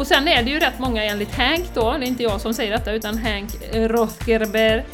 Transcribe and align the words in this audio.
Och 0.00 0.06
sen 0.06 0.28
är 0.28 0.42
det 0.42 0.50
ju 0.50 0.58
rätt 0.58 0.78
många 0.78 1.04
enligt 1.04 1.34
Hank 1.34 1.64
då, 1.74 1.96
det 1.98 2.06
är 2.06 2.08
inte 2.08 2.22
jag 2.22 2.40
som 2.40 2.54
säger 2.54 2.72
detta 2.72 2.92
utan 2.92 3.18
Hank 3.18 3.50
Rothgerber. 3.72 4.84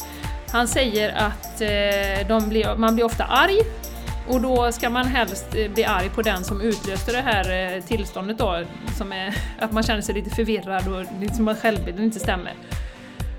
Han 0.51 0.67
säger 0.67 1.15
att 1.15 1.61
eh, 1.61 2.27
de 2.27 2.49
blir, 2.49 2.75
man 2.75 2.95
blir 2.95 3.05
ofta 3.05 3.23
arg 3.23 3.59
och 4.27 4.41
då 4.41 4.71
ska 4.71 4.89
man 4.89 5.07
helst 5.07 5.55
eh, 5.55 5.71
bli 5.71 5.85
arg 5.85 6.09
på 6.09 6.21
den 6.21 6.43
som 6.43 6.61
utlöste 6.61 7.11
det 7.11 7.21
här 7.21 7.75
eh, 7.75 7.83
tillståndet 7.83 8.37
då, 8.37 8.63
som 8.97 9.11
är 9.11 9.35
att 9.59 9.71
man 9.71 9.83
känner 9.83 10.01
sig 10.01 10.15
lite 10.15 10.29
förvirrad 10.29 10.87
och 10.87 11.05
liksom 11.21 11.47
att 11.47 11.61
självbilden 11.61 12.03
inte 12.03 12.19
stämmer. 12.19 12.53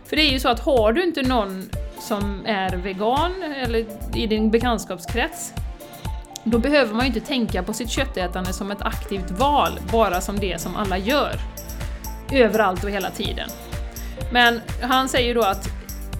För 0.04 0.16
det 0.16 0.22
är 0.22 0.32
ju 0.32 0.40
så 0.40 0.48
att 0.48 0.60
har 0.60 0.92
du 0.92 1.04
inte 1.04 1.22
någon 1.22 1.70
som 2.00 2.46
är 2.46 2.76
vegan 2.76 3.42
eller 3.42 3.86
i 4.14 4.26
din 4.26 4.50
bekantskapskrets 4.50 5.52
då 6.50 6.58
behöver 6.58 6.94
man 6.94 7.00
ju 7.00 7.06
inte 7.06 7.26
tänka 7.28 7.62
på 7.62 7.72
sitt 7.72 7.90
köttätande 7.90 8.52
som 8.52 8.70
ett 8.70 8.82
aktivt 8.82 9.30
val, 9.30 9.80
bara 9.92 10.20
som 10.20 10.40
det 10.40 10.60
som 10.60 10.76
alla 10.76 10.98
gör. 10.98 11.40
Överallt 12.32 12.84
och 12.84 12.90
hela 12.90 13.10
tiden. 13.10 13.48
Men 14.32 14.60
han 14.82 15.08
säger 15.08 15.34
då 15.34 15.42
att 15.42 15.68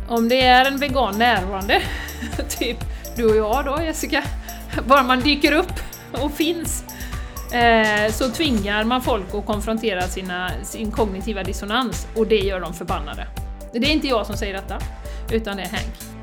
om 0.09 0.29
det 0.29 0.41
är 0.41 0.65
en 0.65 0.79
vegan 0.79 1.19
närvarande, 1.19 1.83
typ 2.49 2.79
du 3.17 3.25
och 3.25 3.37
jag 3.37 3.65
då 3.65 3.83
Jessica, 3.83 4.25
bara 4.89 5.03
man 5.03 5.21
dyker 5.21 5.53
upp 5.53 5.73
och 6.13 6.33
finns, 6.33 6.85
eh, 7.53 8.13
så 8.13 8.31
tvingar 8.31 8.85
man 8.85 9.03
folk 9.03 9.35
att 9.35 9.47
konfrontera 9.47 10.03
sina, 10.03 10.51
sin 10.63 10.91
kognitiva 10.91 11.43
dissonans 11.43 12.07
och 12.17 12.27
det 12.27 12.39
gör 12.39 12.61
dem 12.61 12.75
förbannade. 12.75 13.27
Det 13.73 13.79
är 13.79 13.93
inte 13.93 14.09
jag 14.09 14.27
som 14.27 14.37
säger 14.37 14.55
detta, 14.55 14.79
utan 15.31 15.57
det 15.57 15.63
är 15.63 15.69
Hank. 15.69 16.18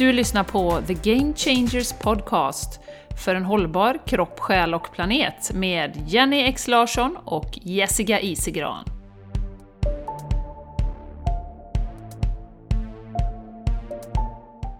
Du 0.00 0.12
lyssnar 0.12 0.44
på 0.44 0.82
The 0.86 0.94
Game 0.94 1.34
Changers 1.34 1.92
Podcast 1.92 2.80
för 3.24 3.34
en 3.34 3.44
hållbar 3.44 3.98
kropp, 4.06 4.40
själ 4.40 4.74
och 4.74 4.92
planet 4.92 5.52
med 5.54 6.04
Jenny 6.06 6.40
X 6.42 6.68
Larsson 6.68 7.16
och 7.24 7.58
Jessica 7.62 8.20
Isigran. 8.20 8.84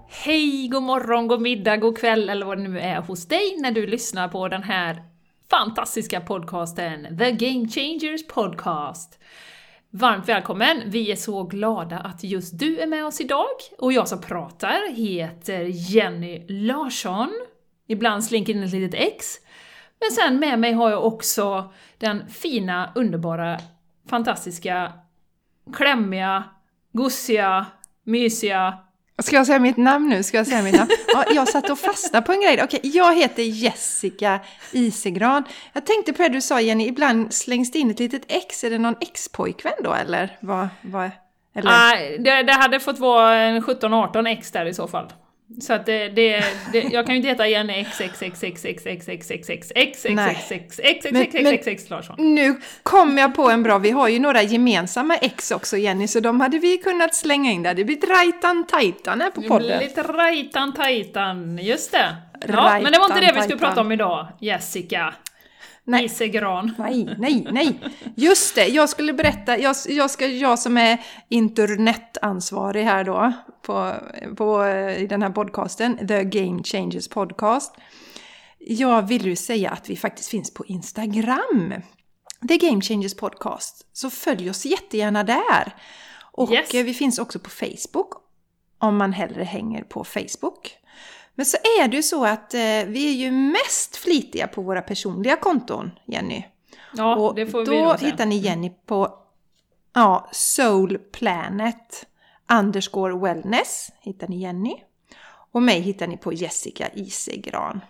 Hej, 0.09 0.69
god 0.69 0.83
morgon, 0.83 1.29
god 1.29 1.41
middag, 1.41 1.77
god 1.77 1.99
kväll 1.99 2.29
eller 2.31 2.47
vad 2.47 2.59
det 2.59 2.69
nu 2.69 2.81
är 2.81 3.01
hos 3.01 3.29
dig 3.29 3.57
när 3.59 3.73
du 3.73 3.87
lyssnar 3.87 4.29
på 4.29 4.49
den 4.49 4.63
här 4.63 5.03
fantastiska 5.51 6.21
podcasten 6.21 7.19
The 7.19 7.33
Game 7.33 7.69
Changers 7.69 8.27
Podcast. 8.27 9.19
Varmt 9.93 10.29
välkommen! 10.29 10.83
Vi 10.87 11.13
är 11.13 11.17
så 11.17 11.43
glada 11.43 11.99
att 11.99 12.25
just 12.25 12.59
du 12.59 12.81
är 12.81 12.87
med 12.87 13.07
oss 13.07 13.21
idag. 13.21 13.47
Och 13.79 13.93
jag 13.93 14.09
som 14.09 14.21
pratar 14.21 14.93
heter 14.95 15.61
Jenny 15.61 16.47
Larsson. 16.49 17.31
Ibland 17.87 18.25
slinker 18.25 18.53
in 18.53 18.63
ett 18.63 18.73
litet 18.73 19.01
X. 19.01 19.37
Men 20.01 20.11
sen 20.11 20.41
med 20.41 20.59
mig 20.59 20.73
har 20.73 20.91
jag 20.91 21.05
också 21.05 21.73
den 21.99 22.29
fina, 22.29 22.93
underbara, 22.95 23.59
fantastiska, 24.07 24.93
klämmiga, 25.77 26.45
gosiga, 26.93 27.67
mysiga 28.05 28.79
Ska 29.23 29.37
jag 29.37 29.47
säga 29.47 29.59
mitt 29.59 29.77
namn 29.77 30.09
nu? 30.09 30.23
Ska 30.23 30.37
jag 30.37 30.47
säga 30.47 30.63
mitt 30.63 30.77
namn? 30.77 30.91
Ja, 31.09 31.25
jag 31.35 31.49
satt 31.49 31.71
och 31.71 31.79
fastnade 31.79 32.27
på 32.27 32.33
en 32.33 32.41
grej. 32.41 32.63
Okej, 32.65 32.81
jag 32.83 33.17
heter 33.17 33.43
Jessica 33.43 34.41
Isegran. 34.73 35.45
Jag 35.73 35.87
tänkte 35.87 36.13
på 36.13 36.23
det 36.23 36.29
du 36.29 36.41
sa 36.41 36.61
Jenny, 36.61 36.87
ibland 36.87 37.35
slängs 37.35 37.71
det 37.71 37.79
in 37.79 37.91
ett 37.91 37.99
litet 37.99 38.23
ex. 38.29 38.65
Är 38.65 38.71
det 38.71 38.79
någon 38.79 38.97
ex-pojkvän 39.01 39.73
då 39.85 39.93
eller? 39.95 40.37
Vad, 40.41 40.69
vad, 40.81 41.11
eller? 41.55 41.71
Ah, 41.71 41.93
det, 42.19 42.43
det 42.43 42.53
hade 42.53 42.81
fått 42.81 42.99
vara 42.99 43.35
en 43.35 43.63
17-18 43.63 44.29
ex 44.29 44.51
där 44.51 44.67
i 44.67 44.75
så 44.75 44.89
fall. 44.89 45.13
Så 45.59 45.73
att 45.73 45.87
det, 45.87 46.09
det, 46.09 46.45
det, 46.73 46.79
jag 46.81 47.07
kan 47.07 47.15
ju 47.15 47.17
inte 47.17 47.29
heta 47.29 47.49
Jenny 47.49 47.73
X 51.67 51.91
Larsson. 51.91 52.17
Nu 52.19 52.61
kom 52.83 53.19
jag 53.19 53.35
på 53.35 53.51
en 53.51 53.63
bra, 53.63 53.79
vi 53.79 53.91
har 53.91 54.09
ju 54.09 54.19
några 54.19 54.43
gemensamma 54.43 55.17
X 55.17 55.51
också 55.51 55.77
Jenny, 55.77 56.09
så 56.09 56.21
de 56.21 56.41
hade 56.41 56.59
vi 56.59 56.79
kunnat 56.79 57.15
slänga 57.15 57.51
in 57.51 57.63
där. 57.63 57.75
Det 57.75 57.85
blir 57.85 58.01
rajtan 58.07 58.67
tajtan 58.67 59.21
här 59.21 59.31
på 59.31 59.43
podden. 59.43 59.69
Det 59.69 59.77
blir 59.79 59.89
lite 59.89 60.03
rajtan 60.03 60.75
tajtan, 60.75 61.59
just 61.63 61.93
det. 61.93 62.17
Ja, 62.49 62.81
men 62.83 62.93
det 62.93 62.99
var 62.99 63.07
inte 63.07 63.21
det 63.21 63.33
vi 63.33 63.43
skulle 63.43 63.59
prata 63.59 63.81
om 63.81 63.93
idag, 63.93 64.27
Jessica. 64.41 65.15
Nej. 65.91 66.05
Isegran. 66.05 66.75
Nej, 66.79 67.15
nej, 67.19 67.47
nej. 67.51 67.79
Just 68.15 68.55
det, 68.55 68.67
jag 68.67 68.89
skulle 68.89 69.13
berätta, 69.13 69.59
jag, 69.59 69.77
jag, 69.89 70.11
ska, 70.11 70.27
jag 70.27 70.59
som 70.59 70.77
är 70.77 70.99
internetansvarig 71.29 72.85
här 72.85 73.05
då 73.05 73.33
på, 73.63 73.95
på, 74.37 74.67
i 74.99 75.07
den 75.07 75.23
här 75.23 75.31
podcasten, 75.31 76.07
The 76.09 76.25
Game 76.25 76.63
Changers 76.63 77.09
Podcast. 77.09 77.75
Jag 78.59 79.09
vill 79.09 79.27
ju 79.27 79.37
säga 79.37 79.71
att 79.71 79.91
vi 79.91 79.97
faktiskt 79.97 80.29
finns 80.29 80.55
på 80.55 80.65
Instagram. 80.67 81.75
The 82.49 82.57
Game 82.57 82.81
Changers 82.81 83.15
Podcast. 83.15 83.87
Så 83.93 84.11
följ 84.11 84.51
oss 84.51 84.67
jättegärna 84.67 85.25
där. 85.25 85.75
Och 86.33 86.53
yes. 86.53 86.75
vi 86.75 86.95
finns 86.95 87.19
också 87.19 87.39
på 87.39 87.51
Facebook. 87.51 88.13
Om 88.79 88.97
man 88.97 89.13
hellre 89.13 89.45
hänger 89.45 89.83
på 89.83 90.05
Facebook. 90.05 90.80
Men 91.41 91.47
så 91.47 91.57
är 91.81 91.89
det 91.89 91.97
ju 91.97 92.03
så 92.03 92.25
att 92.25 92.55
eh, 92.55 92.61
vi 92.87 93.09
är 93.09 93.13
ju 93.13 93.31
mest 93.31 93.97
flitiga 93.97 94.47
på 94.47 94.63
våra 94.63 94.83
personliga 94.83 95.37
konton, 95.37 95.91
Jenny. 96.07 96.45
Ja, 96.97 97.17
och 97.17 97.35
det 97.35 97.47
får 97.47 97.59
vi 97.59 97.65
Då 97.65 97.95
hittar 97.95 98.27
ni 98.27 98.37
Jenny 98.37 98.71
på 98.87 99.15
ja, 99.95 100.29
Soul 100.33 100.99
Planet 100.99 102.07
underscore 102.53 103.19
wellness 103.19 103.91
hittar 104.01 104.29
ni 104.29 104.43
Jenny. 104.43 104.77
Och 105.53 105.63
mig 105.63 105.81
hittar 105.81 106.07
ni 106.07 106.17
på 106.17 106.33
Jessica 106.33 106.89
Isegran. 106.95 107.81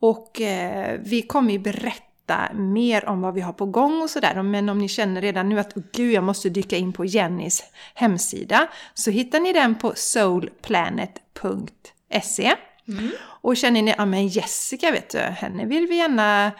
Och 0.00 0.40
eh, 0.40 1.00
vi 1.04 1.22
kommer 1.22 1.52
ju 1.52 1.58
berätta 1.58 2.52
mer 2.54 3.08
om 3.08 3.20
vad 3.20 3.34
vi 3.34 3.40
har 3.40 3.52
på 3.52 3.66
gång 3.66 4.02
och 4.02 4.10
sådär. 4.10 4.42
Men 4.42 4.68
om 4.68 4.78
ni 4.78 4.88
känner 4.88 5.20
redan 5.20 5.48
nu 5.48 5.60
att 5.60 5.74
gud, 5.74 6.12
jag 6.12 6.24
måste 6.24 6.48
dyka 6.48 6.76
in 6.76 6.92
på 6.92 7.04
Jennys 7.04 7.62
hemsida 7.94 8.68
så 8.94 9.10
hittar 9.10 9.40
ni 9.40 9.52
den 9.52 9.74
på 9.74 9.92
soulplanet.se. 9.96 12.56
Mm. 12.88 13.10
Och 13.20 13.56
känner 13.56 13.82
ni, 13.82 13.94
ja 13.98 14.06
men 14.06 14.28
Jessica 14.28 14.90
vet 14.90 15.10
du, 15.10 15.18
henne 15.18 15.66
vill 15.66 15.86
vi 15.86 15.96
gärna 15.96 16.52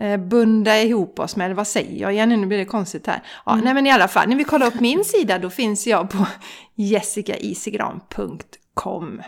eh, 0.00 0.16
bunda 0.16 0.82
ihop 0.82 1.18
oss 1.18 1.36
med, 1.36 1.56
vad 1.56 1.66
säger 1.66 2.00
jag 2.00 2.12
igen, 2.12 2.28
nu 2.28 2.46
blir 2.46 2.58
det 2.58 2.64
konstigt 2.64 3.06
här. 3.06 3.22
Ja, 3.46 3.52
mm. 3.52 3.64
nej 3.64 3.74
men 3.74 3.86
i 3.86 3.90
alla 3.90 4.08
fall, 4.08 4.28
när 4.28 4.36
vi 4.36 4.44
kollar 4.44 4.66
upp 4.66 4.80
min 4.80 5.04
sida 5.04 5.38
då 5.38 5.50
finns 5.50 5.86
jag 5.86 6.10
på 6.10 6.26
jessicaisigran.com. 6.74 9.22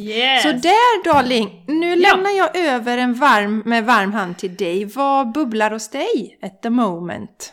Yes. 0.00 0.42
Så 0.42 0.52
där 0.52 1.04
darling, 1.04 1.64
nu 1.66 1.88
ja. 1.88 1.96
lämnar 1.96 2.30
jag 2.30 2.56
över 2.56 2.98
en 2.98 3.14
varm, 3.14 3.62
med 3.66 3.84
varm 3.84 4.12
hand 4.12 4.38
till 4.38 4.56
dig. 4.56 4.84
Vad 4.84 5.32
bubblar 5.32 5.70
hos 5.70 5.90
dig 5.90 6.38
at 6.42 6.62
the 6.62 6.70
moment? 6.70 7.52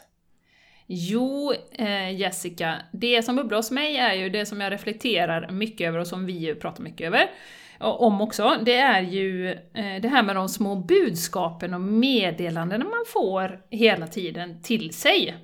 Jo, 0.87 1.53
eh, 1.71 2.15
Jessica, 2.15 2.75
det 2.91 3.23
som 3.23 3.35
bubblar 3.35 3.57
hos 3.57 3.71
mig 3.71 3.97
är 3.97 4.13
ju 4.13 4.29
det 4.29 4.45
som 4.45 4.61
jag 4.61 4.71
reflekterar 4.71 5.51
mycket 5.51 5.87
över 5.87 5.99
och 5.99 6.07
som 6.07 6.25
vi 6.25 6.55
pratar 6.55 6.83
mycket 6.83 7.07
över 7.07 7.29
om 7.79 8.21
också, 8.21 8.55
det 8.65 8.75
är 8.75 9.01
ju 9.01 9.51
eh, 9.51 10.01
det 10.01 10.07
här 10.07 10.23
med 10.23 10.35
de 10.35 10.49
små 10.49 10.75
budskapen 10.75 11.73
och 11.73 11.81
meddelandena 11.81 12.85
man 12.85 13.05
får 13.07 13.59
hela 13.69 14.07
tiden 14.07 14.61
till 14.61 14.93
sig. 14.93 15.35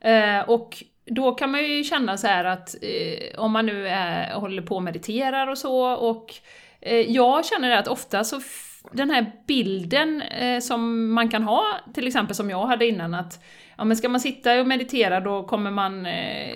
Eh, 0.00 0.40
och 0.40 0.82
då 1.06 1.32
kan 1.32 1.50
man 1.50 1.64
ju 1.64 1.84
känna 1.84 2.16
så 2.16 2.26
här 2.26 2.44
att 2.44 2.74
eh, 2.82 3.40
om 3.40 3.52
man 3.52 3.66
nu 3.66 3.88
är, 3.88 4.34
håller 4.34 4.62
på 4.62 4.76
och 4.76 4.82
mediterar 4.82 5.46
och 5.46 5.58
så, 5.58 5.92
och 5.92 6.34
jag 7.06 7.44
känner 7.46 7.76
att 7.76 7.88
ofta 7.88 8.24
så 8.24 8.40
den 8.92 9.10
här 9.10 9.32
bilden 9.46 10.22
som 10.62 11.12
man 11.12 11.28
kan 11.28 11.42
ha, 11.42 11.64
till 11.94 12.06
exempel 12.06 12.36
som 12.36 12.50
jag 12.50 12.66
hade 12.66 12.86
innan, 12.86 13.14
att 13.14 13.44
ja, 13.78 13.84
men 13.84 13.96
ska 13.96 14.08
man 14.08 14.20
sitta 14.20 14.60
och 14.60 14.66
meditera 14.66 15.20
då, 15.20 15.42
kommer 15.42 15.70
man, 15.70 16.06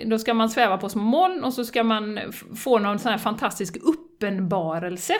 då 0.06 0.18
ska 0.18 0.34
man 0.34 0.50
sväva 0.50 0.78
på 0.78 0.88
små 0.88 1.02
moln 1.02 1.44
och 1.44 1.52
så 1.52 1.64
ska 1.64 1.84
man 1.84 2.20
få 2.56 2.78
någon 2.78 2.98
sån 2.98 3.10
här 3.10 3.18
fantastisk 3.18 3.76
upp 3.76 4.05
uppenbarelse. 4.16 5.14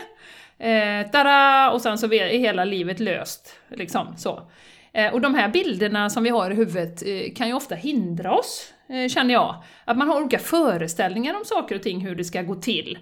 Eh, 0.59 1.11
tada! 1.11 1.71
Och 1.71 1.83
sen 1.83 1.99
så 1.99 2.13
är 2.13 2.39
hela 2.39 2.65
livet 2.65 3.01
löst. 3.01 3.59
Liksom, 3.69 4.17
så. 4.17 4.51
Eh, 4.93 5.13
och 5.13 5.21
de 5.21 5.35
här 5.35 5.49
bilderna 5.49 6.11
som 6.11 6.23
vi 6.23 6.31
har 6.31 6.51
i 6.51 6.55
huvudet 6.55 7.03
eh, 7.07 7.35
kan 7.35 7.49
ju 7.49 7.55
ofta 7.55 7.75
hindra 7.75 8.35
oss, 8.35 8.73
eh, 8.89 9.09
känner 9.09 9.35
jag. 9.35 9.63
Att 9.85 9.99
man 9.99 10.09
har 10.09 10.21
olika 10.21 10.39
föreställningar 10.39 11.35
om 11.35 11.45
saker 11.45 11.75
och 11.75 11.83
ting, 11.83 12.01
hur 12.01 12.15
det 12.15 12.25
ska 12.25 12.43
gå 12.43 12.55
till. 12.55 12.99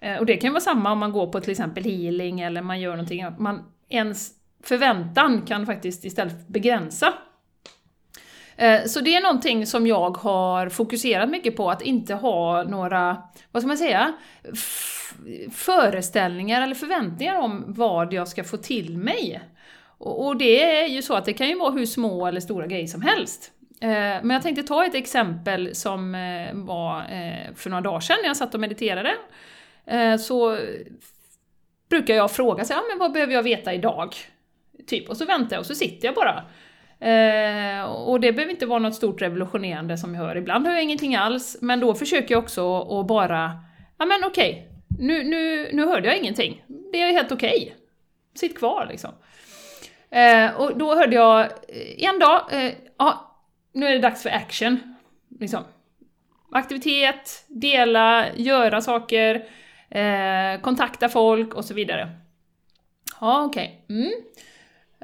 Eh, 0.00 0.18
och 0.18 0.26
det 0.26 0.36
kan 0.36 0.48
ju 0.48 0.52
vara 0.52 0.60
samma 0.60 0.92
om 0.92 0.98
man 0.98 1.12
går 1.12 1.26
på 1.26 1.40
till 1.40 1.50
exempel 1.50 1.84
healing 1.84 2.40
eller 2.40 2.62
man 2.62 2.80
gör 2.80 2.90
någonting, 2.90 3.24
man, 3.38 3.62
ens 3.88 4.30
förväntan 4.62 5.42
kan 5.42 5.66
faktiskt 5.66 6.04
istället 6.04 6.48
begränsa 6.48 7.14
eh, 8.56 8.84
så 8.84 9.00
det 9.00 9.14
är 9.14 9.22
någonting 9.22 9.66
som 9.66 9.86
jag 9.86 10.16
har 10.16 10.68
fokuserat 10.68 11.30
mycket 11.30 11.56
på, 11.56 11.70
att 11.70 11.82
inte 11.82 12.14
ha 12.14 12.62
några, 12.62 13.22
vad 13.52 13.62
ska 13.62 13.68
man 13.68 13.78
säga, 13.78 14.12
föreställningar 15.52 16.62
eller 16.62 16.74
förväntningar 16.74 17.38
om 17.38 17.64
vad 17.66 18.12
jag 18.12 18.28
ska 18.28 18.44
få 18.44 18.56
till 18.56 18.98
mig. 18.98 19.40
Och 19.98 20.36
det 20.36 20.62
är 20.62 20.86
ju 20.86 21.02
så 21.02 21.14
att 21.14 21.24
det 21.24 21.32
kan 21.32 21.48
ju 21.48 21.58
vara 21.58 21.70
hur 21.70 21.86
små 21.86 22.26
eller 22.26 22.40
stora 22.40 22.66
grejer 22.66 22.86
som 22.86 23.02
helst. 23.02 23.52
Eh, 23.80 23.88
men 23.88 24.30
jag 24.30 24.42
tänkte 24.42 24.62
ta 24.62 24.84
ett 24.84 24.94
exempel 24.94 25.74
som 25.74 26.14
eh, 26.14 26.54
var 26.54 26.98
eh, 26.98 27.54
för 27.54 27.70
några 27.70 27.80
dagar 27.80 28.00
sedan 28.00 28.16
när 28.22 28.28
jag 28.28 28.36
satt 28.36 28.54
och 28.54 28.60
mediterade. 28.60 29.14
Eh, 29.86 30.16
så 30.16 30.58
brukar 31.88 32.14
jag 32.14 32.30
fråga 32.30 32.64
så 32.64 32.72
här, 32.72 32.80
ja, 32.80 32.84
men 32.90 32.98
vad 32.98 33.12
behöver 33.12 33.32
jag 33.32 33.42
veta 33.42 33.74
idag? 33.74 34.14
Typ, 34.86 35.08
och 35.08 35.16
så 35.16 35.24
väntar 35.24 35.56
jag 35.56 35.60
och 35.60 35.66
så 35.66 35.74
sitter 35.74 36.08
jag 36.08 36.14
bara. 36.14 36.44
Eh, 37.10 37.84
och 37.84 38.20
det 38.20 38.32
behöver 38.32 38.52
inte 38.52 38.66
vara 38.66 38.78
något 38.78 38.94
stort 38.94 39.22
revolutionerande 39.22 39.98
som 39.98 40.14
jag 40.14 40.22
hör. 40.22 40.36
Ibland 40.36 40.66
hör 40.66 40.74
jag 40.74 40.82
ingenting 40.82 41.16
alls, 41.16 41.56
men 41.60 41.80
då 41.80 41.94
försöker 41.94 42.34
jag 42.34 42.42
också 42.42 42.80
att 42.80 43.06
bara, 43.06 43.50
ja 43.98 44.04
men 44.04 44.24
okej, 44.24 44.50
okay, 44.50 44.73
nu, 44.98 45.24
nu, 45.24 45.70
nu 45.72 45.86
hörde 45.86 46.08
jag 46.08 46.18
ingenting. 46.18 46.64
Det 46.92 47.02
är 47.02 47.12
helt 47.12 47.32
okej. 47.32 47.62
Okay. 47.62 47.72
Sitt 48.34 48.58
kvar 48.58 48.86
liksom. 48.90 49.10
Eh, 50.10 50.54
och 50.60 50.78
då 50.78 50.94
hörde 50.94 51.16
jag 51.16 51.40
eh, 51.40 52.08
en 52.08 52.18
dag, 52.18 52.42
eh, 52.52 52.72
ja, 52.98 53.40
nu 53.72 53.86
är 53.86 53.92
det 53.92 53.98
dags 53.98 54.22
för 54.22 54.30
action. 54.30 54.96
Liksom. 55.40 55.64
Aktivitet, 56.52 57.44
dela, 57.48 58.26
göra 58.34 58.80
saker, 58.80 59.44
eh, 59.90 60.60
kontakta 60.60 61.08
folk 61.08 61.54
och 61.54 61.64
så 61.64 61.74
vidare. 61.74 62.10
Ja, 63.20 63.44
okej. 63.44 63.84
Okay. 63.84 63.96
Mm. 63.96 64.12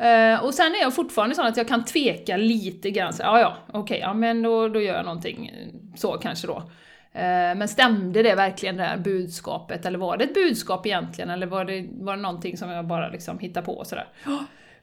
Uh, 0.01 0.45
och 0.45 0.55
sen 0.55 0.75
är 0.75 0.81
jag 0.81 0.95
fortfarande 0.95 1.35
sån 1.35 1.47
att 1.47 1.57
jag 1.57 1.69
kan 1.69 1.85
tveka 1.85 2.37
lite 2.37 2.91
grann, 2.91 3.13
så, 3.13 3.23
ja 3.23 3.41
ja, 3.41 3.57
okej, 3.67 3.81
okay, 3.81 3.99
ja 3.99 4.15
men 4.15 4.43
då, 4.43 4.69
då 4.69 4.81
gör 4.81 4.95
jag 4.95 5.05
någonting 5.05 5.53
så 5.97 6.13
kanske 6.13 6.47
då. 6.47 6.71
Uh, 7.15 7.59
men 7.59 7.69
stämde 7.69 8.23
det 8.23 8.35
verkligen 8.35 8.77
det 8.77 8.83
här 8.83 8.99
budskapet, 8.99 9.87
eller 9.87 9.99
var 9.99 10.17
det 10.17 10.25
ett 10.25 10.35
budskap 10.35 10.87
egentligen, 10.87 11.31
eller 11.31 11.47
var 11.47 11.65
det, 11.65 11.89
var 11.93 12.17
det 12.17 12.23
någonting 12.23 12.57
som 12.57 12.71
jag 12.71 12.87
bara 12.87 13.09
liksom 13.09 13.39
hittade 13.39 13.67
på 13.67 13.73
och 13.73 13.87
sådär. 13.87 14.09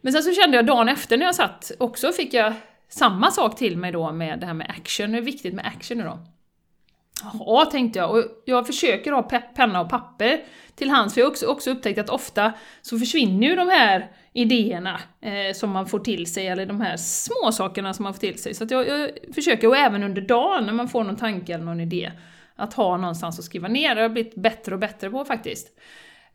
Men 0.02 0.14
sen 0.14 0.24
så 0.24 0.34
kände 0.42 0.58
jag 0.58 0.66
dagen 0.66 0.90
efter 0.90 1.18
när 1.18 1.26
jag 1.26 1.36
satt, 1.36 1.72
också 1.80 2.12
fick 2.12 2.34
jag 2.34 2.54
samma 2.90 3.32
sak 3.32 3.58
till 3.58 3.78
mig 3.78 3.92
då 3.92 4.12
med 4.12 4.40
det 4.40 4.46
här 4.46 4.54
med 4.54 4.76
action, 4.80 5.16
är 5.16 5.22
viktigt 5.22 5.54
med 5.54 5.66
action 5.66 5.98
nu 5.98 6.04
då. 6.04 6.20
Ja, 7.24 7.70
tänkte 7.72 8.00
jag, 8.00 8.12
och 8.12 8.24
jag 8.46 8.68
försöker 8.68 9.12
ha 9.12 9.24
penna 9.56 9.82
och 9.82 9.90
papper 9.90 10.44
till 10.76 10.90
hands, 10.90 11.14
för 11.14 11.22
jag 11.22 11.26
har 11.26 11.32
också, 11.32 11.46
också 11.46 11.72
upptäckt 11.72 12.00
att 12.00 12.10
ofta 12.10 12.54
så 12.82 13.00
försvinner 13.00 13.48
ju 13.48 13.56
de 13.56 13.70
här 13.70 14.12
idéerna 14.34 15.00
eh, 15.22 15.54
som 15.54 15.70
man 15.70 15.88
får 15.88 16.00
till 16.00 16.34
sig, 16.34 16.48
eller 16.48 16.66
de 16.66 16.82
här 16.82 16.98
små 16.98 17.52
sakerna 17.52 17.94
som 17.94 18.04
man 18.04 18.14
får 18.14 18.20
till 18.20 18.42
sig. 18.42 18.54
Så 18.54 18.68
jag, 18.70 18.88
jag, 18.88 19.10
försöker, 19.36 19.68
och 19.68 19.78
även 19.78 20.04
under 20.04 20.22
dagen 20.22 20.66
när 20.66 20.74
man 20.74 20.88
får 20.88 21.04
någon 21.04 21.16
tanke 21.16 21.54
eller 21.54 21.66
någon 21.66 21.80
idé, 21.80 22.12
att 22.56 22.74
ha 22.74 22.98
någonstans 22.98 23.40
att 23.40 23.46
skriva 23.46 23.68
ner. 23.68 23.90
Det 23.90 23.96
har 23.96 24.02
jag 24.02 24.14
blivit 24.14 24.36
bättre 24.36 24.74
och 24.74 24.80
bättre 24.80 25.10
på 25.10 25.26
faktiskt. 25.26 25.68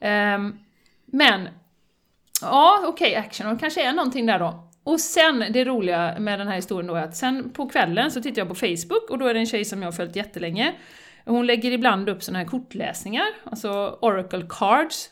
Eh, 0.00 0.38
men, 1.06 1.48
ja 2.40 2.84
okej, 2.86 3.10
okay, 3.10 3.14
action, 3.14 3.46
och 3.46 3.60
kanske 3.60 3.88
är 3.88 3.92
någonting 3.92 4.26
där 4.26 4.38
då. 4.38 4.71
Och 4.84 5.00
sen, 5.00 5.44
det 5.50 5.64
roliga 5.64 6.14
med 6.18 6.38
den 6.38 6.48
här 6.48 6.56
historien 6.56 6.86
då 6.86 6.94
är 6.94 7.02
att 7.02 7.16
sen 7.16 7.50
på 7.50 7.68
kvällen 7.68 8.10
så 8.10 8.22
tittar 8.22 8.40
jag 8.40 8.48
på 8.48 8.54
Facebook 8.54 9.10
och 9.10 9.18
då 9.18 9.26
är 9.26 9.34
det 9.34 9.40
en 9.40 9.46
tjej 9.46 9.64
som 9.64 9.82
jag 9.82 9.86
har 9.86 9.92
följt 9.92 10.16
jättelänge. 10.16 10.74
Hon 11.24 11.46
lägger 11.46 11.72
ibland 11.72 12.08
upp 12.08 12.22
såna 12.22 12.38
här 12.38 12.46
kortläsningar, 12.46 13.26
alltså 13.44 13.98
Oracle 14.00 14.46
Cards, 14.48 15.10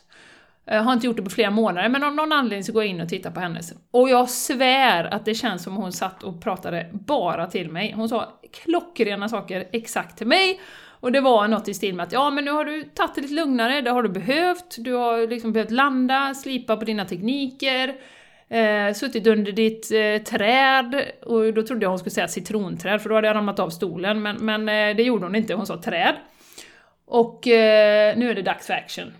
jag 0.65 0.83
har 0.83 0.93
inte 0.93 1.07
gjort 1.07 1.17
det 1.17 1.23
på 1.23 1.29
flera 1.29 1.51
månader, 1.51 1.89
men 1.89 2.03
av 2.03 2.15
någon 2.15 2.31
anledning 2.31 2.63
så 2.63 2.73
går 2.73 2.83
jag 2.83 2.89
in 2.89 3.01
och 3.01 3.09
tittar 3.09 3.31
på 3.31 3.39
hennes. 3.39 3.73
Och 3.91 4.09
jag 4.09 4.29
svär 4.29 5.03
att 5.03 5.25
det 5.25 5.35
känns 5.35 5.63
som 5.63 5.75
hon 5.75 5.91
satt 5.91 6.23
och 6.23 6.41
pratade 6.41 6.89
bara 6.91 7.47
till 7.47 7.69
mig. 7.69 7.93
Hon 7.95 8.09
sa 8.09 8.39
klockrena 8.63 9.29
saker 9.29 9.67
exakt 9.71 10.17
till 10.17 10.27
mig. 10.27 10.59
Och 10.99 11.11
det 11.11 11.21
var 11.21 11.47
något 11.47 11.67
i 11.67 11.73
stil 11.73 11.95
med 11.95 12.03
att 12.03 12.11
ja 12.11 12.29
men 12.29 12.45
nu 12.45 12.51
har 12.51 12.65
du 12.65 12.83
tagit 12.83 13.15
det 13.15 13.21
lite 13.21 13.33
lugnare, 13.33 13.81
det 13.81 13.91
har 13.91 14.03
du 14.03 14.09
behövt, 14.09 14.75
du 14.77 14.93
har 14.93 15.27
liksom 15.27 15.53
behövt 15.53 15.71
landa, 15.71 16.33
slipa 16.33 16.77
på 16.77 16.85
dina 16.85 17.05
tekniker, 17.05 17.95
eh, 18.51 18.93
suttit 18.93 19.27
under 19.27 19.51
ditt 19.51 19.91
eh, 19.91 20.23
träd, 20.23 21.11
och 21.25 21.53
då 21.53 21.63
trodde 21.63 21.85
jag 21.85 21.89
hon 21.89 21.99
skulle 21.99 22.11
säga 22.11 22.27
citronträd 22.27 23.01
för 23.01 23.09
då 23.09 23.15
hade 23.15 23.27
jag 23.27 23.35
ramlat 23.35 23.59
av 23.59 23.69
stolen, 23.69 24.21
men, 24.21 24.35
men 24.35 24.69
eh, 24.69 24.95
det 24.95 25.03
gjorde 25.03 25.25
hon 25.25 25.35
inte, 25.35 25.53
hon 25.53 25.67
sa 25.67 25.81
träd. 25.81 26.15
Och 27.05 27.47
eh, 27.47 28.17
nu 28.17 28.29
är 28.29 28.35
det 28.35 28.41
dags 28.41 28.67
för 28.67 28.73
action 28.73 29.13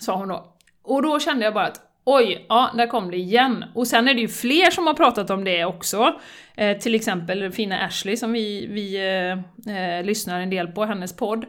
sa 0.00 0.16
hon 0.16 0.28
då. 0.28 0.54
Och 0.82 1.02
då 1.02 1.20
kände 1.20 1.44
jag 1.44 1.54
bara 1.54 1.66
att 1.66 1.80
oj, 2.04 2.46
ja, 2.48 2.70
där 2.76 2.86
kom 2.86 3.10
det 3.10 3.16
igen. 3.16 3.64
Och 3.74 3.86
sen 3.86 4.08
är 4.08 4.14
det 4.14 4.20
ju 4.20 4.28
fler 4.28 4.70
som 4.70 4.86
har 4.86 4.94
pratat 4.94 5.30
om 5.30 5.44
det 5.44 5.64
också. 5.64 6.20
Eh, 6.56 6.78
till 6.78 6.94
exempel 6.94 7.52
fina 7.52 7.84
Ashley 7.84 8.16
som 8.16 8.32
vi, 8.32 8.66
vi 8.66 8.96
eh, 8.96 9.76
eh, 9.76 10.04
lyssnar 10.04 10.40
en 10.40 10.50
del 10.50 10.68
på, 10.68 10.84
hennes 10.84 11.16
podd. 11.16 11.44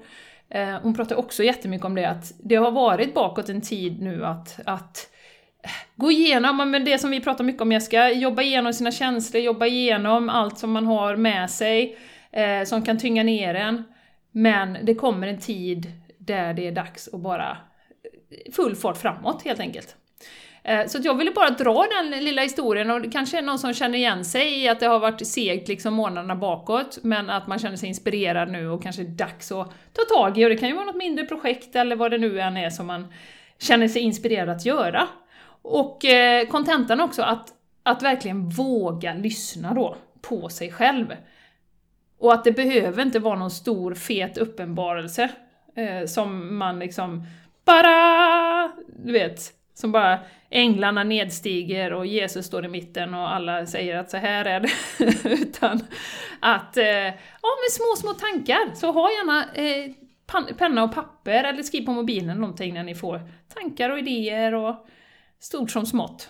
Eh, 0.50 0.80
hon 0.82 0.96
pratar 0.96 1.16
också 1.16 1.44
jättemycket 1.44 1.86
om 1.86 1.96
det, 1.96 2.06
att 2.06 2.34
det 2.44 2.56
har 2.56 2.72
varit 2.72 3.14
bakåt 3.14 3.50
en 3.50 3.62
tid 3.62 4.02
nu 4.02 4.26
att, 4.26 4.60
att 4.66 5.09
gå 5.96 6.12
igenom, 6.12 6.72
men 6.72 6.86
det 6.86 6.98
som 6.98 7.12
vi 7.12 7.20
pratar 7.20 7.44
mycket 7.44 7.62
om 7.62 7.72
Jessica, 7.72 8.12
jobba 8.12 8.42
igenom 8.42 8.74
sina 8.74 8.92
känslor, 8.92 9.44
jobba 9.44 9.66
igenom 9.66 10.30
allt 10.30 10.58
som 10.58 10.72
man 10.72 10.86
har 10.86 11.16
med 11.16 11.50
sig, 11.50 11.98
eh, 12.32 12.64
som 12.66 12.82
kan 12.82 12.98
tynga 12.98 13.24
ner 13.24 13.56
en. 13.56 13.84
Men 14.32 14.78
det 14.84 14.96
kommer 14.96 15.28
en 15.28 15.40
tid 15.40 15.92
där 16.18 16.54
det 16.54 16.68
är 16.68 16.72
dags 16.72 17.10
att 17.14 17.20
bara 17.20 17.50
eh, 17.50 18.54
full 18.54 18.76
fart 18.76 18.98
framåt 18.98 19.42
helt 19.44 19.60
enkelt. 19.60 19.96
Eh, 20.64 20.88
så 20.88 21.00
jag 21.04 21.14
ville 21.14 21.32
bara 21.32 21.50
dra 21.50 21.86
den 21.92 22.24
lilla 22.24 22.42
historien 22.42 22.92
och 22.92 23.02
det 23.02 23.12
kanske 23.12 23.38
är 23.38 23.42
någon 23.42 23.60
som 23.60 23.74
känner 23.74 23.98
igen 23.98 24.26
sig 24.26 24.64
i 24.64 24.70
att 24.70 24.80
det 24.80 24.86
har 24.86 25.00
varit 25.00 25.28
segt 25.28 25.68
liksom 25.68 25.94
månaderna 25.94 26.36
bakåt, 26.36 27.00
men 27.04 27.30
att 27.30 27.48
man 27.48 27.60
känner 27.60 27.78
sig 27.78 27.90
inspirerad 27.90 28.52
nu 28.52 28.70
och 28.70 28.84
kanske 28.84 29.02
är 29.02 29.06
dags 29.06 29.52
att 29.52 29.74
ta 29.94 30.16
tag 30.16 30.38
i, 30.38 30.46
och 30.46 30.50
det 30.50 30.58
kan 30.58 30.70
ju 30.70 30.76
vara 30.76 30.86
något 30.86 30.96
mindre 30.96 31.26
projekt 31.26 31.76
eller 31.76 31.96
vad 31.96 32.12
det 32.12 32.18
nu 32.18 32.40
än 32.40 32.58
är 32.58 32.70
som 32.70 32.88
man 32.88 33.14
känner 33.60 33.88
sig 33.88 34.02
inspirerad 34.02 34.50
att 34.50 34.66
göra. 34.66 35.08
Och 35.62 36.06
eh, 36.06 36.48
kontentan 36.48 37.02
också, 37.02 37.22
att, 37.22 37.54
att 37.84 38.04
verkligen 38.04 38.50
våga 38.50 39.14
lyssna 39.14 39.74
då 39.74 39.98
på 40.22 40.50
sig 40.50 40.72
själv. 40.72 41.16
Och 42.20 42.34
att 42.34 42.44
det 42.44 42.52
behöver 42.52 43.04
inte 43.04 43.20
vara 43.20 43.40
någon 43.40 43.52
stor 43.52 43.94
fet 43.94 44.38
uppenbarelse 44.38 45.30
eh, 45.76 46.06
som 46.06 46.58
man 46.58 46.80
liksom 46.80 47.24
bara, 47.66 48.72
du 49.04 49.12
vet, 49.12 49.40
som 49.74 49.92
bara 49.92 50.20
änglarna 50.50 51.04
nedstiger 51.04 51.94
och 51.94 52.06
Jesus 52.06 52.46
står 52.46 52.66
i 52.66 52.68
mitten 52.68 53.14
och 53.14 53.36
alla 53.36 53.66
säger 53.66 53.98
att 53.98 54.10
så 54.10 54.18
här 54.18 54.46
är 54.46 54.60
det. 54.60 54.70
Utan 55.30 55.80
att, 56.40 56.78
eh, 56.78 56.86
ja 57.42 57.50
med 57.64 57.72
små, 57.72 57.96
små 57.98 58.14
tankar, 58.14 58.76
så 58.76 58.92
ha 58.92 59.10
gärna 59.10 59.54
eh, 59.54 59.92
penna 60.58 60.84
och 60.84 60.96
papper 60.96 61.44
eller 61.44 61.64
skriv 61.64 61.86
på 61.86 61.92
mobilen 61.92 62.38
någonting 62.38 62.74
när 62.74 62.84
ni 62.84 62.96
får 62.96 63.22
tankar 63.54 63.90
och 63.90 64.00
idéer 64.00 64.56
och 64.56 64.88
stort 65.40 65.72
som 65.72 65.86
smått. 65.86 66.30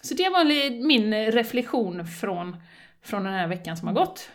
Så 0.00 0.14
det 0.14 0.28
var 0.28 0.44
min 0.86 1.14
reflektion 1.14 2.06
från, 2.06 2.56
från 3.02 3.24
den 3.24 3.32
här 3.32 3.46
veckan 3.46 3.76
som 3.76 3.88
har 3.88 3.94
gått. 3.94 4.30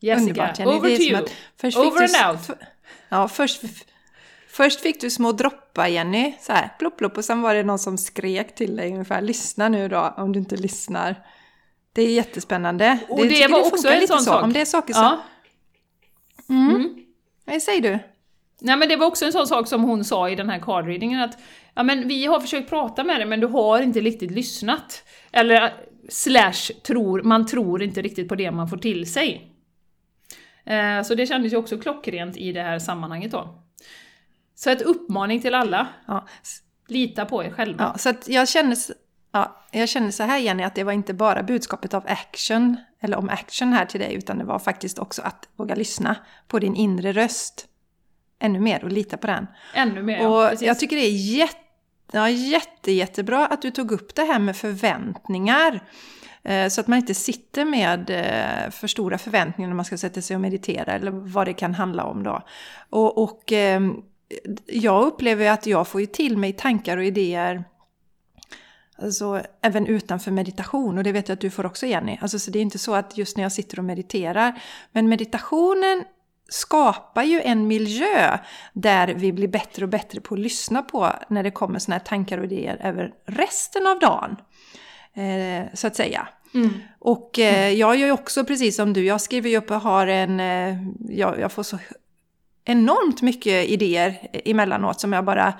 Jessica, 0.00 0.30
Underbart, 0.30 0.60
over 0.60 0.96
to 0.96 1.02
you. 1.02 1.86
Over 1.86 2.02
and 2.02 2.36
out. 2.36 2.58
Ja, 3.08 3.28
först 3.28 3.62
Först 4.52 4.80
fick 4.80 5.00
du 5.00 5.10
små 5.10 5.32
droppar 5.32 5.86
Jenny, 5.86 6.34
så 6.40 6.52
här 6.52 6.68
plopp 6.78 6.96
plopp 6.96 7.16
och 7.16 7.24
sen 7.24 7.42
var 7.42 7.54
det 7.54 7.62
någon 7.62 7.78
som 7.78 7.98
skrek 7.98 8.54
till 8.54 8.76
dig 8.76 8.92
ungefär 8.92 9.20
lyssna 9.20 9.68
nu 9.68 9.88
då 9.88 10.14
om 10.16 10.32
du 10.32 10.38
inte 10.38 10.56
lyssnar. 10.56 11.26
Det 11.92 12.02
är 12.02 12.12
jättespännande. 12.12 12.98
Och 13.08 13.22
det, 13.22 13.28
det 13.28 13.48
var 13.48 13.58
det 13.58 13.66
också 13.66 13.88
en 13.88 14.06
sån 14.06 14.18
så. 14.18 14.24
sak. 14.24 14.42
Om 14.42 14.52
det 14.52 14.60
är 14.60 14.64
saker 14.64 14.94
som... 14.94 15.02
Ja. 15.02 15.20
Mm. 16.48 16.74
mm. 16.74 17.04
Vad 17.44 17.62
säger 17.62 17.80
du? 17.80 17.98
Nej 18.60 18.76
men 18.76 18.88
det 18.88 18.96
var 18.96 19.06
också 19.06 19.24
en 19.24 19.32
sån 19.32 19.46
sak 19.46 19.68
som 19.68 19.82
hon 19.82 20.04
sa 20.04 20.30
i 20.30 20.34
den 20.34 20.50
här 20.50 20.58
cardreadingen 20.58 21.20
att 21.20 21.38
ja 21.74 21.82
men 21.82 22.08
vi 22.08 22.26
har 22.26 22.40
försökt 22.40 22.68
prata 22.68 23.04
med 23.04 23.20
dig 23.20 23.26
men 23.26 23.40
du 23.40 23.46
har 23.46 23.82
inte 23.82 24.00
riktigt 24.00 24.30
lyssnat. 24.30 25.04
Eller 25.32 25.72
slash 26.08 26.72
tror, 26.86 27.22
man 27.22 27.46
tror 27.46 27.82
inte 27.82 28.02
riktigt 28.02 28.28
på 28.28 28.34
det 28.34 28.50
man 28.50 28.68
får 28.68 28.76
till 28.76 29.12
sig. 29.12 29.50
Eh, 30.64 31.02
så 31.02 31.14
det 31.14 31.26
kändes 31.26 31.52
ju 31.52 31.56
också 31.56 31.78
klockrent 31.78 32.36
i 32.36 32.52
det 32.52 32.62
här 32.62 32.78
sammanhanget 32.78 33.30
då. 33.30 33.64
Så 34.54 34.70
ett 34.70 34.82
uppmaning 34.82 35.40
till 35.40 35.54
alla. 35.54 35.88
Ja. 36.06 36.26
Lita 36.88 37.24
på 37.24 37.44
er 37.44 37.50
själva. 37.50 37.84
Ja, 37.92 37.98
så 37.98 38.08
att 38.08 38.28
jag 38.28 38.48
känner, 38.48 38.76
ja, 39.32 39.66
jag 39.70 39.88
känner 39.88 40.10
så 40.10 40.22
här 40.22 40.38
Jenny, 40.38 40.62
att 40.62 40.74
det 40.74 40.84
var 40.84 40.92
inte 40.92 41.14
bara 41.14 41.42
budskapet 41.42 41.94
av 41.94 42.04
action, 42.06 42.76
eller 43.00 43.16
om 43.16 43.28
action 43.28 43.72
här 43.72 43.86
till 43.86 44.00
dig, 44.00 44.14
utan 44.14 44.38
det 44.38 44.44
var 44.44 44.58
faktiskt 44.58 44.98
också 44.98 45.22
att 45.22 45.48
våga 45.56 45.74
lyssna 45.74 46.16
på 46.48 46.58
din 46.58 46.74
inre 46.74 47.12
röst. 47.12 47.66
Ännu 48.40 48.60
mer 48.60 48.84
och 48.84 48.92
lita 48.92 49.16
på 49.16 49.26
den. 49.26 49.46
Ännu 49.74 50.02
mer, 50.02 50.26
Och 50.26 50.42
ja, 50.42 50.54
jag 50.60 50.78
tycker 50.78 50.96
det 50.96 51.02
är 51.02 51.36
jätte, 51.36 51.56
ja, 52.12 52.30
jätte, 52.30 52.92
jättebra 52.92 53.46
att 53.46 53.62
du 53.62 53.70
tog 53.70 53.92
upp 53.92 54.14
det 54.14 54.22
här 54.22 54.38
med 54.38 54.56
förväntningar. 54.56 55.80
Eh, 56.42 56.68
så 56.68 56.80
att 56.80 56.86
man 56.86 56.98
inte 56.98 57.14
sitter 57.14 57.64
med 57.64 58.10
eh, 58.10 58.70
för 58.70 58.86
stora 58.86 59.18
förväntningar 59.18 59.68
när 59.68 59.76
man 59.76 59.84
ska 59.84 59.98
sätta 59.98 60.22
sig 60.22 60.36
och 60.36 60.42
meditera 60.42 60.92
eller 60.92 61.10
vad 61.10 61.46
det 61.46 61.52
kan 61.52 61.74
handla 61.74 62.04
om 62.04 62.22
då. 62.22 62.42
Och, 62.90 63.18
och 63.18 63.52
ehm, 63.52 64.02
jag 64.66 65.06
upplever 65.06 65.50
att 65.50 65.66
jag 65.66 65.88
får 65.88 66.00
ju 66.00 66.06
till 66.06 66.38
mig 66.38 66.52
tankar 66.52 66.96
och 66.96 67.04
idéer 67.04 67.64
Alltså 69.02 69.42
även 69.60 69.86
utanför 69.86 70.30
meditation 70.30 70.98
och 70.98 71.04
det 71.04 71.12
vet 71.12 71.28
jag 71.28 71.34
att 71.34 71.40
du 71.40 71.50
får 71.50 71.66
också 71.66 71.86
Jenny. 71.86 72.18
Alltså 72.20 72.38
så 72.38 72.50
det 72.50 72.58
är 72.58 72.62
inte 72.62 72.78
så 72.78 72.94
att 72.94 73.18
just 73.18 73.36
när 73.36 73.42
jag 73.42 73.52
sitter 73.52 73.78
och 73.78 73.84
mediterar. 73.84 74.62
Men 74.92 75.08
meditationen 75.08 76.04
skapar 76.50 77.22
ju 77.22 77.40
en 77.40 77.66
miljö 77.66 78.38
där 78.72 79.08
vi 79.08 79.32
blir 79.32 79.48
bättre 79.48 79.84
och 79.84 79.88
bättre 79.88 80.20
på 80.20 80.34
att 80.34 80.40
lyssna 80.40 80.82
på 80.82 81.12
när 81.28 81.42
det 81.42 81.50
kommer 81.50 81.78
såna 81.78 81.94
här 81.94 82.04
tankar 82.04 82.38
och 82.38 82.44
idéer 82.44 82.80
över 82.82 83.12
resten 83.26 83.86
av 83.86 83.98
dagen. 83.98 84.36
Eh, 85.14 85.74
så 85.74 85.86
att 85.86 85.96
säga. 85.96 86.28
Mm. 86.54 86.70
Och 86.98 87.38
eh, 87.38 87.68
jag 87.70 87.96
gör 87.96 88.06
ju 88.06 88.12
också 88.12 88.44
precis 88.44 88.76
som 88.76 88.92
du, 88.92 89.04
jag 89.04 89.20
skriver 89.20 89.50
ju 89.50 89.56
upp 89.56 89.70
och 89.70 89.80
har 89.80 90.06
en, 90.06 90.40
eh, 90.40 90.76
jag, 91.08 91.40
jag 91.40 91.52
får 91.52 91.62
så 91.62 91.78
enormt 92.70 93.22
mycket 93.22 93.68
idéer 93.68 94.14
emellanåt 94.44 95.00
som 95.00 95.12
jag 95.12 95.24
bara 95.24 95.54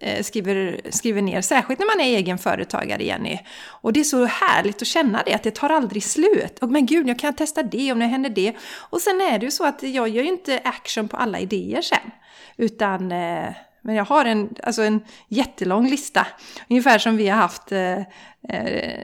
eh, 0.00 0.22
skriver, 0.22 0.80
skriver 0.90 1.22
ner. 1.22 1.40
Särskilt 1.40 1.78
när 1.78 1.96
man 1.96 2.06
är 2.06 2.16
egen 2.16 2.38
företagare, 2.38 3.04
Jenny. 3.04 3.38
Och 3.66 3.92
det 3.92 4.00
är 4.00 4.04
så 4.04 4.24
härligt 4.24 4.82
att 4.82 4.88
känna 4.88 5.22
det, 5.26 5.34
att 5.34 5.42
det 5.42 5.54
tar 5.54 5.70
aldrig 5.70 6.02
slut. 6.02 6.58
Och 6.60 6.70
men 6.70 6.86
gud, 6.86 7.08
jag 7.08 7.18
kan 7.18 7.34
testa 7.34 7.62
det 7.62 7.92
om 7.92 7.98
det 7.98 8.06
händer 8.06 8.30
det. 8.30 8.54
Och 8.90 9.00
sen 9.00 9.20
är 9.20 9.38
det 9.38 9.44
ju 9.44 9.50
så 9.50 9.66
att 9.66 9.82
jag 9.82 10.08
gör 10.08 10.22
ju 10.22 10.28
inte 10.28 10.60
action 10.64 11.08
på 11.08 11.16
alla 11.16 11.38
idéer 11.38 11.82
sen. 11.82 12.10
Utan 12.56 13.12
eh, 13.12 13.48
men 13.84 13.94
jag 13.94 14.04
har 14.04 14.24
en, 14.24 14.54
alltså 14.62 14.82
en 14.82 15.00
jättelång 15.28 15.88
lista. 15.88 16.26
Ungefär 16.70 16.98
som 16.98 17.16
vi 17.16 17.28
har 17.28 17.36
haft 17.36 17.72
eh, 17.72 17.98
eh 17.98 18.04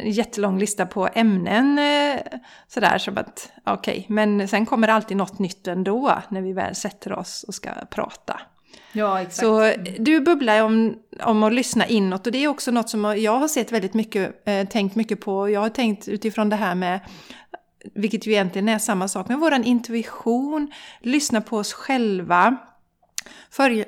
en 0.04 0.10
jättelång 0.10 0.58
lista 0.58 0.86
på 0.86 1.08
ämnen. 1.14 1.78
Eh, 1.78 2.20
sådär 2.68 2.98
som 2.98 3.18
att, 3.18 3.52
okej, 3.64 3.92
okay. 3.92 4.04
men 4.08 4.48
sen 4.48 4.66
kommer 4.66 4.86
det 4.86 4.92
alltid 4.92 5.16
något 5.16 5.38
nytt 5.38 5.66
ändå 5.66 6.22
när 6.28 6.40
vi 6.40 6.52
väl 6.52 6.74
sätter 6.74 7.12
oss 7.12 7.44
och 7.48 7.54
ska 7.54 7.70
prata. 7.90 8.40
Ja, 8.92 9.20
exakt. 9.20 9.36
Så 9.36 9.72
du 9.98 10.20
bubblar 10.20 10.62
om, 10.62 10.94
om 11.22 11.42
att 11.42 11.52
lyssna 11.52 11.86
inåt 11.86 12.26
och 12.26 12.32
det 12.32 12.44
är 12.44 12.48
också 12.48 12.70
något 12.70 12.88
som 12.88 13.14
jag 13.18 13.38
har 13.38 13.48
sett 13.48 13.72
väldigt 13.72 13.94
mycket, 13.94 14.48
eh, 14.48 14.68
tänkt 14.68 14.96
mycket 14.96 15.20
på. 15.20 15.50
Jag 15.50 15.60
har 15.60 15.68
tänkt 15.68 16.08
utifrån 16.08 16.48
det 16.48 16.56
här 16.56 16.74
med 16.74 17.00
vilket 17.94 18.26
ju 18.26 18.32
egentligen 18.32 18.68
är 18.68 18.78
samma 18.78 19.08
sak, 19.08 19.28
med 19.28 19.38
våran 19.38 19.64
intuition, 19.64 20.72
lyssna 21.00 21.40
på 21.40 21.56
oss 21.56 21.72
själva, 21.72 22.56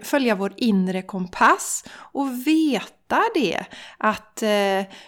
följa 0.02 0.34
vår 0.34 0.52
inre 0.56 1.02
kompass 1.02 1.84
och 1.94 2.46
veta 2.46 3.22
det. 3.34 3.64
Att, 3.99 4.42
eh, 4.42 4.49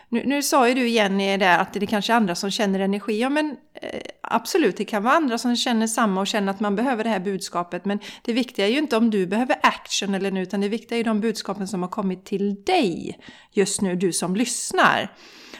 nu, 0.09 0.23
nu 0.25 0.43
sa 0.43 0.69
ju 0.69 0.75
du 0.75 0.89
Jenny 0.89 1.37
där 1.37 1.59
att 1.59 1.73
det 1.73 1.87
kanske 1.87 2.13
är 2.13 2.17
andra 2.17 2.35
som 2.35 2.51
känner 2.51 2.81
energi. 2.81 3.21
Ja 3.21 3.29
men 3.29 3.57
eh, 3.75 4.01
absolut, 4.23 4.77
det 4.77 4.85
kan 4.85 5.03
vara 5.03 5.15
andra 5.15 5.39
som 5.39 5.57
känner 5.57 5.87
samma 5.87 6.21
och 6.21 6.27
känner 6.27 6.51
att 6.51 6.61
man 6.61 6.77
behöver 6.77 7.05
det 7.05 7.11
här 7.11 7.21
budskapet. 7.21 7.85
Men 7.85 7.99
det 8.23 8.33
viktiga 8.33 8.67
är 8.67 8.71
ju 8.71 8.79
inte 8.79 8.97
om 8.97 9.11
du 9.11 9.27
behöver 9.27 9.57
action 9.63 10.15
eller 10.15 10.31
nu, 10.31 10.43
utan 10.43 10.61
det 10.61 10.69
viktiga 10.69 10.97
är 10.97 10.99
ju 10.99 11.05
de 11.05 11.21
budskapen 11.21 11.69
som 11.69 11.83
har 11.83 11.89
kommit 11.89 12.25
till 12.25 12.65
dig 12.65 13.19
just 13.53 13.81
nu, 13.81 13.97
du 13.97 14.13
som 14.13 14.37
lyssnar. 14.37 15.11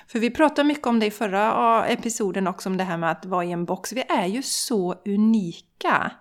För 0.07 0.19
vi 0.19 0.31
pratade 0.31 0.69
mycket 0.69 0.87
om 0.87 1.01
det 1.01 1.07
i 1.07 1.11
förra 1.11 1.87
episoden 1.87 2.47
också, 2.47 2.69
om 2.69 2.77
det 2.77 2.85
här 2.85 2.97
med 2.97 3.11
att 3.11 3.25
vara 3.25 3.45
i 3.45 3.53
en 3.53 3.65
box. 3.65 3.93
Vi 3.93 4.05
är 4.09 4.27
ju 4.27 4.43
så 4.43 4.95
unika. 5.07 6.13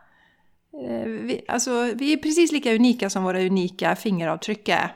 Eh, 0.81 1.05
vi, 1.05 1.41
alltså, 1.47 1.91
vi 1.95 2.13
är 2.13 2.17
precis 2.17 2.51
lika 2.51 2.75
unika 2.75 3.09
som 3.09 3.23
våra 3.23 3.41
unika 3.41 3.95
fingeravtryck 3.95 4.69
är. 4.69 4.95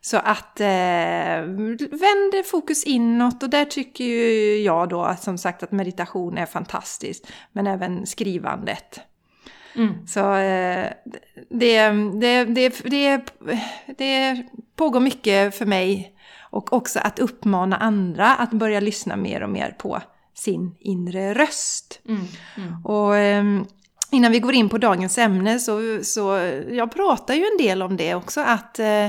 Så 0.00 0.16
att 0.16 0.60
eh, 0.60 1.42
vänd 1.90 2.46
fokus 2.46 2.84
inåt 2.84 3.42
och 3.42 3.50
där 3.50 3.64
tycker 3.64 4.04
ju 4.04 4.56
jag 4.62 4.88
då 4.88 5.16
som 5.20 5.38
sagt 5.38 5.62
att 5.62 5.72
meditation 5.72 6.38
är 6.38 6.46
fantastiskt. 6.46 7.26
Men 7.52 7.66
även 7.66 8.06
skrivandet. 8.06 9.00
Mm. 9.74 10.06
Så 10.06 10.34
eh, 10.34 10.86
det, 11.50 11.90
det, 12.20 12.44
det, 12.44 12.84
det, 12.84 13.22
det 13.98 14.42
pågår 14.76 15.00
mycket 15.00 15.54
för 15.54 15.66
mig 15.66 16.14
och 16.50 16.72
också 16.72 16.98
att 16.98 17.18
uppmana 17.18 17.76
andra 17.76 18.34
att 18.34 18.50
börja 18.50 18.80
lyssna 18.80 19.16
mer 19.16 19.42
och 19.42 19.50
mer 19.50 19.74
på 19.78 20.00
sin 20.34 20.74
inre 20.80 21.34
röst. 21.34 22.00
Mm. 22.08 22.20
Mm. 22.56 22.84
Och 22.84 23.16
ehm, 23.16 23.66
Innan 24.10 24.32
vi 24.32 24.40
går 24.40 24.54
in 24.54 24.68
på 24.68 24.78
dagens 24.78 25.18
ämne 25.18 25.58
så, 25.58 26.04
så 26.04 26.20
jag 26.70 26.92
pratar 26.92 27.34
ju 27.34 27.44
en 27.44 27.66
del 27.66 27.82
om 27.82 27.96
det 27.96 28.14
också 28.14 28.40
att 28.40 28.78
eh, 28.78 29.08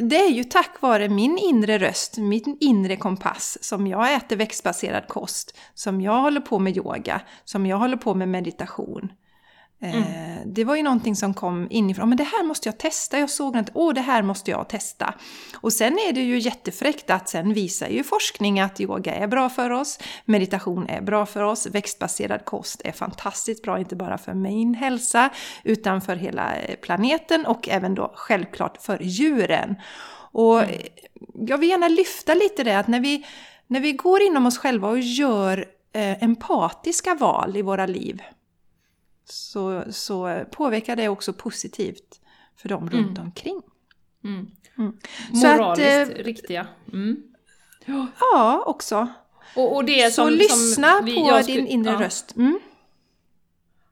det 0.00 0.16
är 0.16 0.30
ju 0.30 0.44
tack 0.44 0.80
vare 0.80 1.08
min 1.08 1.38
inre 1.38 1.78
röst, 1.78 2.18
min 2.18 2.56
inre 2.60 2.96
kompass, 2.96 3.58
som 3.60 3.86
jag 3.86 4.14
äter 4.14 4.36
växtbaserad 4.36 5.08
kost, 5.08 5.58
som 5.74 6.00
jag 6.00 6.20
håller 6.20 6.40
på 6.40 6.58
med 6.58 6.76
yoga, 6.76 7.20
som 7.44 7.66
jag 7.66 7.76
håller 7.76 7.96
på 7.96 8.14
med 8.14 8.28
meditation. 8.28 9.12
Mm. 9.80 10.02
Eh, 10.02 10.38
det 10.46 10.64
var 10.64 10.76
ju 10.76 10.82
någonting 10.82 11.16
som 11.16 11.34
kom 11.34 11.66
inifrån. 11.70 12.08
Men 12.08 12.18
det 12.18 12.24
här 12.24 12.44
måste 12.44 12.68
jag 12.68 12.78
testa. 12.78 13.18
Jag 13.18 13.30
såg 13.30 13.56
att 13.56 13.70
åh, 13.74 13.94
det 13.94 14.00
här 14.00 14.22
måste 14.22 14.50
jag 14.50 14.68
testa. 14.68 15.14
Och 15.54 15.72
sen 15.72 15.92
är 15.92 16.12
det 16.12 16.20
ju 16.20 16.38
jättefräckt 16.38 17.10
att 17.10 17.28
sen 17.28 17.54
visar 17.54 17.88
ju 17.88 18.04
forskning 18.04 18.60
att 18.60 18.80
yoga 18.80 19.14
är 19.14 19.26
bra 19.26 19.48
för 19.48 19.70
oss, 19.70 19.98
meditation 20.24 20.86
är 20.88 21.00
bra 21.00 21.26
för 21.26 21.42
oss, 21.42 21.66
växtbaserad 21.66 22.44
kost 22.44 22.82
är 22.84 22.92
fantastiskt 22.92 23.62
bra, 23.62 23.78
inte 23.78 23.96
bara 23.96 24.18
för 24.18 24.34
min 24.34 24.74
hälsa, 24.74 25.30
utan 25.64 26.00
för 26.00 26.16
hela 26.16 26.52
planeten 26.82 27.46
och 27.46 27.68
även 27.68 27.94
då 27.94 28.12
självklart 28.14 28.82
för 28.82 29.02
djuren. 29.02 29.76
Och 30.32 30.62
mm. 30.62 30.76
jag 31.34 31.58
vill 31.58 31.68
gärna 31.68 31.88
lyfta 31.88 32.34
lite 32.34 32.64
det 32.64 32.78
att 32.78 32.88
när 32.88 33.00
vi, 33.00 33.26
när 33.66 33.80
vi 33.80 33.92
går 33.92 34.22
inom 34.22 34.46
oss 34.46 34.58
själva 34.58 34.88
och 34.88 35.00
gör 35.00 35.64
eh, 35.92 36.22
empatiska 36.22 37.14
val 37.14 37.56
i 37.56 37.62
våra 37.62 37.86
liv, 37.86 38.22
så, 39.32 39.84
så 39.90 40.44
påverkar 40.50 40.96
det 40.96 41.08
också 41.08 41.32
positivt 41.32 42.20
för 42.56 42.68
dem 42.68 42.88
mm. 42.88 42.94
runt 42.94 43.18
omkring. 43.18 43.62
Mm. 44.24 44.50
Mm. 44.78 44.92
Moraliskt 45.32 46.12
att, 46.12 46.18
eh, 46.18 46.24
riktiga. 46.24 46.66
Mm. 46.92 47.22
Ja, 48.20 48.62
också. 48.66 49.08
Och, 49.56 49.76
och 49.76 49.84
det 49.84 50.14
så 50.14 50.22
som, 50.22 50.30
lyssna 50.30 50.96
som 50.96 51.04
vi, 51.04 51.14
på 51.14 51.40
din 51.46 51.66
inre 51.66 51.92
ja. 51.92 52.00
röst. 52.00 52.36
Mm. 52.36 52.58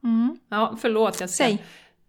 Mm. 0.04 0.38
Ja, 0.48 0.76
förlåt 0.80 1.20
jag 1.20 1.30
ska. 1.30 1.44
Säg. 1.44 1.62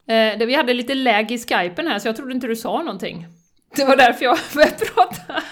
Eh, 0.07 0.45
vi 0.47 0.55
hade 0.55 0.73
lite 0.73 0.93
läge 0.93 1.35
i 1.35 1.37
skypen 1.37 1.87
här 1.87 1.99
så 1.99 2.07
jag 2.07 2.15
trodde 2.15 2.33
inte 2.33 2.47
du 2.47 2.55
sa 2.55 2.77
någonting. 2.77 3.27
Det 3.75 3.85
var 3.85 3.95
därför 3.95 4.25
jag 4.25 4.37
började 4.53 4.85
prata. 4.85 5.43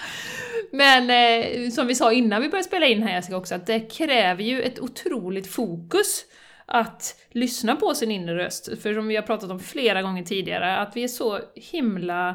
Men 0.72 1.10
eh, 1.10 1.70
som 1.70 1.86
vi 1.86 1.94
sa 1.94 2.12
innan 2.12 2.42
vi 2.42 2.48
började 2.48 2.68
spela 2.68 2.86
in 2.86 3.02
här 3.02 3.14
Jessica 3.14 3.36
också, 3.36 3.54
att 3.54 3.66
det 3.66 3.80
kräver 3.80 4.42
ju 4.42 4.62
ett 4.62 4.80
otroligt 4.80 5.46
fokus 5.46 6.24
att 6.66 7.20
lyssna 7.30 7.76
på 7.76 7.94
sin 7.94 8.10
inre 8.10 8.36
röst. 8.36 8.82
För 8.82 8.94
som 8.94 9.08
vi 9.08 9.16
har 9.16 9.22
pratat 9.22 9.50
om 9.50 9.60
flera 9.60 10.02
gånger 10.02 10.22
tidigare, 10.22 10.76
att 10.76 10.96
vi 10.96 11.04
är 11.04 11.08
så 11.08 11.40
himla 11.54 12.28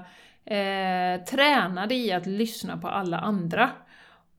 eh, 0.46 1.24
tränade 1.30 1.96
i 1.96 2.12
att 2.12 2.26
lyssna 2.26 2.78
på 2.78 2.88
alla 2.88 3.20
andra. 3.20 3.70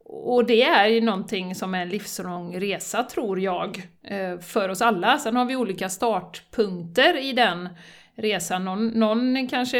Och 0.04 0.46
det 0.46 0.62
är 0.62 0.86
ju 0.86 1.00
någonting 1.00 1.54
som 1.54 1.74
är 1.74 1.82
en 1.82 1.88
livslång 1.88 2.60
resa, 2.60 3.02
tror 3.02 3.40
jag, 3.40 3.88
eh, 4.02 4.38
för 4.38 4.68
oss 4.68 4.82
alla. 4.82 5.18
Sen 5.18 5.36
har 5.36 5.44
vi 5.44 5.56
olika 5.56 5.88
startpunkter 5.88 7.18
i 7.18 7.32
den 7.32 7.68
resan. 8.16 8.64
Någon, 8.64 8.86
någon 8.86 9.46
kanske, 9.46 9.78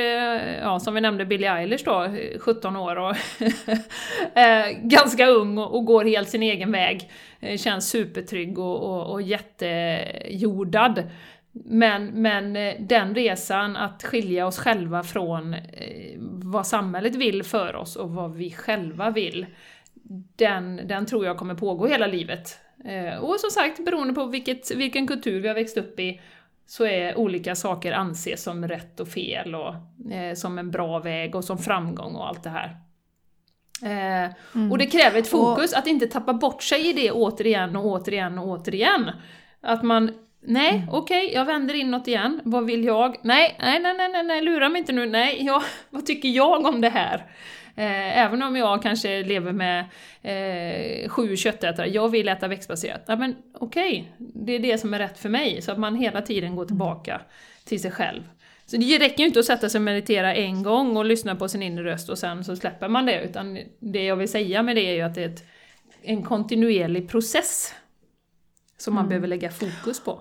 ja, 0.61 0.81
som 0.81 0.95
vi 0.95 1.01
nämnde 1.01 1.25
Billie 1.25 1.47
Eilish 1.47 1.85
då, 1.85 2.09
17 2.39 2.77
år 2.77 2.97
och 2.97 3.17
eh, 4.39 4.71
ganska 4.83 5.27
ung 5.27 5.59
och, 5.59 5.75
och, 5.75 5.85
går 5.85 6.05
helt 6.05 6.29
sin 6.29 6.43
egen 6.43 6.73
väg. 6.73 7.11
Eh, 7.41 7.59
känns 7.59 7.91
supertrygg 7.91 8.59
och, 8.59 8.83
och, 8.83 9.13
och 9.13 9.23
jättejordad. 9.23 11.03
Men, 11.53 12.07
men 12.07 12.57
eh, 12.57 12.75
den 12.81 13.15
resan 13.15 13.77
att 13.77 14.03
skilja 14.03 14.47
oss 14.47 14.59
själva 14.59 15.03
från 15.03 15.57
vad 16.43 16.67
samhället 16.67 17.15
vill 17.15 17.43
för 17.43 17.77
oss 17.77 17.97
och 17.97 18.11
vad 18.11 18.37
vi 18.37 18.51
själva 18.51 19.11
vill, 19.11 19.47
den, 20.37 20.81
den 20.85 21.07
tror 21.07 21.27
jag 21.27 21.37
kommer 21.37 21.55
pågå 21.55 21.87
hela 21.87 22.07
livet. 22.07 22.59
Och 23.21 23.41
som 23.41 23.51
sagt, 23.51 23.85
beroende 23.85 24.15
på 24.15 24.27
vilket, 24.27 24.71
vilken 24.71 25.07
kultur 25.07 25.41
vi 25.41 25.49
har 25.49 25.55
växt 25.55 25.77
upp 25.77 26.01
i 26.01 26.21
så 26.67 26.85
är 26.85 27.19
olika 27.19 27.55
saker 27.55 27.93
anses 27.93 28.43
som 28.43 28.69
rätt 28.69 29.01
och 29.01 29.09
fel 29.09 29.55
och 29.55 29.75
eh, 30.13 30.35
som 30.35 30.59
en 30.59 30.71
bra 30.71 30.99
väg 30.99 31.35
och 31.35 31.45
som 31.45 31.59
framgång 31.59 32.15
och 32.15 32.29
allt 32.29 32.43
det 32.43 32.51
här. 32.51 32.77
Eh, 33.83 34.33
mm. 34.55 34.73
Och 34.73 34.79
det 34.79 34.87
kräver 34.87 35.19
ett 35.19 35.29
fokus, 35.29 35.73
och... 35.73 35.79
att 35.79 35.87
inte 35.87 36.07
tappa 36.07 36.33
bort 36.33 36.63
sig 36.63 36.89
i 36.89 36.93
det 36.93 37.11
återigen 37.11 37.77
och 37.77 37.87
återigen 37.87 38.39
och 38.39 38.49
återigen. 38.49 39.11
Att 39.61 39.83
man, 39.83 40.11
nej, 40.41 40.77
mm. 40.77 40.89
okej, 40.89 41.27
okay, 41.27 41.37
jag 41.37 41.45
vänder 41.45 41.75
inåt 41.75 42.09
igen, 42.09 42.41
vad 42.45 42.65
vill 42.65 42.85
jag? 42.85 43.17
Nej, 43.23 43.57
nej, 43.59 43.81
nej, 43.81 44.09
nej, 44.09 44.23
nej, 44.23 44.43
lura 44.43 44.69
mig 44.69 44.79
inte 44.79 44.93
nu, 44.93 45.07
nej, 45.07 45.39
ja, 45.41 45.63
vad 45.91 46.07
tycker 46.07 46.29
jag 46.29 46.67
om 46.67 46.81
det 46.81 46.91
här? 46.91 47.27
Eh, 47.77 48.19
även 48.19 48.43
om 48.43 48.57
jag 48.57 48.83
kanske 48.83 49.23
lever 49.23 49.53
med 49.53 49.85
eh, 50.23 51.09
sju 51.09 51.37
köttätare, 51.37 51.89
jag 51.89 52.09
vill 52.09 52.29
äta 52.29 52.49
växtbaserat. 52.49 53.05
Ja, 53.07 53.17
men 53.17 53.37
okej, 53.55 54.13
okay, 54.19 54.27
det 54.35 54.53
är 54.53 54.59
det 54.59 54.79
som 54.79 54.95
är 54.95 54.99
rätt 54.99 55.19
för 55.19 55.29
mig. 55.29 55.63
Så 55.63 55.73
att 55.73 55.79
man 55.79 55.97
hela 55.97 56.23
tiden 56.23 56.57
går 56.57 56.65
tillbaka 56.65 57.21
till 57.65 57.83
sig 57.83 57.91
själv. 57.91 58.23
Så 58.67 58.77
det 58.77 58.99
räcker 58.99 59.19
ju 59.19 59.27
inte 59.27 59.41
att 59.41 59.47
sätta 59.47 59.69
sig 59.69 59.79
och 59.79 59.83
meditera 59.83 60.35
en 60.35 60.63
gång 60.63 60.97
och 60.97 61.05
lyssna 61.05 61.37
på 61.37 61.49
sin 61.49 61.63
inre 61.63 61.85
röst 61.85 62.09
och 62.09 62.19
sen 62.19 62.45
så 62.45 62.57
släpper 62.57 62.89
man 62.89 63.07
det. 63.07 63.23
Utan 63.23 63.59
det 63.79 64.05
jag 64.05 64.17
vill 64.17 64.29
säga 64.29 64.63
med 64.63 64.77
det 64.77 64.83
är 64.83 64.95
ju 64.95 65.01
att 65.01 65.15
det 65.15 65.23
är 65.23 65.29
ett, 65.29 65.45
en 66.03 66.23
kontinuerlig 66.23 67.09
process 67.09 67.75
som 68.79 68.95
man 68.95 69.03
mm. 69.03 69.09
behöver 69.09 69.29
lägga 69.29 69.51
fokus 69.51 70.01
på. 70.01 70.21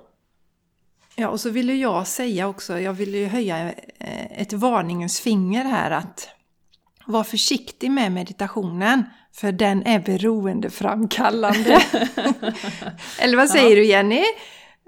Ja, 1.15 1.29
och 1.29 1.39
så 1.39 1.49
vill 1.49 1.69
ju 1.69 1.75
jag 1.75 2.07
säga 2.07 2.47
också, 2.47 2.79
jag 2.79 2.93
vill 2.93 3.15
ju 3.15 3.25
höja 3.25 3.73
eh, 3.99 4.41
ett 4.41 4.53
varningens 4.53 5.21
finger 5.21 5.63
här 5.63 5.91
att 5.91 6.29
var 7.05 7.23
försiktig 7.23 7.91
med 7.91 8.11
meditationen, 8.11 9.03
för 9.33 9.51
den 9.51 9.85
är 9.85 9.99
beroendeframkallande. 9.99 11.81
Eller 13.19 13.37
vad 13.37 13.49
säger 13.49 13.69
ja. 13.69 13.75
du 13.75 13.85
Jenny? 13.85 14.23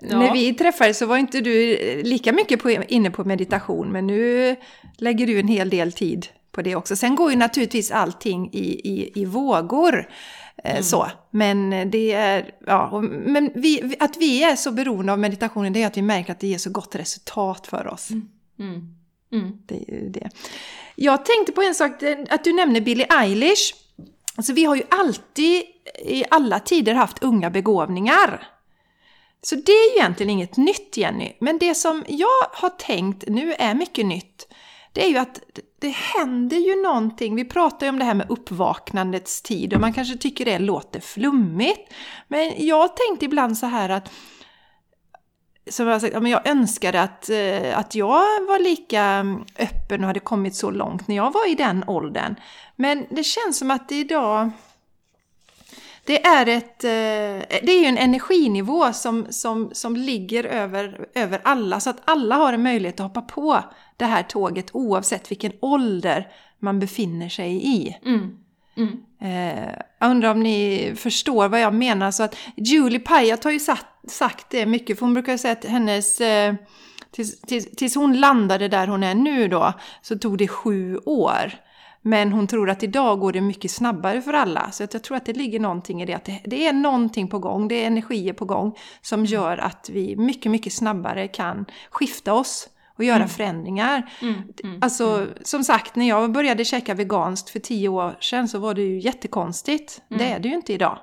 Ja. 0.01 0.19
När 0.19 0.33
vi 0.33 0.53
träffades 0.53 0.97
så 0.97 1.05
var 1.05 1.17
inte 1.17 1.41
du 1.41 1.77
lika 2.03 2.31
mycket 2.31 2.61
på, 2.61 2.71
inne 2.71 3.11
på 3.11 3.23
meditation, 3.23 3.91
men 3.91 4.07
nu 4.07 4.55
lägger 4.97 5.27
du 5.27 5.39
en 5.39 5.47
hel 5.47 5.69
del 5.69 5.91
tid 5.91 6.27
på 6.51 6.61
det 6.61 6.75
också. 6.75 6.95
Sen 6.95 7.15
går 7.15 7.31
ju 7.31 7.37
naturligtvis 7.37 7.91
allting 7.91 8.49
i, 8.53 8.89
i, 8.89 9.21
i 9.21 9.25
vågor. 9.25 10.09
Eh, 10.63 10.81
Så, 10.81 11.11
men 11.31 11.89
det 11.91 12.11
är, 12.11 12.51
ja, 12.67 13.01
men 13.01 13.51
vi, 13.55 13.95
att 13.99 14.17
vi 14.17 14.43
är 14.43 14.55
så 14.55 14.71
beroende 14.71 15.11
av 15.11 15.19
meditationen 15.19 15.73
det 15.73 15.83
är 15.83 15.87
att 15.87 15.97
vi 15.97 16.01
märker 16.01 16.31
att 16.31 16.39
det 16.39 16.47
ger 16.47 16.57
så 16.57 16.69
gott 16.69 16.95
resultat 16.95 17.67
för 17.67 17.87
oss. 17.87 18.09
Mm. 18.11 18.29
Mm. 18.59 18.95
Mm. 19.33 19.57
Det 19.65 19.75
är 19.75 20.01
ju 20.01 20.09
det. 20.09 20.29
Jag 20.95 21.25
tänkte 21.25 21.51
på 21.51 21.61
en 21.61 21.75
sak, 21.75 22.03
eh, 22.03 22.17
att 22.29 22.43
du 22.43 22.53
nämner 22.53 22.81
Billie 22.81 23.07
Eilish. 23.09 23.73
Alltså 24.35 24.53
vi 24.53 24.65
har 24.65 24.75
ju 24.75 24.83
alltid 24.89 25.63
i 26.05 26.23
alla 26.29 26.59
tider 26.59 26.93
haft 26.93 27.23
unga 27.23 27.49
begåvningar. 27.49 28.47
Så 29.41 29.55
det 29.55 29.71
är 29.71 29.89
ju 29.89 29.99
egentligen 29.99 30.29
inget 30.29 30.57
nytt 30.57 30.97
Jenny. 30.97 31.31
Men 31.39 31.57
det 31.57 31.75
som 31.75 32.03
jag 32.07 32.47
har 32.51 32.69
tänkt 32.69 33.23
nu 33.27 33.53
är 33.53 33.73
mycket 33.73 34.05
nytt. 34.05 34.47
Det 34.93 35.05
är 35.05 35.09
ju 35.09 35.17
att 35.17 35.39
det 35.79 35.89
händer 35.89 36.57
ju 36.57 36.81
någonting. 36.81 37.35
Vi 37.35 37.45
pratar 37.45 37.85
ju 37.85 37.89
om 37.89 37.99
det 37.99 38.05
här 38.05 38.13
med 38.13 38.29
uppvaknandets 38.29 39.41
tid 39.41 39.73
och 39.73 39.81
man 39.81 39.93
kanske 39.93 40.17
tycker 40.17 40.45
det 40.45 40.59
låter 40.59 40.99
flummigt. 40.99 41.93
Men 42.27 42.53
jag 42.57 42.97
tänkte 42.97 43.25
ibland 43.25 43.57
så 43.57 43.65
här 43.65 43.89
att 43.89 44.11
som 45.69 45.87
jag 45.87 45.93
har 45.93 45.99
sagt, 45.99 46.13
ja, 46.13 46.19
men 46.19 46.31
jag 46.31 46.47
önskade 46.47 47.01
att, 47.01 47.29
eh, 47.29 47.79
att 47.79 47.95
jag 47.95 48.45
var 48.47 48.63
lika 48.63 49.01
mm, 49.01 49.43
öppen 49.59 50.01
och 50.01 50.07
hade 50.07 50.19
kommit 50.19 50.55
så 50.55 50.71
långt 50.71 51.07
när 51.07 51.15
jag 51.15 51.33
var 51.33 51.51
i 51.51 51.55
den 51.55 51.83
åldern. 51.87 52.35
Men 52.75 53.05
det 53.09 53.23
känns 53.23 53.57
som 53.57 53.71
att 53.71 53.89
det 53.89 53.95
idag... 53.95 54.51
Det 56.05 56.25
är, 56.25 56.47
ett, 56.47 56.83
eh, 56.83 57.59
det 57.63 57.71
är 57.71 57.79
ju 57.79 57.85
en 57.85 57.97
energinivå 57.97 58.93
som, 58.93 59.27
som, 59.29 59.69
som 59.73 59.95
ligger 59.95 60.43
över, 60.43 61.07
över 61.15 61.41
alla, 61.43 61.79
så 61.79 61.89
att 61.89 62.01
alla 62.05 62.35
har 62.35 62.53
en 62.53 62.63
möjlighet 62.63 62.99
att 62.99 63.07
hoppa 63.07 63.21
på 63.21 63.63
det 63.97 64.05
här 64.05 64.23
tåget 64.23 64.69
oavsett 64.73 65.31
vilken 65.31 65.51
ålder 65.59 66.27
man 66.59 66.79
befinner 66.79 67.29
sig 67.29 67.67
i. 67.67 67.97
Mm. 68.05 68.37
Mm. 68.77 69.03
Eh, 69.23 69.69
jag 69.99 70.11
undrar 70.11 70.31
om 70.31 70.39
ni 70.39 70.93
förstår 70.95 71.49
vad 71.49 71.61
jag 71.61 71.73
menar. 71.73 72.11
Så 72.11 72.23
att 72.23 72.35
Julie 72.55 72.99
Pyatt 72.99 73.43
har 73.43 73.51
ju 73.51 73.59
sagt, 73.59 73.85
sagt 74.07 74.49
det 74.49 74.65
mycket, 74.65 74.99
för 74.99 75.05
hon 75.05 75.13
brukar 75.13 75.37
säga 75.37 75.51
att 75.51 75.65
hennes... 75.65 76.21
Eh, 76.21 76.55
tills, 77.11 77.41
tills, 77.41 77.71
tills 77.75 77.95
hon 77.95 78.19
landade 78.19 78.67
där 78.67 78.87
hon 78.87 79.03
är 79.03 79.15
nu 79.15 79.47
då, 79.47 79.73
så 80.01 80.17
tog 80.17 80.37
det 80.37 80.47
sju 80.47 80.97
år. 80.97 81.53
Men 82.01 82.31
hon 82.31 82.47
tror 82.47 82.69
att 82.69 82.83
idag 82.83 83.19
går 83.19 83.31
det 83.31 83.41
mycket 83.41 83.71
snabbare 83.71 84.21
för 84.21 84.33
alla. 84.33 84.71
Så 84.71 84.83
att 84.83 84.93
jag 84.93 85.03
tror 85.03 85.17
att 85.17 85.25
det 85.25 85.33
ligger 85.33 85.59
någonting 85.59 86.01
i 86.01 86.05
det. 86.05 86.13
Att 86.13 86.25
det, 86.25 86.41
det 86.45 86.67
är 86.67 86.73
någonting 86.73 87.27
på 87.27 87.39
gång, 87.39 87.67
det 87.67 87.83
är 87.83 87.87
energier 87.87 88.33
på 88.33 88.45
gång 88.45 88.77
som 89.01 89.25
gör 89.25 89.57
att 89.57 89.89
vi 89.93 90.15
mycket, 90.15 90.51
mycket 90.51 90.73
snabbare 90.73 91.27
kan 91.27 91.65
skifta 91.91 92.33
oss 92.33 92.69
och 92.97 93.03
göra 93.03 93.27
förändringar. 93.27 94.09
Mm. 94.21 94.43
Mm. 94.63 94.79
Alltså 94.81 95.27
som 95.43 95.63
sagt, 95.63 95.95
när 95.95 96.09
jag 96.09 96.31
började 96.31 96.65
käka 96.65 96.93
veganskt 96.93 97.49
för 97.49 97.59
tio 97.59 97.89
år 97.89 98.15
sedan 98.19 98.47
så 98.47 98.59
var 98.59 98.73
det 98.73 98.81
ju 98.81 98.99
jättekonstigt. 98.99 100.01
Det 100.07 100.25
är 100.25 100.39
det 100.39 100.47
ju 100.47 100.55
inte 100.55 100.73
idag. 100.73 100.99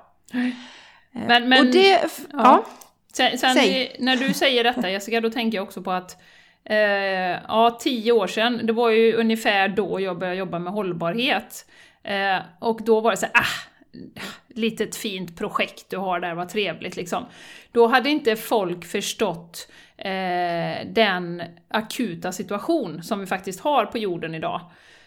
Men, 1.11 1.49
men, 1.49 1.67
och 1.67 1.73
det... 1.73 1.89
ja. 1.89 2.07
Ja. 2.31 2.65
Sen, 3.13 3.37
sen 3.37 3.57
i- 3.57 3.95
när 3.99 4.15
du 4.15 4.33
säger 4.33 4.63
detta 4.63 4.89
Jessica, 4.91 5.21
då 5.21 5.29
tänker 5.29 5.57
jag 5.57 5.63
också 5.63 5.81
på 5.81 5.91
att 5.91 6.21
eh, 6.65 6.75
ja, 7.47 7.77
tio 7.81 8.11
år 8.11 8.27
sedan, 8.27 8.59
det 8.63 8.73
var 8.73 8.89
ju 8.89 9.13
ungefär 9.13 9.67
då 9.67 9.99
jag 9.99 10.19
började 10.19 10.37
jobba 10.39 10.59
med 10.59 10.73
hållbarhet. 10.73 11.65
Eh, 12.03 12.37
och 12.59 12.81
då 12.83 13.01
var 13.01 13.11
det 13.11 13.17
så 13.17 13.25
här, 13.33 13.43
ah, 13.43 13.69
litet 14.47 14.95
fint 14.95 15.37
projekt 15.37 15.89
du 15.89 15.97
har 15.97 16.19
där, 16.19 16.33
vad 16.33 16.49
trevligt 16.49 16.95
liksom. 16.95 17.25
Då 17.71 17.87
hade 17.87 18.09
inte 18.09 18.35
folk 18.35 18.85
förstått 18.85 19.67
eh, 20.05 20.87
den 20.87 21.43
akuta 21.67 22.31
situation 22.31 23.03
som 23.03 23.19
vi 23.19 23.25
faktiskt 23.25 23.59
har 23.59 23.85
på 23.85 23.97
jorden 23.97 24.35
idag. 24.35 24.61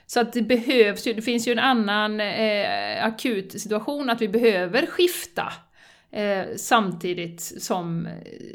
Så 0.06 0.20
att 0.20 0.32
det 0.32 0.42
behövs 0.42 1.06
ju, 1.06 1.12
det 1.12 1.22
finns 1.22 1.48
ju 1.48 1.52
en 1.52 1.58
annan 1.58 2.20
eh, 2.20 3.04
akut 3.06 3.60
situation 3.60 4.10
att 4.10 4.22
vi 4.22 4.28
behöver 4.28 4.86
skifta 4.86 5.52
eh, 6.10 6.42
samtidigt 6.56 7.40
som... 7.40 8.08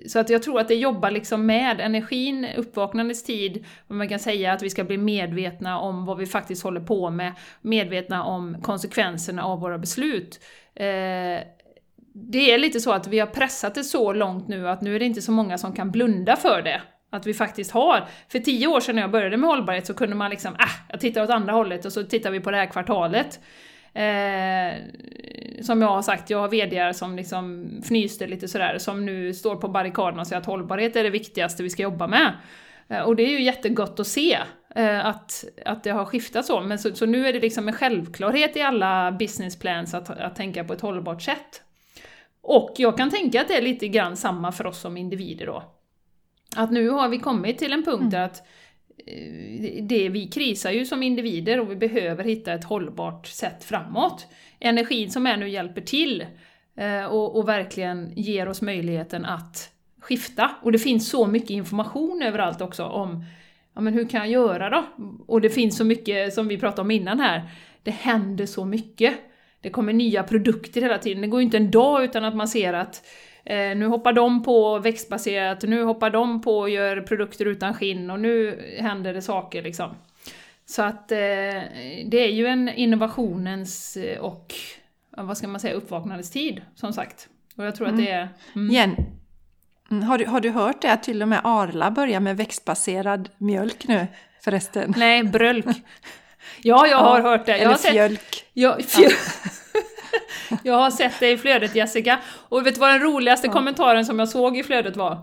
Så 0.08 0.19
att 0.19 0.29
jag 0.29 0.43
tror 0.43 0.60
att 0.60 0.67
det 0.67 0.75
jobbar 0.75 1.12
liksom 1.12 1.46
med 1.46 1.81
energin, 1.81 2.48
uppvaknandets 2.58 3.24
tid, 3.24 3.65
och 3.88 3.96
man 3.96 4.10
kan 4.10 4.19
säga 4.19 4.53
att 4.53 4.62
vi 4.62 4.69
ska 4.69 4.84
bli 4.84 4.98
medvetna 4.98 5.79
om 5.79 6.05
vad 6.05 6.17
vi 6.17 6.25
faktiskt 6.25 6.63
håller 6.63 6.81
på 6.81 7.10
med, 7.10 7.33
medvetna 7.61 8.24
om 8.24 8.61
konsekvenserna 8.61 9.44
av 9.44 9.59
våra 9.59 9.77
beslut. 9.77 10.40
Eh, 10.75 11.40
det 12.27 12.53
är 12.53 12.58
lite 12.58 12.79
så 12.79 12.92
att 12.92 13.08
vi 13.08 13.20
har 13.20 13.27
pressat 13.27 13.75
det 13.75 13.84
så 13.84 14.14
långt 14.14 14.48
nu 14.48 14.70
att 14.70 14.82
nu 14.82 14.96
är 14.96 15.00
det 15.00 15.05
inte 15.05 15.22
så 15.22 15.32
många 15.32 15.58
som 15.58 15.74
kan 15.74 15.92
blunda 15.92 16.36
för 16.36 16.62
det. 16.62 16.82
Att 17.12 17.27
vi 17.27 17.34
faktiskt 17.34 17.72
har. 17.72 18.08
För 18.27 18.40
tio 18.40 18.68
år 18.68 18.79
sedan 18.79 18.96
när 18.96 19.01
jag 19.01 19.12
började 19.12 19.38
med 19.38 19.50
hållbarhet 19.50 19.88
så 19.88 19.94
kunde 19.94 20.16
man 20.16 20.29
liksom, 20.29 20.55
ah, 20.60 20.70
jag 20.90 21.00
tittar 21.00 21.24
åt 21.24 21.29
andra 21.29 21.53
hållet 21.53 21.86
och 21.86 21.94
så 21.94 22.03
tittar 22.03 22.32
vi 22.32 22.40
på 22.40 22.51
det 22.51 22.58
här 22.58 22.66
kvartalet. 22.66 23.40
Eh, 23.94 24.74
som 25.62 25.82
jag 25.82 25.88
har 25.88 26.01
sagt, 26.01 26.29
jag 26.29 26.40
har 26.40 26.48
VDar 26.48 26.94
som 26.94 27.16
liksom 27.16 27.70
fnyste 27.84 28.27
lite 28.27 28.48
sådär, 28.48 28.77
som 28.77 29.05
nu 29.05 29.34
står 29.34 29.55
på 29.55 29.68
barrikaderna 29.68 30.22
och 30.22 30.27
säger 30.27 30.40
att 30.40 30.46
hållbarhet 30.46 30.96
är 30.96 31.03
det 31.03 31.10
viktigaste 31.10 31.64
vi 31.64 31.70
ska 31.70 31.84
jobba 31.84 32.08
med. 32.08 32.34
Eh, 32.90 33.00
och 33.00 33.16
det 33.16 33.24
är 33.24 33.29
ju 33.29 33.44
jättegott 33.44 34.00
att 34.00 34.08
se 34.08 34.38
eh, 34.75 35.05
att, 35.05 35.46
att 35.66 35.84
det 35.84 35.90
har 35.90 36.05
skiftat 36.05 36.46
så, 36.46 36.62
men 36.62 36.79
så, 36.79 36.96
så 36.96 37.05
nu 37.05 37.27
är 37.27 37.34
det 37.34 37.40
liksom 37.40 37.68
en 37.68 37.74
självklarhet 37.74 38.58
i 38.58 38.62
alla 38.62 39.12
business 39.12 39.60
plans 39.60 39.94
att, 39.94 40.10
att 40.10 40.36
tänka 40.36 40.64
på 40.64 40.74
ett 40.74 40.82
hållbart 40.82 41.22
sätt. 41.22 41.64
Och 42.41 42.73
jag 42.77 42.97
kan 42.97 43.09
tänka 43.09 43.41
att 43.41 43.47
det 43.47 43.57
är 43.57 43.61
lite 43.61 43.87
grann 43.87 44.17
samma 44.17 44.51
för 44.51 44.67
oss 44.67 44.79
som 44.79 44.97
individer 44.97 45.45
då. 45.45 45.63
Att 46.55 46.71
nu 46.71 46.89
har 46.89 47.09
vi 47.09 47.19
kommit 47.19 47.57
till 47.57 47.73
en 47.73 47.83
punkt 47.83 48.11
där 48.11 48.21
att 48.21 48.47
eh, 49.07 49.83
det, 49.83 50.09
vi 50.09 50.27
krisar 50.27 50.71
ju 50.71 50.85
som 50.85 51.03
individer 51.03 51.59
och 51.59 51.71
vi 51.71 51.75
behöver 51.75 52.23
hitta 52.23 52.53
ett 52.53 52.63
hållbart 52.63 53.27
sätt 53.27 53.63
framåt. 53.63 54.27
Energin 54.59 55.11
som 55.11 55.27
är 55.27 55.37
nu 55.37 55.49
hjälper 55.49 55.81
till 55.81 56.25
eh, 56.75 57.05
och, 57.05 57.37
och 57.37 57.47
verkligen 57.47 58.13
ger 58.15 58.47
oss 58.47 58.61
möjligheten 58.61 59.25
att 59.25 59.71
skifta. 60.01 60.51
Och 60.61 60.71
det 60.71 60.79
finns 60.79 61.09
så 61.09 61.27
mycket 61.27 61.49
information 61.49 62.21
överallt 62.21 62.61
också 62.61 62.83
om 62.83 63.25
ja, 63.73 63.81
men 63.81 63.93
hur 63.93 64.07
kan 64.07 64.19
jag 64.19 64.29
göra 64.29 64.69
då? 64.69 64.85
Och 65.27 65.41
det 65.41 65.49
finns 65.49 65.77
så 65.77 65.83
mycket 65.83 66.33
som 66.33 66.47
vi 66.47 66.57
pratade 66.57 66.81
om 66.81 66.91
innan 66.91 67.19
här. 67.19 67.49
Det 67.83 67.91
händer 67.91 68.45
så 68.45 68.65
mycket. 68.65 69.15
Det 69.61 69.69
kommer 69.69 69.93
nya 69.93 70.24
produkter 70.24 70.81
hela 70.81 70.98
tiden. 70.98 71.22
Det 71.22 71.27
går 71.27 71.39
ju 71.39 71.45
inte 71.45 71.57
en 71.57 71.72
dag 71.72 72.03
utan 72.03 72.25
att 72.25 72.35
man 72.35 72.48
ser 72.48 72.74
att 72.74 73.05
eh, 73.45 73.55
nu 73.57 73.85
hoppar 73.85 74.13
de 74.13 74.43
på 74.43 74.79
växtbaserat, 74.79 75.63
nu 75.63 75.83
hoppar 75.83 76.09
de 76.09 76.41
på 76.41 76.59
och 76.59 76.69
gör 76.69 77.01
produkter 77.01 77.45
utan 77.45 77.74
skinn 77.74 78.09
och 78.09 78.19
nu 78.19 78.61
händer 78.79 79.13
det 79.13 79.22
saker 79.22 79.63
liksom. 79.63 79.95
Så 80.65 80.81
att 80.81 81.11
eh, 81.11 81.17
det 82.05 82.17
är 82.17 82.31
ju 82.31 82.48
en 82.48 82.69
innovationens 82.69 83.98
eh, 83.98 84.19
och 84.19 84.53
vad 85.17 85.37
ska 85.37 85.48
man 85.48 85.59
säga, 85.59 85.74
uppvaknandets 85.74 86.31
tid 86.31 86.61
som 86.75 86.93
sagt. 86.93 87.29
Och 87.55 87.65
jag 87.65 87.75
tror 87.75 87.87
att 87.87 87.98
det 87.98 88.09
är... 88.09 88.27
Mm. 88.55 88.72
Igen. 88.72 88.95
Mm, 89.91 90.03
Har 90.03 90.17
du, 90.17 90.25
har 90.25 90.41
du 90.41 90.50
hört 90.50 90.81
det 90.81 90.93
att 90.93 91.03
till 91.03 91.22
och 91.22 91.27
med 91.27 91.41
Arla 91.43 91.91
börjar 91.91 92.19
med 92.19 92.37
växtbaserad 92.37 93.29
mjölk 93.37 93.87
nu 93.87 94.07
förresten? 94.43 94.93
Nej, 94.98 95.24
brölk. 95.24 95.65
Ja, 96.62 96.88
jag 96.88 96.98
har 96.98 97.22
hört 97.22 97.46
det. 97.46 97.51
Jag 97.51 97.59
Eller 97.59 97.70
har 97.72 97.77
sett, 97.77 97.92
fjölk. 97.92 98.46
jag, 98.53 98.83
fjö, 98.85 99.09
jag 100.64 100.74
har 100.74 100.92
sett 100.92 101.20
det 101.20 101.31
i 101.31 101.38
flödet 101.38 101.75
Jessica. 101.75 102.20
Och 102.50 102.66
vet 102.66 102.74
du 102.74 102.79
vad 102.79 102.90
den 102.90 103.00
roligaste 103.01 103.48
kommentaren 103.48 104.05
som 104.05 104.20
jag 104.20 104.29
såg 104.29 104.57
i 104.57 104.64
flödet 104.64 104.96
var? 104.96 105.18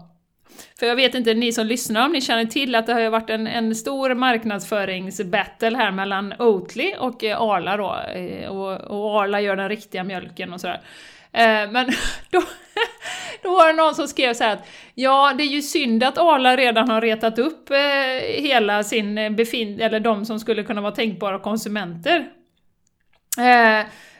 För 0.78 0.86
jag 0.86 0.96
vet 0.96 1.14
inte, 1.14 1.34
ni 1.34 1.52
som 1.52 1.66
lyssnar, 1.66 2.04
om 2.06 2.12
ni 2.12 2.20
känner 2.20 2.44
till 2.44 2.74
att 2.74 2.86
det 2.86 2.92
har 2.92 3.00
ju 3.00 3.08
varit 3.08 3.30
en, 3.30 3.46
en 3.46 3.74
stor 3.74 4.14
marknadsföringsbattle 4.14 5.76
här 5.76 5.90
mellan 5.90 6.34
Oatly 6.38 6.94
och 6.98 7.24
eh, 7.24 7.40
Arla 7.40 7.76
då. 7.76 7.96
eh, 8.20 8.48
Och, 8.48 8.80
och 8.80 9.20
Arla 9.20 9.40
gör 9.40 9.56
den 9.56 9.68
riktiga 9.68 10.04
mjölken 10.04 10.52
och 10.52 10.60
sådär. 10.60 10.80
Eh, 11.32 11.70
men 11.70 11.86
då, 12.30 12.42
då 13.42 13.50
var 13.50 13.66
det 13.66 13.72
någon 13.72 13.94
som 13.94 14.08
skrev 14.08 14.34
så 14.34 14.44
här 14.44 14.52
att 14.52 14.66
ja, 14.94 15.34
det 15.38 15.42
är 15.42 15.48
ju 15.48 15.62
synd 15.62 16.04
att 16.04 16.18
Arla 16.18 16.56
redan 16.56 16.90
har 16.90 17.00
retat 17.00 17.38
upp 17.38 17.70
eh, 17.70 17.76
hela 18.42 18.82
sin 18.82 19.18
eh, 19.18 19.30
befin... 19.30 19.80
eller 19.80 20.00
de 20.00 20.24
som 20.24 20.40
skulle 20.40 20.62
kunna 20.62 20.80
vara 20.80 20.92
tänkbara 20.92 21.38
konsumenter. 21.38 22.28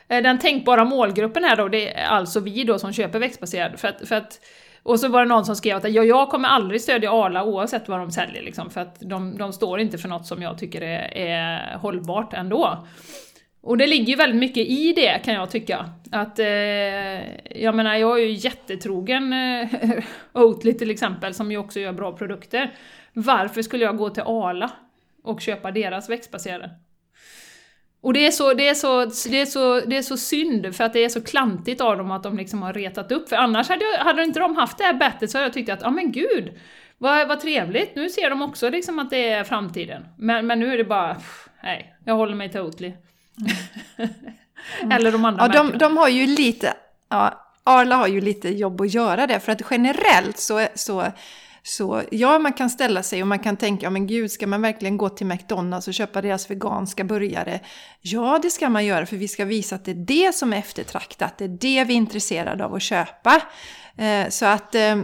Den 0.09 0.39
tänkbara 0.39 0.85
målgruppen 0.85 1.45
här 1.45 1.57
då, 1.57 1.69
det 1.69 1.95
är 1.95 2.07
alltså 2.07 2.41
vi 2.41 2.65
då 2.65 2.79
som 2.79 2.93
köper 2.93 3.19
växtbaserad. 3.19 3.81
För 3.81 3.89
att, 3.89 4.09
för 4.09 4.15
att, 4.15 4.41
och 4.83 5.01
så 5.01 5.09
var 5.09 5.21
det 5.21 5.29
någon 5.29 5.45
som 5.45 5.57
skrev 5.57 5.77
att 5.77 5.93
ja, 5.93 6.05
jag 6.05 6.29
kommer 6.29 6.49
aldrig 6.49 6.81
stödja 6.81 7.13
Arla 7.13 7.45
oavsett 7.45 7.89
vad 7.89 7.99
de 7.99 8.11
säljer, 8.11 8.43
liksom, 8.43 8.71
för 8.71 8.81
att 8.81 9.01
de, 9.01 9.39
de 9.39 9.53
står 9.53 9.81
inte 9.81 9.99
för 9.99 10.09
något 10.09 10.27
som 10.27 10.43
jag 10.43 10.59
tycker 10.59 10.83
är, 10.83 11.17
är 11.17 11.77
hållbart 11.77 12.35
ändå. 12.35 12.87
Och 13.67 13.79
det 13.79 13.87
ligger 13.87 14.07
ju 14.07 14.17
väldigt 14.17 14.41
mycket 14.41 14.67
i 14.67 14.93
det 14.93 15.21
kan 15.25 15.35
jag 15.35 15.51
tycka. 15.51 15.91
Att, 16.13 16.39
eh, 16.39 16.47
jag 17.63 17.75
menar, 17.75 17.97
jag 17.97 18.21
är 18.21 18.25
ju 18.25 18.33
jättetrogen 18.33 19.33
eh, 19.33 19.69
Oatly 20.33 20.73
till 20.73 20.91
exempel, 20.91 21.35
som 21.35 21.51
ju 21.51 21.59
också 21.59 21.81
gör 21.81 21.93
bra 21.93 22.13
produkter. 22.17 22.75
Varför 23.13 23.63
skulle 23.63 23.85
jag 23.85 23.97
gå 23.97 24.11
till 24.11 24.23
Arla 24.27 24.71
och 25.23 25.41
köpa 25.41 25.71
deras 25.71 26.11
växtbaserade? 26.11 26.71
Och 28.01 28.13
det 28.13 28.27
är, 28.27 28.31
så, 28.31 28.55
det, 28.55 28.69
är 28.69 28.75
så, 28.75 29.05
det, 29.05 29.41
är 29.41 29.47
så, 29.47 29.81
det 29.81 29.97
är 29.97 30.03
så 30.03 30.17
synd, 30.17 30.77
för 30.77 30.85
att 30.85 30.93
det 30.93 31.05
är 31.05 31.09
så 31.09 31.25
klantigt 31.25 31.81
av 31.81 31.97
dem 31.97 32.11
att 32.11 32.23
de 32.23 32.37
liksom 32.37 32.63
har 32.63 32.73
retat 32.73 33.13
upp. 33.13 33.29
För 33.29 33.37
annars 33.37 33.69
hade, 33.69 33.85
jag, 33.85 34.05
hade 34.05 34.25
inte 34.25 34.41
de 34.41 34.57
haft 34.57 34.79
det 34.79 34.85
här 34.85 34.95
bettet 34.95 35.31
så 35.31 35.39
hade 35.39 35.47
jag 35.47 35.55
tyckt 35.55 35.71
att, 35.71 35.83
ja 35.83 35.91
men 35.91 36.13
gud, 36.13 36.53
vad, 36.99 37.29
vad 37.29 37.41
trevligt, 37.41 37.97
nu 37.97 38.11
ser 38.11 38.31
de 38.31 38.43
också 38.43 38.71
liksom 38.71 38.99
att 38.99 39.11
det 39.11 39.29
är 39.29 39.45
framtiden. 39.45 40.05
Men, 40.19 40.47
men 40.47 40.61
nu 40.61 40.73
är 40.73 40.79
det 40.79 40.85
bara, 40.85 41.15
pff, 41.15 41.49
nej, 41.63 41.97
jag 42.05 42.15
håller 42.15 42.35
mig 42.35 42.51
till 42.51 42.61
Oatly. 42.61 42.93
Eller 44.91 45.13
de 45.13 45.25
andra 45.25 45.43
Ja, 45.47 45.63
de, 45.63 45.79
de 45.79 45.97
har 45.97 46.09
ju 46.09 46.27
lite, 46.27 46.75
ja, 47.09 47.43
Arla 47.65 47.97
har 47.97 48.07
ju 48.07 48.21
lite 48.21 48.49
jobb 48.49 48.81
att 48.81 48.95
göra 48.95 49.27
det. 49.27 49.41
För 49.41 49.53
att 49.53 49.63
generellt 49.71 50.39
så, 50.39 50.67
så, 50.75 51.05
så, 51.63 52.03
ja 52.11 52.39
man 52.39 52.53
kan 52.53 52.71
ställa 52.71 53.03
sig 53.03 53.23
och 53.23 53.29
man 53.29 53.39
kan 53.39 53.57
tänka, 53.57 53.87
ja 53.87 53.91
men 53.91 54.07
gud, 54.07 54.31
ska 54.31 54.47
man 54.47 54.63
verkligen 54.63 54.97
gå 54.97 55.09
till 55.09 55.27
McDonalds 55.27 55.89
och 55.89 55.95
köpa 55.95 56.23
deras 56.23 56.51
veganska 56.51 57.05
burgare? 57.05 57.61
Ja, 58.01 58.39
det 58.43 58.51
ska 58.51 58.69
man 58.69 58.85
göra 58.85 59.07
för 59.07 59.17
vi 59.17 59.29
ska 59.29 59.45
visa 59.45 59.77
att 59.77 59.85
det 59.85 59.91
är 59.91 59.95
det 59.95 60.35
som 60.35 60.53
är 60.53 60.57
eftertraktat, 60.57 61.39
det 61.39 61.45
är 61.45 61.49
det 61.49 61.85
vi 61.85 61.95
är 61.95 61.97
intresserade 61.97 62.65
av 62.65 62.75
att 62.75 62.83
köpa. 62.83 63.43
Eh, 63.97 64.29
så 64.29 64.47
att, 64.47 64.75
eh, 64.75 64.97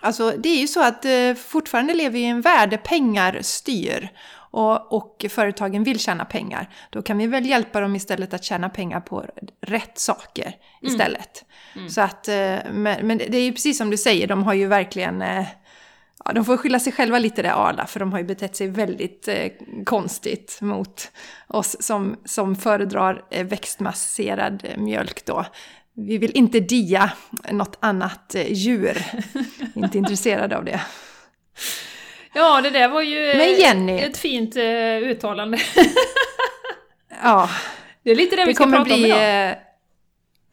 alltså 0.00 0.30
det 0.38 0.48
är 0.48 0.60
ju 0.60 0.68
så 0.68 0.82
att 0.82 1.04
eh, 1.04 1.34
fortfarande 1.34 1.94
lever 1.94 2.10
vi 2.10 2.20
i 2.20 2.24
en 2.24 2.40
värld 2.40 2.70
där 2.70 2.76
pengar 2.76 3.38
styr 3.42 4.10
och, 4.54 4.92
och 4.92 5.26
företagen 5.30 5.84
vill 5.84 5.98
tjäna 5.98 6.24
pengar, 6.24 6.68
då 6.90 7.02
kan 7.02 7.18
vi 7.18 7.26
väl 7.26 7.46
hjälpa 7.46 7.80
dem 7.80 7.96
istället 7.96 8.34
att 8.34 8.44
tjäna 8.44 8.68
pengar 8.68 9.00
på 9.00 9.24
rätt 9.60 9.98
saker 9.98 10.56
istället. 10.82 11.44
Så 11.88 12.00
att, 12.00 12.28
eh, 12.28 12.58
men, 12.72 13.06
men 13.06 13.18
det 13.18 13.36
är 13.36 13.44
ju 13.44 13.52
precis 13.52 13.78
som 13.78 13.90
du 13.90 13.96
säger, 13.96 14.26
de 14.26 14.42
har 14.42 14.54
ju 14.54 14.66
verkligen 14.66 15.22
eh, 15.22 15.46
Ja, 16.24 16.32
de 16.32 16.44
får 16.44 16.56
skylla 16.56 16.80
sig 16.80 16.92
själva 16.92 17.18
lite 17.18 17.42
där 17.42 17.68
Arla, 17.68 17.86
för 17.86 18.00
de 18.00 18.12
har 18.12 18.18
ju 18.18 18.24
betett 18.24 18.56
sig 18.56 18.68
väldigt 18.68 19.28
eh, 19.28 19.52
konstigt 19.84 20.58
mot 20.60 21.12
oss 21.48 21.76
som, 21.80 22.16
som 22.24 22.56
föredrar 22.56 23.24
eh, 23.30 23.46
växtmasserad 23.46 24.62
eh, 24.64 24.78
mjölk 24.78 25.24
då. 25.24 25.46
Vi 25.96 26.18
vill 26.18 26.30
inte 26.34 26.60
dia 26.60 27.12
något 27.50 27.78
annat 27.80 28.34
eh, 28.34 28.52
djur. 28.52 29.04
inte 29.74 29.98
intresserade 29.98 30.56
av 30.56 30.64
det. 30.64 30.80
Ja, 32.34 32.60
det 32.60 32.70
där 32.70 32.88
var 32.88 33.02
ju 33.02 33.30
eh, 33.30 33.36
Men 33.36 33.48
Jenny- 33.48 34.02
ett 34.06 34.16
fint 34.16 34.56
eh, 34.56 34.62
uttalande. 35.10 35.58
Ja, 37.22 37.50
Det 38.02 38.10
är 38.10 38.14
lite 38.14 38.36
det, 38.36 38.42
vi 38.44 38.50
det 38.50 38.54
ska 38.54 38.64
kommer 38.64 38.76
prata 38.78 38.94
om 38.94 39.00
bli... 39.00 39.08
idag. 39.08 39.48
eh, 39.50 39.54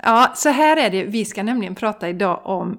Ja, 0.04 0.32
så 0.36 0.50
här 0.50 0.78
är 0.78 0.90
det. 0.90 1.04
Vi 1.04 1.26
ska 1.26 1.44
nämligen 1.44 1.76
prata 1.76 2.10
idag 2.10 2.42
om 2.46 2.78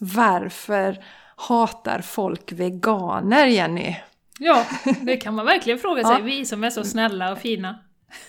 varför 0.00 0.96
hatar 1.36 2.00
folk 2.00 2.52
veganer, 2.52 3.46
Jenny? 3.46 3.96
Ja, 4.38 4.64
det 5.02 5.16
kan 5.16 5.34
man 5.34 5.46
verkligen 5.46 5.78
fråga 5.78 6.04
sig. 6.04 6.12
Ja. 6.12 6.18
Vi 6.24 6.46
som 6.46 6.64
är 6.64 6.70
så 6.70 6.84
snälla 6.84 7.32
och 7.32 7.38
fina. 7.38 7.78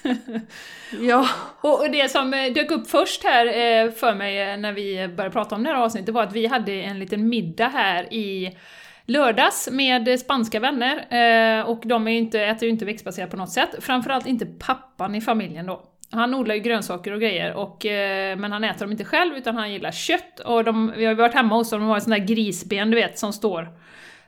Ja, 1.01 1.27
Och 1.61 1.91
det 1.91 2.11
som 2.11 2.33
eh, 2.33 2.53
dök 2.53 2.71
upp 2.71 2.89
först 2.89 3.23
här 3.23 3.45
eh, 3.45 3.91
för 3.91 4.13
mig 4.15 4.41
eh, 4.51 4.57
när 4.57 4.71
vi 4.73 5.07
började 5.07 5.33
prata 5.33 5.55
om 5.55 5.63
det 5.63 5.69
här 5.69 5.75
avsnittet 5.77 6.13
var 6.13 6.23
att 6.23 6.33
vi 6.33 6.45
hade 6.47 6.71
en 6.73 6.99
liten 6.99 7.29
middag 7.29 7.67
här 7.67 8.13
i 8.13 8.57
lördags 9.09 9.69
med 9.71 10.19
spanska 10.19 10.59
vänner. 10.59 10.97
Eh, 11.59 11.65
och 11.65 11.81
de 11.85 12.07
är 12.07 12.11
ju 12.11 12.17
inte, 12.17 12.41
äter 12.41 12.63
ju 12.63 12.69
inte 12.69 12.85
växtbaserat 12.85 13.31
på 13.31 13.37
något 13.37 13.49
sätt. 13.49 13.69
Framförallt 13.79 14.25
inte 14.25 14.45
pappan 14.45 15.15
i 15.15 15.21
familjen 15.21 15.65
då. 15.65 15.83
Han 16.11 16.33
odlar 16.33 16.55
ju 16.55 16.61
grönsaker 16.61 17.11
och 17.11 17.21
grejer, 17.21 17.53
och, 17.53 17.85
eh, 17.85 18.37
men 18.37 18.51
han 18.51 18.63
äter 18.63 18.79
dem 18.79 18.91
inte 18.91 19.05
själv 19.05 19.37
utan 19.37 19.55
han 19.55 19.71
gillar 19.71 19.91
kött. 19.91 20.39
Och 20.39 20.63
de, 20.63 20.93
vi 20.97 21.05
har 21.05 21.11
ju 21.11 21.17
varit 21.17 21.33
hemma 21.33 21.55
hos 21.55 21.69
dem, 21.69 21.79
de 21.79 21.89
har 21.89 21.97
ett 21.97 22.03
sånt 22.03 22.15
där 22.15 22.25
grisben 22.25 22.91
du 22.91 22.95
vet 22.95 23.19
som 23.19 23.33
står, 23.33 23.67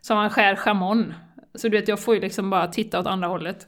som 0.01 0.17
man 0.17 0.29
skär 0.29 0.55
chamon. 0.55 1.13
Så 1.55 1.67
du 1.67 1.77
vet, 1.77 1.87
jag 1.87 1.99
får 1.99 2.15
ju 2.15 2.21
liksom 2.21 2.49
bara 2.49 2.67
titta 2.67 2.99
åt 2.99 3.07
andra 3.07 3.27
hållet. 3.27 3.67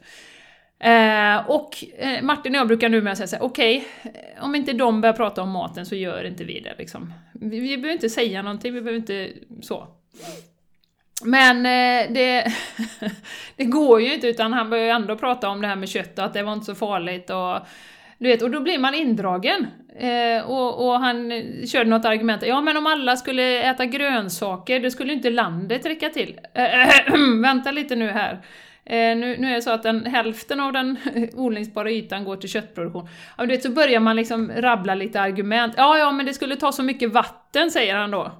Eh, 0.80 1.49
och 1.49 1.84
eh, 1.97 2.23
Martin 2.23 2.56
och 2.56 2.60
jag 2.60 2.67
brukar 2.67 2.89
numera 2.89 3.15
säga 3.15 3.28
såhär, 3.28 3.43
okej, 3.43 3.88
okay, 4.04 4.21
om 4.41 4.56
inte 4.56 4.73
de 4.73 5.02
börjar 5.02 5.13
prata 5.13 5.41
om 5.41 5.49
maten 5.49 5.86
så 5.86 5.95
gör 5.95 6.23
inte 6.23 6.43
vi 6.43 6.60
det 6.60 6.76
liksom. 6.78 7.13
Vi, 7.34 7.60
vi 7.60 7.78
behöver 7.78 7.93
inte 7.93 8.10
säga 8.10 8.41
någonting, 8.41 8.73
vi 8.73 8.82
behöver 8.82 8.99
inte 8.99 9.30
så. 9.62 9.88
Men 11.26 11.58
eh, 11.58 12.14
det, 12.14 12.54
det 13.56 13.66
går 13.66 14.02
ju 14.02 14.14
inte 14.14 14.28
utan 14.28 14.54
han 14.54 14.70
börjar 14.70 14.84
ju 14.84 14.90
ändå 14.90 15.16
prata 15.16 15.50
om 15.50 15.62
det 15.62 15.68
här 15.68 15.76
med 15.76 15.90
kött 15.90 16.20
och 16.20 16.26
att 16.26 16.34
det 16.34 16.44
var 16.44 16.54
inte 16.54 16.66
så 16.66 16.76
farligt 16.76 17.30
och 17.30 17.60
du 18.18 18.30
vet, 18.30 18.42
och 18.42 18.52
då 18.52 18.60
blir 18.60 18.80
man 18.80 18.94
indragen. 18.94 19.68
Eh, 20.00 20.50
och, 20.50 20.88
och 20.88 21.00
han 21.00 21.32
körde 21.68 21.90
något 21.90 22.06
argument, 22.06 22.44
ja 22.46 22.62
men 22.62 22.78
om 22.78 22.88
alla 22.88 23.18
skulle 23.18 23.64
äta 23.64 23.86
grönsaker, 23.86 24.80
då 24.80 24.90
skulle 24.90 25.14
inte 25.14 25.30
landet 25.30 25.86
räcka 25.86 26.10
till. 26.10 26.40
Eh, 26.54 27.16
vänta 27.42 27.72
lite 27.72 27.96
nu 27.96 28.10
här. 28.10 28.42
Eh, 28.86 29.18
nu, 29.18 29.38
nu 29.40 29.52
är 29.52 29.56
det 29.56 29.62
så 29.62 29.72
att 29.72 29.84
den, 29.84 30.06
hälften 30.06 30.60
av 30.60 30.74
den 30.74 30.98
odlingsbara 31.34 31.92
ytan 31.92 32.24
går 32.24 32.36
till 32.36 32.50
köttproduktion. 32.50 33.08
Ja, 33.38 33.46
du 33.46 33.50
vet, 33.50 33.64
så 33.64 33.72
börjar 33.72 34.00
man 34.00 34.16
liksom 34.16 34.52
rabbla 34.58 34.96
lite 34.96 35.22
argument. 35.22 35.74
Ja, 35.78 35.98
ja, 35.98 36.12
men 36.12 36.26
det 36.26 36.34
skulle 36.34 36.56
ta 36.56 36.72
så 36.72 36.84
mycket 36.84 37.12
vatten, 37.12 37.72
säger 37.72 37.96
han 37.96 38.12
då. 38.12 38.32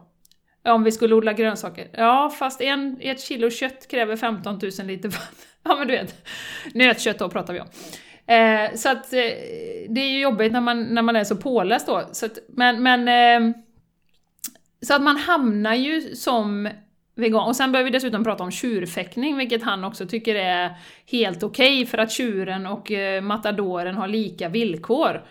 Om 0.65 0.84
vi 0.84 0.91
skulle 0.91 1.15
odla 1.15 1.34
grönsaker. 1.34 1.88
Ja, 1.93 2.30
fast 2.39 2.62
en, 2.62 2.97
ett 3.02 3.21
kilo 3.21 3.49
kött 3.49 3.88
kräver 3.88 4.15
15 4.15 4.60
000 4.80 4.88
liter 4.88 5.10
vatten. 5.10 5.36
Ja, 5.65 5.76
men 5.76 5.88
du 5.88 5.93
vet. 5.93 6.28
Nötkött 6.73 7.19
då 7.19 7.30
pratar 7.30 7.54
vi 7.54 7.60
om. 7.60 7.67
Eh, 8.36 8.76
så 8.76 8.89
att 8.89 9.13
eh, 9.13 9.19
det 9.89 10.02
är 10.02 10.10
ju 10.10 10.19
jobbigt 10.19 10.52
när 10.52 10.62
man, 10.62 10.84
när 10.84 11.02
man 11.02 11.15
är 11.15 11.23
så 11.23 11.36
påläst 11.36 11.88
då. 11.88 12.04
Så 12.12 12.26
att, 12.26 12.38
men, 12.47 12.84
men 12.84 13.08
eh, 13.08 13.56
så 14.82 14.93
att 14.93 15.02
man 15.02 15.17
hamnar 15.17 15.73
ju 15.73 16.02
som 16.15 16.69
vegan. 17.15 17.47
Och 17.47 17.56
sen 17.56 17.71
börjar 17.71 17.84
vi 17.84 17.91
dessutom 17.91 18.23
prata 18.23 18.43
om 18.43 18.52
tjurfäktning, 18.52 19.38
vilket 19.38 19.63
han 19.63 19.84
också 19.84 20.06
tycker 20.06 20.36
är 20.36 20.73
helt 21.06 21.43
okej 21.43 21.86
för 21.86 21.97
att 21.97 22.12
tjuren 22.12 22.65
och 22.65 22.91
eh, 22.91 23.21
matadoren 23.21 23.95
har 23.95 24.08
lika 24.08 24.49
villkor. 24.49 25.26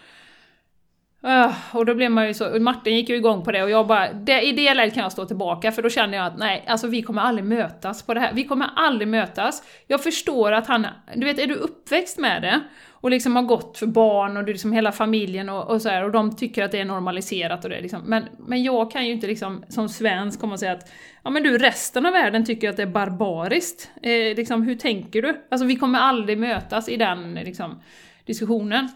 Uh, 1.25 1.77
och 1.77 1.87
då 1.87 1.95
blev 1.95 2.11
man 2.11 2.27
ju 2.27 2.35
så, 2.35 2.61
Martin 2.61 2.97
gick 2.97 3.09
ju 3.09 3.17
igång 3.17 3.45
på 3.45 3.53
det 3.53 3.63
och 3.63 3.71
jag 3.71 3.87
bara, 3.87 4.13
det, 4.13 4.43
i 4.43 4.53
det 4.53 4.75
läget 4.75 4.95
kan 4.95 5.03
jag 5.03 5.13
stå 5.13 5.25
tillbaka 5.25 5.73
för 5.73 5.83
då 5.83 5.89
känner 5.89 6.19
jag 6.19 6.27
att 6.27 6.39
nej, 6.39 6.65
alltså 6.67 6.87
vi 6.87 7.03
kommer 7.03 7.23
aldrig 7.23 7.45
mötas 7.45 8.03
på 8.03 8.15
det 8.15 8.21
här. 8.21 8.33
Vi 8.33 8.45
kommer 8.45 8.71
aldrig 8.77 9.09
mötas. 9.09 9.63
Jag 9.87 10.03
förstår 10.03 10.53
att 10.53 10.67
han, 10.67 10.87
du 11.15 11.27
vet, 11.27 11.39
är 11.39 11.47
du 11.47 11.55
uppväxt 11.55 12.19
med 12.19 12.43
det 12.43 12.61
och 12.91 13.11
liksom 13.11 13.37
har 13.37 13.43
gått 13.43 13.79
för 13.79 13.87
barn 13.87 14.37
och 14.37 14.45
du 14.45 14.53
liksom 14.53 14.73
hela 14.73 14.93
familjen 14.93 15.49
och, 15.49 15.71
och 15.71 15.83
så 15.83 15.89
här, 15.89 16.05
och 16.05 16.13
de 16.13 16.37
tycker 16.37 16.65
att 16.65 16.73
det 16.73 16.81
är 16.81 16.85
normaliserat 16.85 17.65
och 17.65 17.71
det 17.71 17.81
liksom, 17.81 18.03
men, 18.05 18.25
men 18.39 18.63
jag 18.63 18.91
kan 18.91 19.07
ju 19.07 19.13
inte 19.13 19.27
liksom 19.27 19.65
som 19.69 19.89
svensk 19.89 20.41
komma 20.41 20.53
och 20.53 20.61
säga 20.61 20.73
att 20.73 20.93
ja 21.23 21.31
men 21.31 21.43
du, 21.43 21.59
resten 21.59 22.07
av 22.07 22.13
världen 22.13 22.45
tycker 22.45 22.71
att 22.71 22.77
det 22.77 22.83
är 22.83 22.87
barbariskt. 22.87 23.91
Eh, 24.03 24.37
liksom, 24.37 24.63
hur 24.63 24.75
tänker 24.75 25.23
du? 25.23 25.43
Alltså 25.51 25.67
vi 25.67 25.77
kommer 25.77 25.99
aldrig 25.99 26.39
mötas 26.39 26.89
i 26.89 26.97
den 26.97 27.35
liksom, 27.35 27.81
diskussionen. 28.25 28.89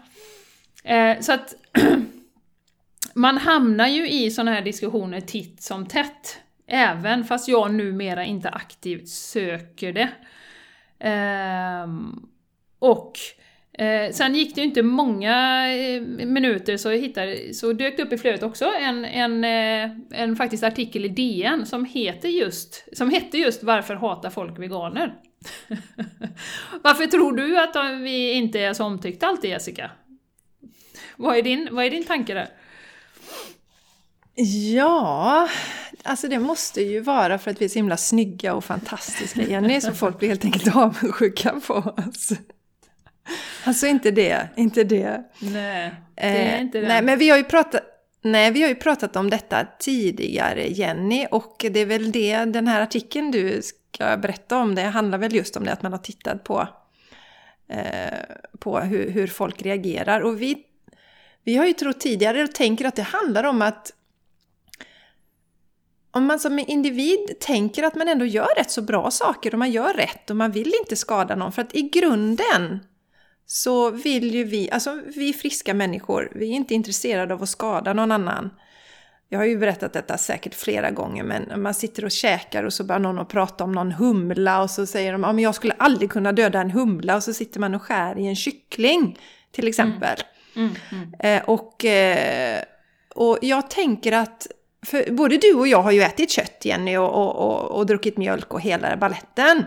Eh, 0.83 1.19
så 1.19 1.33
att 1.33 1.55
man 3.17 3.37
hamnar 3.37 3.87
ju 3.87 4.09
i 4.09 4.31
sådana 4.31 4.51
här 4.51 4.61
diskussioner 4.61 5.21
titt 5.21 5.61
som 5.61 5.85
tätt. 5.85 6.39
Även 6.67 7.23
fast 7.23 7.47
jag 7.47 7.73
numera 7.73 8.25
inte 8.25 8.49
aktivt 8.49 9.07
söker 9.07 9.93
det. 9.93 10.09
Ehm, 10.99 12.27
och 12.79 13.13
eh, 13.73 14.11
sen 14.11 14.35
gick 14.35 14.55
det 14.55 14.61
ju 14.61 14.67
inte 14.67 14.83
många 14.83 15.67
eh, 15.75 16.01
minuter 16.01 16.77
så, 16.77 16.91
jag 16.91 16.97
hittade, 16.97 17.53
så 17.53 17.73
dök 17.73 17.97
det 17.97 18.03
upp 18.03 18.13
i 18.13 18.17
flödet 18.17 18.43
också 18.43 18.65
en, 18.65 19.05
en, 19.05 19.43
eh, 19.43 19.97
en 20.11 20.35
faktiskt 20.35 20.63
artikel 20.63 21.05
i 21.05 21.07
DN 21.07 21.65
som 21.65 21.85
heter 21.85 22.29
just, 22.29 22.97
som 22.97 23.09
hette 23.09 23.37
just 23.37 23.63
Varför 23.63 23.95
hatar 23.95 24.29
folk 24.29 24.59
veganer? 24.59 25.13
Varför 26.81 27.05
tror 27.05 27.37
du 27.37 27.59
att 27.59 28.01
vi 28.01 28.31
inte 28.31 28.59
är 28.59 28.73
så 28.73 28.83
omtyckta 28.83 29.27
alltid 29.27 29.49
Jessica? 29.49 29.91
Vad 31.15 31.37
är 31.37 31.41
din, 31.41 31.67
vad 31.71 31.85
är 31.85 31.89
din 31.89 32.05
tanke 32.05 32.33
där? 32.33 32.47
Ja, 34.39 35.49
alltså 36.03 36.27
det 36.27 36.39
måste 36.39 36.81
ju 36.81 36.99
vara 36.99 37.37
för 37.37 37.51
att 37.51 37.61
vi 37.61 37.65
är 37.65 37.69
så 37.69 37.79
himla 37.79 37.97
snygga 37.97 38.53
och 38.53 38.63
fantastiska, 38.63 39.41
Jenny, 39.41 39.81
så 39.81 39.93
folk 39.93 40.19
blir 40.19 40.29
helt 40.29 40.45
enkelt 40.45 40.67
avundsjuka 40.75 41.59
på 41.67 41.73
oss. 41.73 42.31
Alltså 43.63 43.87
inte 43.87 44.11
det, 44.11 44.49
inte 44.55 44.83
det. 44.83 45.23
Nej, 45.39 45.93
det 46.15 46.21
är 46.21 46.55
Eh, 46.55 46.61
inte 46.61 46.79
det. 46.81 46.87
Nej, 46.87 47.01
men 47.01 47.19
vi 47.19 47.29
har 47.29 47.37
ju 47.37 47.43
pratat... 47.43 47.81
Nej, 48.21 48.51
vi 48.51 48.61
har 48.61 48.69
ju 48.69 48.75
pratat 48.75 49.15
om 49.15 49.29
detta 49.29 49.67
tidigare, 49.79 50.67
Jenny, 50.67 51.27
och 51.31 51.65
det 51.71 51.79
är 51.79 51.85
väl 51.85 52.11
det 52.11 52.45
den 52.45 52.67
här 52.67 52.81
artikeln 52.81 53.31
du 53.31 53.61
ska 53.61 54.17
berätta 54.17 54.57
om, 54.57 54.75
det 54.75 54.81
handlar 54.81 55.17
väl 55.17 55.35
just 55.35 55.57
om 55.57 55.63
det 55.63 55.71
att 55.71 55.81
man 55.81 55.91
har 55.91 55.99
tittat 55.99 56.43
på, 56.43 56.67
eh, 57.69 58.19
på 58.59 58.79
hur, 58.79 59.11
hur 59.11 59.27
folk 59.27 59.61
reagerar. 59.61 60.21
Och 60.21 60.41
vi, 60.41 60.57
vi 61.43 61.55
har 61.55 61.65
ju 61.65 61.73
trott 61.73 61.99
tidigare 61.99 62.43
och 62.43 62.53
tänker 62.53 62.85
att 62.85 62.95
det 62.95 63.01
handlar 63.01 63.43
om 63.43 63.61
att 63.61 63.91
om 66.11 66.25
man 66.25 66.39
som 66.39 66.59
individ 66.59 67.39
tänker 67.39 67.83
att 67.83 67.95
man 67.95 68.07
ändå 68.07 68.25
gör 68.25 68.55
rätt 68.57 68.71
så 68.71 68.81
bra 68.81 69.11
saker 69.11 69.53
och 69.53 69.59
man 69.59 69.71
gör 69.71 69.93
rätt 69.93 70.29
och 70.29 70.35
man 70.35 70.51
vill 70.51 70.73
inte 70.81 70.95
skada 70.95 71.35
någon, 71.35 71.51
för 71.51 71.61
att 71.61 71.75
i 71.75 71.81
grunden 71.81 72.79
så 73.45 73.89
vill 73.89 74.35
ju 74.35 74.43
vi, 74.43 74.71
alltså 74.71 75.01
vi 75.15 75.29
är 75.29 75.33
friska 75.33 75.73
människor, 75.73 76.31
vi 76.35 76.51
är 76.51 76.55
inte 76.55 76.73
intresserade 76.73 77.33
av 77.33 77.43
att 77.43 77.49
skada 77.49 77.93
någon 77.93 78.11
annan. 78.11 78.49
Jag 79.29 79.39
har 79.39 79.45
ju 79.45 79.57
berättat 79.57 79.93
detta 79.93 80.17
säkert 80.17 80.55
flera 80.55 80.91
gånger, 80.91 81.23
men 81.23 81.61
man 81.61 81.73
sitter 81.73 82.05
och 82.05 82.11
käkar 82.11 82.63
och 82.63 82.73
så 82.73 82.83
börjar 82.83 82.99
någon 82.99 83.19
att 83.19 83.29
prata 83.29 83.63
om 83.63 83.71
någon 83.71 83.91
humla 83.91 84.61
och 84.61 84.69
så 84.69 84.85
säger 84.85 85.11
de 85.11 85.23
att 85.23 85.35
ja, 85.35 85.41
jag 85.41 85.55
skulle 85.55 85.73
aldrig 85.73 86.11
kunna 86.11 86.31
döda 86.31 86.61
en 86.61 86.71
humla 86.71 87.15
och 87.15 87.23
så 87.23 87.33
sitter 87.33 87.59
man 87.59 87.75
och 87.75 87.81
skär 87.81 88.17
i 88.19 88.27
en 88.27 88.35
kyckling 88.35 89.19
till 89.51 89.67
exempel. 89.67 90.17
Mm, 90.55 90.75
mm. 90.91 91.13
Eh, 91.19 91.49
och, 91.49 91.85
eh, 91.85 92.63
och 93.15 93.37
jag 93.41 93.69
tänker 93.69 94.11
att 94.11 94.47
för 94.87 95.11
både 95.11 95.37
du 95.37 95.53
och 95.53 95.67
jag 95.67 95.81
har 95.81 95.91
ju 95.91 96.01
ätit 96.01 96.31
kött 96.31 96.65
Jenny 96.65 96.97
och, 96.97 97.13
och, 97.13 97.35
och, 97.35 97.77
och 97.77 97.85
druckit 97.85 98.17
mjölk 98.17 98.53
och 98.53 98.61
hela 98.61 98.97
balletten. 98.97 99.65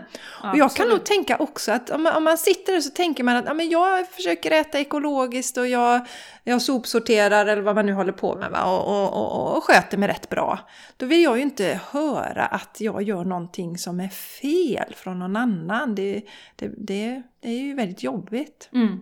och 0.51 0.57
jag 0.57 0.75
kan 0.75 0.89
nog 0.89 1.03
tänka 1.03 1.37
också 1.37 1.71
att 1.71 1.89
om 1.89 2.03
man, 2.03 2.15
om 2.15 2.23
man 2.23 2.37
sitter 2.37 2.73
där 2.73 2.81
så 2.81 2.89
tänker 2.89 3.23
man 3.23 3.35
att 3.35 3.45
ja, 3.45 3.53
men 3.53 3.69
jag 3.69 4.07
försöker 4.07 4.51
äta 4.51 4.79
ekologiskt 4.79 5.57
och 5.57 5.67
jag, 5.67 6.07
jag 6.43 6.61
sopsorterar 6.61 7.45
eller 7.45 7.61
vad 7.61 7.75
man 7.75 7.85
nu 7.85 7.93
håller 7.93 8.11
på 8.11 8.35
med 8.35 8.51
va? 8.51 8.63
Och, 8.63 8.87
och, 8.87 9.13
och, 9.13 9.57
och 9.57 9.63
sköter 9.63 9.97
mig 9.97 10.09
rätt 10.09 10.29
bra. 10.29 10.59
Då 10.97 11.05
vill 11.05 11.23
jag 11.23 11.37
ju 11.37 11.43
inte 11.43 11.79
höra 11.91 12.45
att 12.45 12.77
jag 12.79 13.01
gör 13.01 13.23
någonting 13.23 13.77
som 13.77 13.99
är 13.99 14.09
fel 14.09 14.93
från 14.95 15.19
någon 15.19 15.35
annan. 15.35 15.95
Det, 15.95 16.21
det, 16.55 16.67
det, 16.77 17.21
det 17.41 17.49
är 17.49 17.61
ju 17.61 17.73
väldigt 17.73 18.03
jobbigt. 18.03 18.69
Mm. 18.73 18.99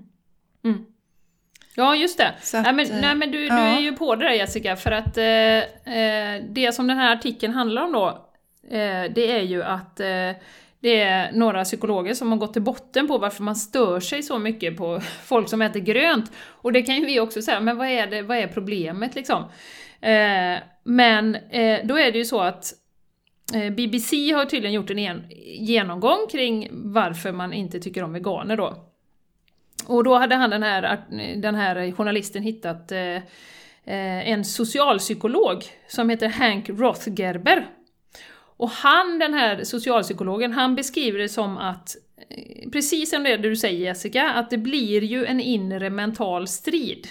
Mm. 0.64 0.86
Ja, 1.76 1.96
just 1.96 2.18
det. 2.18 2.28
Att, 2.28 2.54
nej, 2.54 2.74
men, 2.74 3.02
nej, 3.02 3.16
men 3.16 3.32
du, 3.32 3.46
ja. 3.46 3.56
du 3.56 3.62
är 3.62 3.80
ju 3.80 3.96
på 3.96 4.16
det 4.16 4.26
där 4.26 4.34
Jessica, 4.34 4.76
för 4.76 4.92
att 4.92 5.18
eh, 5.18 5.26
eh, 5.98 6.44
det 6.50 6.76
som 6.76 6.88
den 6.88 6.98
här 6.98 7.16
artikeln 7.16 7.54
handlar 7.54 7.84
om 7.84 7.92
då, 7.92 8.08
eh, 8.72 9.12
det 9.16 9.32
är 9.32 9.42
ju 9.42 9.64
att 9.64 10.00
eh, 10.00 10.32
det 10.82 11.02
är 11.02 11.32
några 11.32 11.64
psykologer 11.64 12.14
som 12.14 12.32
har 12.32 12.38
gått 12.38 12.54
till 12.54 12.62
botten 12.62 13.08
på 13.08 13.18
varför 13.18 13.44
man 13.44 13.56
stör 13.56 14.00
sig 14.00 14.24
så 14.24 14.40
mycket 14.40 14.78
på 14.78 15.02
folk 15.24 15.50
som 15.50 15.62
äter 15.62 15.80
grönt. 15.80 16.32
Och 16.48 16.74
det 16.74 16.82
kan 16.82 16.96
ju 16.96 17.06
vi 17.06 17.20
också 17.20 17.42
säga, 17.42 17.60
men 17.60 17.78
vad 17.78 17.88
är, 17.88 18.08
det, 18.08 18.22
vad 18.22 18.38
är 18.38 18.48
problemet 18.48 19.16
liksom? 19.16 19.44
Eh, 20.02 20.60
men 20.84 21.36
eh, 21.36 21.80
då 21.84 22.00
är 22.00 22.12
det 22.12 22.18
ju 22.18 22.26
så 22.26 22.42
att 22.42 22.74
BBC 23.72 24.32
har 24.32 24.46
tydligen 24.46 24.74
gjort 24.74 24.90
en 24.90 25.24
genomgång 25.60 26.28
kring 26.32 26.70
varför 26.72 27.32
man 27.32 27.54
inte 27.54 27.80
tycker 27.80 28.04
om 28.04 28.14
veganer 28.14 28.58
då. 28.58 28.89
Och 29.90 30.04
då 30.04 30.16
hade 30.16 30.36
han 30.36 30.50
den 30.50 30.64
här, 30.64 31.02
den 31.36 31.56
här 31.56 31.92
journalisten 31.92 32.44
hittat 32.44 32.92
eh, 32.92 33.16
eh, 33.86 34.30
en 34.30 34.46
socialpsykolog 34.46 35.64
som 35.88 36.10
heter 36.10 36.30
Hank 36.30 36.70
Rothgerber. 36.70 37.68
Och 38.58 38.70
han, 38.70 39.20
den 39.20 39.34
här 39.34 39.64
socialpsykologen, 39.64 40.54
han 40.54 40.76
beskriver 40.76 41.20
det 41.20 41.30
som 41.30 41.58
att, 41.58 41.96
eh, 42.30 42.70
precis 42.70 43.10
som 43.10 43.24
det 43.24 43.38
du 43.38 43.56
säger 43.56 43.80
Jessica, 43.80 44.30
att 44.30 44.50
det 44.50 44.58
blir 44.58 45.04
ju 45.04 45.26
en 45.26 45.40
inre 45.40 45.90
mental 45.90 46.48
strid. 46.48 47.08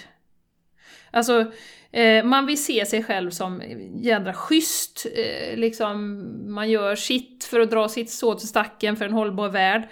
Alltså, 1.11 1.51
eh, 1.91 2.23
man 2.23 2.45
vill 2.45 2.63
se 2.63 2.85
sig 2.85 3.03
själv 3.03 3.29
som 3.29 3.61
jädra 3.95 4.33
schysst, 4.33 5.05
eh, 5.15 5.57
liksom, 5.57 6.25
man 6.53 6.69
gör 6.69 6.95
sitt 6.95 7.43
för 7.43 7.59
att 7.59 7.71
dra 7.71 7.89
sitt 7.89 8.09
så 8.09 8.35
till 8.35 8.47
stacken 8.47 8.95
för 8.95 9.05
en 9.05 9.13
hållbar 9.13 9.49
värld. 9.49 9.89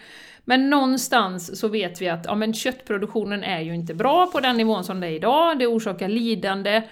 Men 0.50 0.70
någonstans 0.70 1.60
så 1.60 1.68
vet 1.68 2.02
vi 2.02 2.10
att 2.10 2.26
ja, 2.26 2.36
men 2.36 2.54
köttproduktionen 2.54 3.44
är 3.44 3.62
ju 3.62 3.76
inte 3.76 3.94
bra 3.94 4.28
på 4.28 4.40
den 4.40 4.58
nivån 4.58 4.84
som 4.84 5.00
det 5.00 5.08
är 5.08 5.12
idag, 5.12 5.60
det 5.60 5.68
orsakar 5.68 6.08
lidande, 6.08 6.84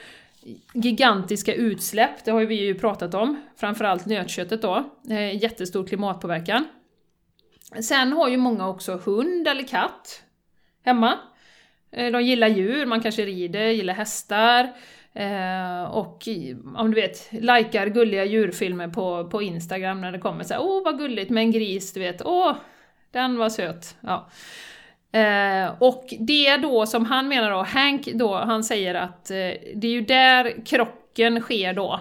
gigantiska 0.73 1.53
utsläpp, 1.53 2.25
det 2.25 2.31
har 2.31 2.45
vi 2.45 2.55
ju 2.55 2.75
pratat 2.75 3.13
om, 3.13 3.41
framförallt 3.57 4.05
nötköttet 4.05 4.61
då, 4.61 4.83
eh, 5.09 5.43
jättestor 5.43 5.87
klimatpåverkan. 5.87 6.65
Sen 7.81 8.13
har 8.13 8.29
ju 8.29 8.37
många 8.37 8.67
också 8.67 9.01
hund 9.05 9.47
eller 9.47 9.63
katt 9.63 10.23
hemma. 10.85 11.19
Eh, 11.91 12.11
de 12.11 12.21
gillar 12.21 12.47
djur, 12.47 12.85
man 12.85 13.01
kanske 13.01 13.25
rider, 13.25 13.69
gillar 13.69 13.93
hästar, 13.93 14.73
eh, 15.13 15.83
och 15.83 16.27
om 16.75 16.91
du 16.91 17.01
vet, 17.01 17.31
likar 17.31 17.87
gulliga 17.87 18.25
djurfilmer 18.25 18.87
på, 18.87 19.29
på 19.29 19.41
Instagram 19.41 20.01
när 20.01 20.11
det 20.11 20.19
kommer 20.19 20.43
så 20.43 20.53
här, 20.53 20.61
åh 20.61 20.83
vad 20.83 20.97
gulligt 20.97 21.29
med 21.29 21.41
en 21.41 21.51
gris, 21.51 21.93
du 21.93 21.99
vet, 21.99 22.21
åh 22.25 22.55
den 23.15 23.37
var 23.37 23.49
söt. 23.49 23.95
Ja. 24.01 24.29
Eh, 25.19 25.73
och 25.79 26.13
det 26.19 26.57
då 26.57 26.85
som 26.85 27.05
han 27.05 27.27
menar 27.27 27.51
då, 27.51 27.63
Hank 27.63 28.05
då, 28.05 28.35
han 28.35 28.63
säger 28.63 28.95
att 28.95 29.31
eh, 29.31 29.35
det 29.75 29.87
är 29.87 29.91
ju 29.91 30.01
där 30.01 30.65
krocken 30.65 31.41
sker 31.41 31.73
då. 31.73 31.99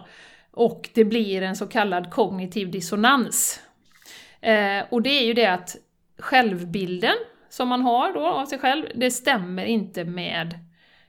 Och 0.51 0.91
det 0.95 1.05
blir 1.05 1.43
en 1.43 1.57
så 1.57 1.67
kallad 1.67 2.11
kognitiv 2.11 2.71
dissonans. 2.71 3.61
Eh, 4.41 4.85
och 4.91 5.03
det 5.03 5.11
är 5.11 5.25
ju 5.25 5.35
det 5.35 5.47
att 5.47 5.77
självbilden 6.19 7.15
som 7.49 7.69
man 7.69 7.83
har 7.83 8.13
då 8.13 8.27
av 8.27 8.47
sig 8.47 8.59
själv, 8.59 8.87
det 8.95 9.11
stämmer 9.11 9.65
inte 9.65 10.05
med 10.05 10.59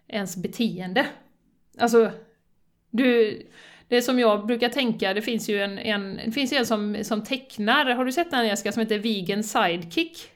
ens 0.07 0.37
beteende. 0.37 1.05
Alltså, 1.79 2.11
du, 2.91 3.41
det 3.87 4.01
som 4.01 4.19
jag 4.19 4.45
brukar 4.45 4.69
tänka, 4.69 5.13
det 5.13 5.21
finns 5.21 5.49
ju 5.49 5.61
en, 5.61 5.79
en, 5.79 6.19
det 6.25 6.31
finns 6.31 6.53
en 6.53 6.65
som, 6.65 7.03
som 7.03 7.23
tecknar, 7.23 7.85
har 7.85 8.05
du 8.05 8.11
sett 8.11 8.31
den 8.31 8.47
Jessica, 8.47 8.71
som 8.71 8.81
heter 8.81 8.99
Vegan 8.99 9.43
Sidekick? 9.43 10.31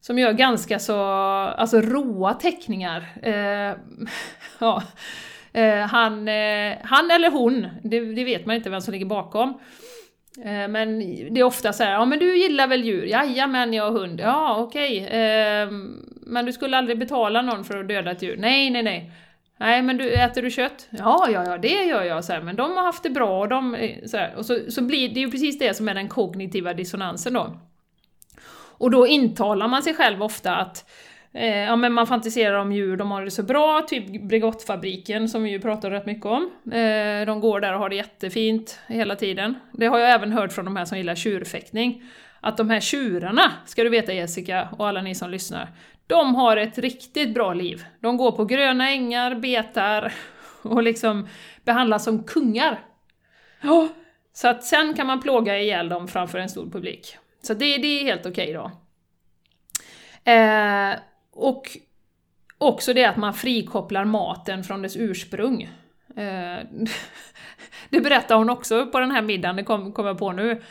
Som 0.00 0.18
gör 0.18 0.32
ganska 0.32 0.78
så, 0.78 1.02
alltså 1.02 1.80
råa 1.80 2.34
teckningar. 2.34 3.04
Eh, 3.22 3.76
ja. 4.58 4.82
Eh, 5.52 5.78
han, 5.78 6.28
eh, 6.28 6.76
han 6.82 7.10
eller 7.10 7.30
hon, 7.30 7.66
det, 7.82 8.00
det, 8.00 8.24
vet 8.24 8.46
man 8.46 8.56
inte 8.56 8.70
vem 8.70 8.80
som 8.80 8.92
ligger 8.92 9.06
bakom. 9.06 9.48
Eh, 10.44 10.68
men 10.68 10.98
det 11.34 11.40
är 11.40 11.44
ofta 11.44 11.72
så 11.72 11.84
här, 11.84 11.92
ja 11.92 12.04
men 12.04 12.18
du 12.18 12.38
gillar 12.38 12.66
väl 12.66 12.84
djur? 12.84 13.04
Jajamän, 13.04 13.74
jag 13.74 13.84
har 13.84 13.90
hund. 13.90 14.20
Ja, 14.20 14.56
okej. 14.58 15.04
Okay. 15.04 15.20
Eh, 15.20 15.68
men 16.26 16.46
du 16.46 16.52
skulle 16.52 16.76
aldrig 16.76 16.98
betala 16.98 17.42
någon 17.42 17.64
för 17.64 17.78
att 17.78 17.88
döda 17.88 18.10
ett 18.10 18.22
djur? 18.22 18.36
Nej, 18.36 18.70
nej, 18.70 18.82
nej. 18.82 19.12
Nej, 19.58 19.82
men 19.82 19.96
du, 19.96 20.12
äter 20.12 20.42
du 20.42 20.50
kött? 20.50 20.88
Ja, 20.90 21.28
ja, 21.30 21.44
ja, 21.44 21.58
det 21.58 21.84
gör 21.84 22.02
jag, 22.02 22.24
så 22.24 22.32
här, 22.32 22.40
men 22.40 22.56
de 22.56 22.76
har 22.76 22.84
haft 22.84 23.02
det 23.02 23.10
bra 23.10 23.40
och 23.40 23.48
de... 23.48 23.76
Så, 24.06 24.16
här, 24.16 24.34
och 24.36 24.46
så, 24.46 24.58
så 24.68 24.82
blir 24.82 25.08
det 25.08 25.20
ju 25.20 25.30
precis 25.30 25.58
det 25.58 25.74
som 25.74 25.88
är 25.88 25.94
den 25.94 26.08
kognitiva 26.08 26.74
dissonansen 26.74 27.32
då. 27.32 27.56
Och 28.82 28.90
då 28.90 29.06
intalar 29.06 29.68
man 29.68 29.82
sig 29.82 29.94
själv 29.94 30.22
ofta 30.22 30.56
att 30.56 30.90
eh, 31.32 31.58
ja, 31.58 31.76
men 31.76 31.92
man 31.92 32.06
fantiserar 32.06 32.58
om 32.58 32.72
djur, 32.72 32.96
de 32.96 33.10
har 33.10 33.24
det 33.24 33.30
så 33.30 33.42
bra, 33.42 33.82
typ 33.88 34.22
Bregottfabriken 34.22 35.28
som 35.28 35.42
vi 35.42 35.50
ju 35.50 35.60
pratar 35.60 35.90
rätt 35.90 36.06
mycket 36.06 36.26
om. 36.26 36.50
Eh, 36.72 37.26
de 37.26 37.40
går 37.40 37.60
där 37.60 37.72
och 37.72 37.78
har 37.78 37.88
det 37.88 37.96
jättefint 37.96 38.78
hela 38.86 39.16
tiden. 39.16 39.54
Det 39.72 39.86
har 39.86 39.98
jag 39.98 40.10
även 40.10 40.32
hört 40.32 40.52
från 40.52 40.64
de 40.64 40.76
här 40.76 40.84
som 40.84 40.98
gillar 40.98 41.14
tjurfäktning. 41.14 42.02
Att 42.42 42.56
de 42.56 42.70
här 42.70 42.80
tjurarna, 42.80 43.52
ska 43.66 43.84
du 43.84 43.88
veta 43.90 44.12
Jessica 44.12 44.68
och 44.78 44.88
alla 44.88 45.02
ni 45.02 45.14
som 45.14 45.30
lyssnar, 45.30 45.68
de 46.06 46.34
har 46.34 46.56
ett 46.56 46.78
riktigt 46.78 47.34
bra 47.34 47.54
liv. 47.54 47.84
De 48.00 48.16
går 48.16 48.32
på 48.32 48.44
gröna 48.44 48.90
ängar, 48.90 49.34
betar 49.34 50.12
och 50.62 50.82
liksom 50.82 51.28
behandlas 51.64 52.04
som 52.04 52.24
kungar. 52.24 52.84
Ja, 53.60 53.88
så 54.32 54.48
att 54.48 54.64
sen 54.64 54.94
kan 54.94 55.06
man 55.06 55.20
plåga 55.20 55.58
ihjäl 55.58 55.88
dem 55.88 56.08
framför 56.08 56.38
en 56.38 56.48
stor 56.48 56.70
publik. 56.70 57.16
Så 57.42 57.54
det, 57.54 57.78
det 57.78 58.00
är 58.00 58.04
helt 58.04 58.26
okej 58.26 58.30
okay 58.30 58.52
då. 58.52 58.70
Eh, 60.30 60.94
och 61.32 61.78
också 62.58 62.92
det 62.92 63.04
att 63.04 63.16
man 63.16 63.34
frikopplar 63.34 64.04
maten 64.04 64.64
från 64.64 64.82
dess 64.82 64.96
ursprung. 64.96 65.62
Eh, 66.16 66.58
det 67.90 68.00
berättar 68.00 68.34
hon 68.34 68.50
också 68.50 68.86
på 68.86 69.00
den 69.00 69.10
här 69.10 69.22
middagen, 69.22 69.56
det 69.56 69.64
kom, 69.64 69.92
kom 69.92 70.06
jag 70.06 70.18
på 70.18 70.32
nu. 70.32 70.62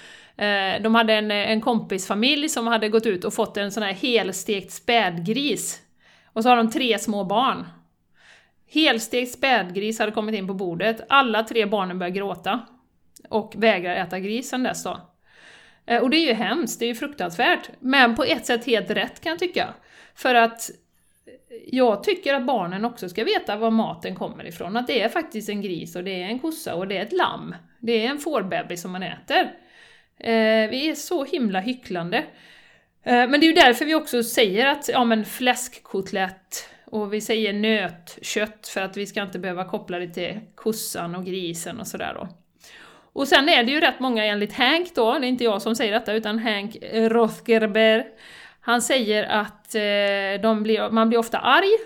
Eh, 0.41 0.81
de 0.81 0.95
hade 0.95 1.13
en, 1.13 1.31
eh, 1.31 1.51
en 1.51 1.61
kompisfamilj 1.61 2.49
som 2.49 2.67
hade 2.67 2.89
gått 2.89 3.05
ut 3.05 3.25
och 3.25 3.33
fått 3.33 3.57
en 3.57 3.71
sån 3.71 3.83
här 3.83 3.93
helstekt 3.93 4.71
spädgris. 4.71 5.79
Och 6.33 6.43
så 6.43 6.49
har 6.49 6.57
de 6.57 6.71
tre 6.71 6.99
små 6.99 7.23
barn. 7.23 7.65
Helstekt 8.67 9.31
spädgris 9.31 9.99
hade 9.99 10.11
kommit 10.11 10.35
in 10.35 10.47
på 10.47 10.53
bordet, 10.53 11.01
alla 11.09 11.43
tre 11.43 11.65
barnen 11.65 11.99
började 11.99 12.17
gråta. 12.17 12.59
Och 13.29 13.53
vägrar 13.57 13.95
äta 13.95 14.19
gris 14.19 14.49
sen 14.49 14.63
dess 14.63 14.83
då. 14.83 14.99
Eh, 15.85 16.01
och 16.01 16.09
det 16.09 16.17
är 16.17 16.27
ju 16.27 16.33
hemskt, 16.33 16.79
det 16.79 16.85
är 16.85 16.87
ju 16.87 16.95
fruktansvärt. 16.95 17.69
Men 17.79 18.15
på 18.15 18.23
ett 18.23 18.45
sätt 18.45 18.65
helt 18.65 18.89
rätt 18.89 19.21
kan 19.21 19.29
jag 19.29 19.39
tycka. 19.39 19.73
För 20.15 20.35
att 20.35 20.69
eh, 20.69 21.57
jag 21.67 22.03
tycker 22.03 22.33
att 22.33 22.45
barnen 22.45 22.85
också 22.85 23.09
ska 23.09 23.23
veta 23.23 23.55
var 23.55 23.71
maten 23.71 24.15
kommer 24.15 24.47
ifrån. 24.47 24.77
Att 24.77 24.87
det 24.87 25.01
är 25.01 25.09
faktiskt 25.09 25.49
en 25.49 25.61
gris 25.61 25.95
och 25.95 26.03
det 26.03 26.23
är 26.23 26.27
en 26.27 26.39
kossa 26.39 26.75
och 26.75 26.87
det 26.87 26.97
är 26.97 27.01
ett 27.01 27.13
lamm. 27.13 27.55
Det 27.79 28.05
är 28.05 28.09
en 28.09 28.19
fårbebis 28.19 28.81
som 28.81 28.91
man 28.91 29.03
äter. 29.03 29.51
Eh, 30.23 30.69
vi 30.69 30.89
är 30.89 30.95
så 30.95 31.23
himla 31.23 31.59
hycklande. 31.59 32.17
Eh, 33.03 33.13
men 33.13 33.31
det 33.31 33.45
är 33.45 33.47
ju 33.47 33.53
därför 33.53 33.85
vi 33.85 33.95
också 33.95 34.23
säger 34.23 34.67
att 34.67 34.89
ja, 34.93 35.03
men 35.03 35.25
fläskkotlett 35.25 36.69
och 36.85 37.13
vi 37.13 37.21
säger 37.21 37.53
nötkött 37.53 38.67
för 38.67 38.81
att 38.81 38.97
vi 38.97 39.05
ska 39.05 39.21
inte 39.21 39.39
behöva 39.39 39.65
koppla 39.65 39.99
det 39.99 40.07
till 40.07 40.39
kossan 40.55 41.15
och 41.15 41.25
grisen 41.25 41.79
och 41.79 41.87
sådär 41.87 42.13
då. 42.15 42.27
Och 43.13 43.27
sen 43.27 43.49
är 43.49 43.63
det 43.63 43.71
ju 43.71 43.79
rätt 43.79 43.99
många 43.99 44.25
enligt 44.25 44.53
Hank 44.53 44.95
då, 44.95 45.19
det 45.19 45.25
är 45.25 45.29
inte 45.29 45.43
jag 45.43 45.61
som 45.61 45.75
säger 45.75 45.91
detta 45.91 46.13
utan 46.13 46.39
Hank 46.39 46.77
Rothgerber. 46.93 48.05
Han 48.61 48.81
säger 48.81 49.23
att 49.23 49.75
eh, 49.75 50.61
blir, 50.61 50.91
man 50.91 51.09
blir 51.09 51.19
ofta 51.19 51.37
arg 51.37 51.77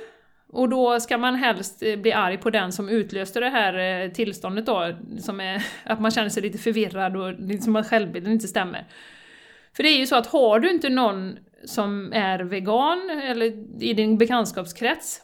och 0.55 0.69
då 0.69 0.99
ska 0.99 1.17
man 1.17 1.35
helst 1.35 1.83
eh, 1.83 1.95
bli 1.95 2.13
arg 2.13 2.37
på 2.37 2.49
den 2.49 2.71
som 2.71 2.89
utlöste 2.89 3.39
det 3.39 3.49
här 3.49 4.03
eh, 4.03 4.11
tillståndet 4.11 4.65
då, 4.65 4.95
som 5.19 5.39
är 5.39 5.65
att 5.83 5.99
man 5.99 6.11
känner 6.11 6.29
sig 6.29 6.43
lite 6.43 6.57
förvirrad 6.57 7.17
och 7.17 7.33
liksom 7.39 7.75
att 7.75 7.87
självbilden 7.87 8.31
inte 8.31 8.47
stämmer. 8.47 8.87
För 9.75 9.83
det 9.83 9.89
är 9.89 9.97
ju 9.97 10.07
så 10.07 10.15
att 10.15 10.27
har 10.27 10.59
du 10.59 10.69
inte 10.69 10.89
någon 10.89 11.37
som 11.65 12.13
är 12.13 12.39
vegan, 12.39 13.09
eller 13.23 13.45
i 13.83 13.93
din 13.93 14.17
bekantskapskrets, 14.17 15.21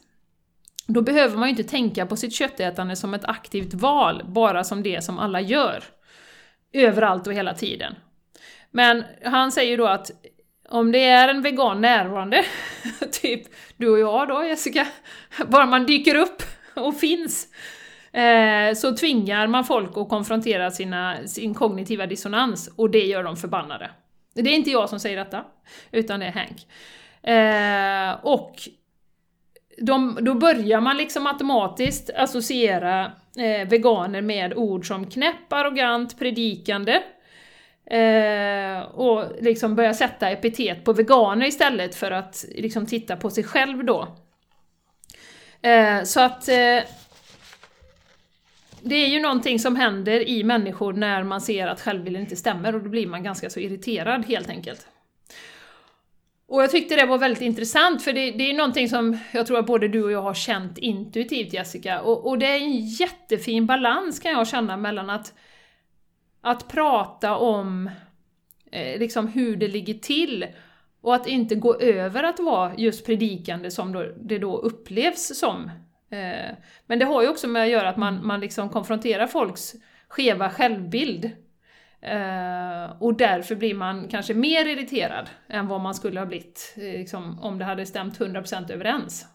då 0.87 1.01
behöver 1.01 1.37
man 1.37 1.47
ju 1.47 1.49
inte 1.49 1.71
tänka 1.71 2.05
på 2.05 2.15
sitt 2.15 2.33
köttätande 2.33 2.95
som 2.95 3.13
ett 3.13 3.25
aktivt 3.25 3.73
val, 3.73 4.23
bara 4.27 4.63
som 4.63 4.83
det 4.83 5.03
som 5.03 5.19
alla 5.19 5.41
gör. 5.41 5.83
Överallt 6.73 7.27
och 7.27 7.33
hela 7.33 7.53
tiden. 7.53 7.95
Men 8.71 9.03
han 9.25 9.51
säger 9.51 9.77
då 9.77 9.87
att 9.87 10.11
om 10.71 10.91
det 10.91 11.05
är 11.05 11.27
en 11.27 11.41
vegan 11.41 11.81
närvarande, 11.81 12.45
typ 13.21 13.41
du 13.77 13.89
och 13.89 13.99
jag 13.99 14.27
då 14.27 14.45
Jessica, 14.45 14.87
bara 15.47 15.65
man 15.65 15.85
dyker 15.85 16.15
upp 16.15 16.43
och 16.75 16.99
finns, 16.99 17.47
eh, 18.11 18.73
så 18.75 18.95
tvingar 18.95 19.47
man 19.47 19.65
folk 19.65 19.97
att 19.97 20.09
konfrontera 20.09 20.71
sina, 20.71 21.27
sin 21.27 21.53
kognitiva 21.53 22.05
dissonans 22.05 22.69
och 22.75 22.89
det 22.89 23.05
gör 23.05 23.23
dem 23.23 23.37
förbannade. 23.37 23.89
Det 24.33 24.49
är 24.49 24.55
inte 24.55 24.71
jag 24.71 24.89
som 24.89 24.99
säger 24.99 25.17
detta, 25.17 25.45
utan 25.91 26.19
det 26.19 26.25
är 26.25 26.31
Hank. 26.31 26.67
Eh, 27.23 28.25
och 28.25 28.55
de, 29.77 30.17
då 30.21 30.33
börjar 30.33 30.81
man 30.81 30.97
liksom 30.97 31.27
automatiskt 31.27 32.09
associera 32.15 33.11
eh, 33.37 33.67
veganer 33.69 34.21
med 34.21 34.53
ord 34.53 34.87
som 34.87 35.07
knäpp, 35.07 35.53
arrogant, 35.53 36.19
predikande. 36.19 37.01
Eh, 37.91 38.81
och 38.81 39.31
liksom 39.41 39.75
börja 39.75 39.93
sätta 39.93 40.29
epitet 40.29 40.83
på 40.83 40.93
veganer 40.93 41.45
istället 41.45 41.95
för 41.95 42.11
att 42.11 42.45
liksom 42.55 42.85
titta 42.85 43.15
på 43.17 43.29
sig 43.29 43.43
själv 43.43 43.85
då. 43.85 44.07
Eh, 45.61 46.03
så 46.03 46.21
att 46.21 46.47
eh, 46.47 46.79
det 48.81 48.95
är 48.95 49.07
ju 49.07 49.19
någonting 49.19 49.59
som 49.59 49.75
händer 49.75 50.27
i 50.29 50.43
människor 50.43 50.93
när 50.93 51.23
man 51.23 51.41
ser 51.41 51.67
att 51.67 51.81
självbilden 51.81 52.21
inte 52.21 52.35
stämmer 52.35 52.75
och 52.75 52.81
då 52.81 52.89
blir 52.89 53.07
man 53.07 53.23
ganska 53.23 53.49
så 53.49 53.59
irriterad 53.59 54.25
helt 54.25 54.49
enkelt. 54.49 54.87
Och 56.47 56.63
jag 56.63 56.71
tyckte 56.71 56.95
det 56.95 57.05
var 57.05 57.17
väldigt 57.17 57.41
intressant 57.41 58.03
för 58.03 58.13
det, 58.13 58.31
det 58.31 58.49
är 58.49 58.53
någonting 58.53 58.89
som 58.89 59.17
jag 59.31 59.47
tror 59.47 59.59
att 59.59 59.65
både 59.65 59.87
du 59.87 60.03
och 60.03 60.11
jag 60.11 60.21
har 60.21 60.33
känt 60.33 60.77
intuitivt 60.77 61.53
Jessica, 61.53 62.01
och, 62.01 62.27
och 62.27 62.39
det 62.39 62.45
är 62.45 62.57
en 62.57 62.87
jättefin 62.87 63.65
balans 63.65 64.19
kan 64.19 64.31
jag 64.31 64.47
känna 64.47 64.77
mellan 64.77 65.09
att, 65.09 65.33
att 66.41 66.67
prata 66.67 67.35
om 67.35 67.89
eh, 68.71 68.99
liksom 68.99 69.27
hur 69.27 69.55
det 69.55 69.67
ligger 69.67 69.93
till 69.93 70.47
och 71.01 71.15
att 71.15 71.27
inte 71.27 71.55
gå 71.55 71.79
över 71.79 72.23
att 72.23 72.39
vara 72.39 72.75
just 72.75 73.05
predikande 73.05 73.71
som 73.71 73.91
då, 73.91 74.05
det 74.17 74.37
då 74.37 74.57
upplevs 74.57 75.39
som. 75.39 75.71
Eh, 76.09 76.55
men 76.85 76.99
det 76.99 77.05
har 77.05 77.21
ju 77.21 77.27
också 77.27 77.47
med 77.47 77.63
att 77.63 77.69
göra 77.69 77.89
att 77.89 77.97
man, 77.97 78.27
man 78.27 78.39
liksom 78.39 78.69
konfronterar 78.69 79.27
folks 79.27 79.73
skeva 80.07 80.49
självbild. 80.49 81.25
Eh, 82.01 82.91
och 82.99 83.17
därför 83.17 83.55
blir 83.55 83.73
man 83.73 84.07
kanske 84.07 84.33
mer 84.33 84.65
irriterad 84.65 85.29
än 85.47 85.67
vad 85.67 85.81
man 85.81 85.95
skulle 85.95 86.19
ha 86.19 86.25
blivit 86.25 86.73
eh, 86.77 86.83
liksom, 86.83 87.39
om 87.39 87.57
det 87.57 87.65
hade 87.65 87.85
stämt 87.85 88.19
100% 88.19 88.71
överens. 88.71 89.25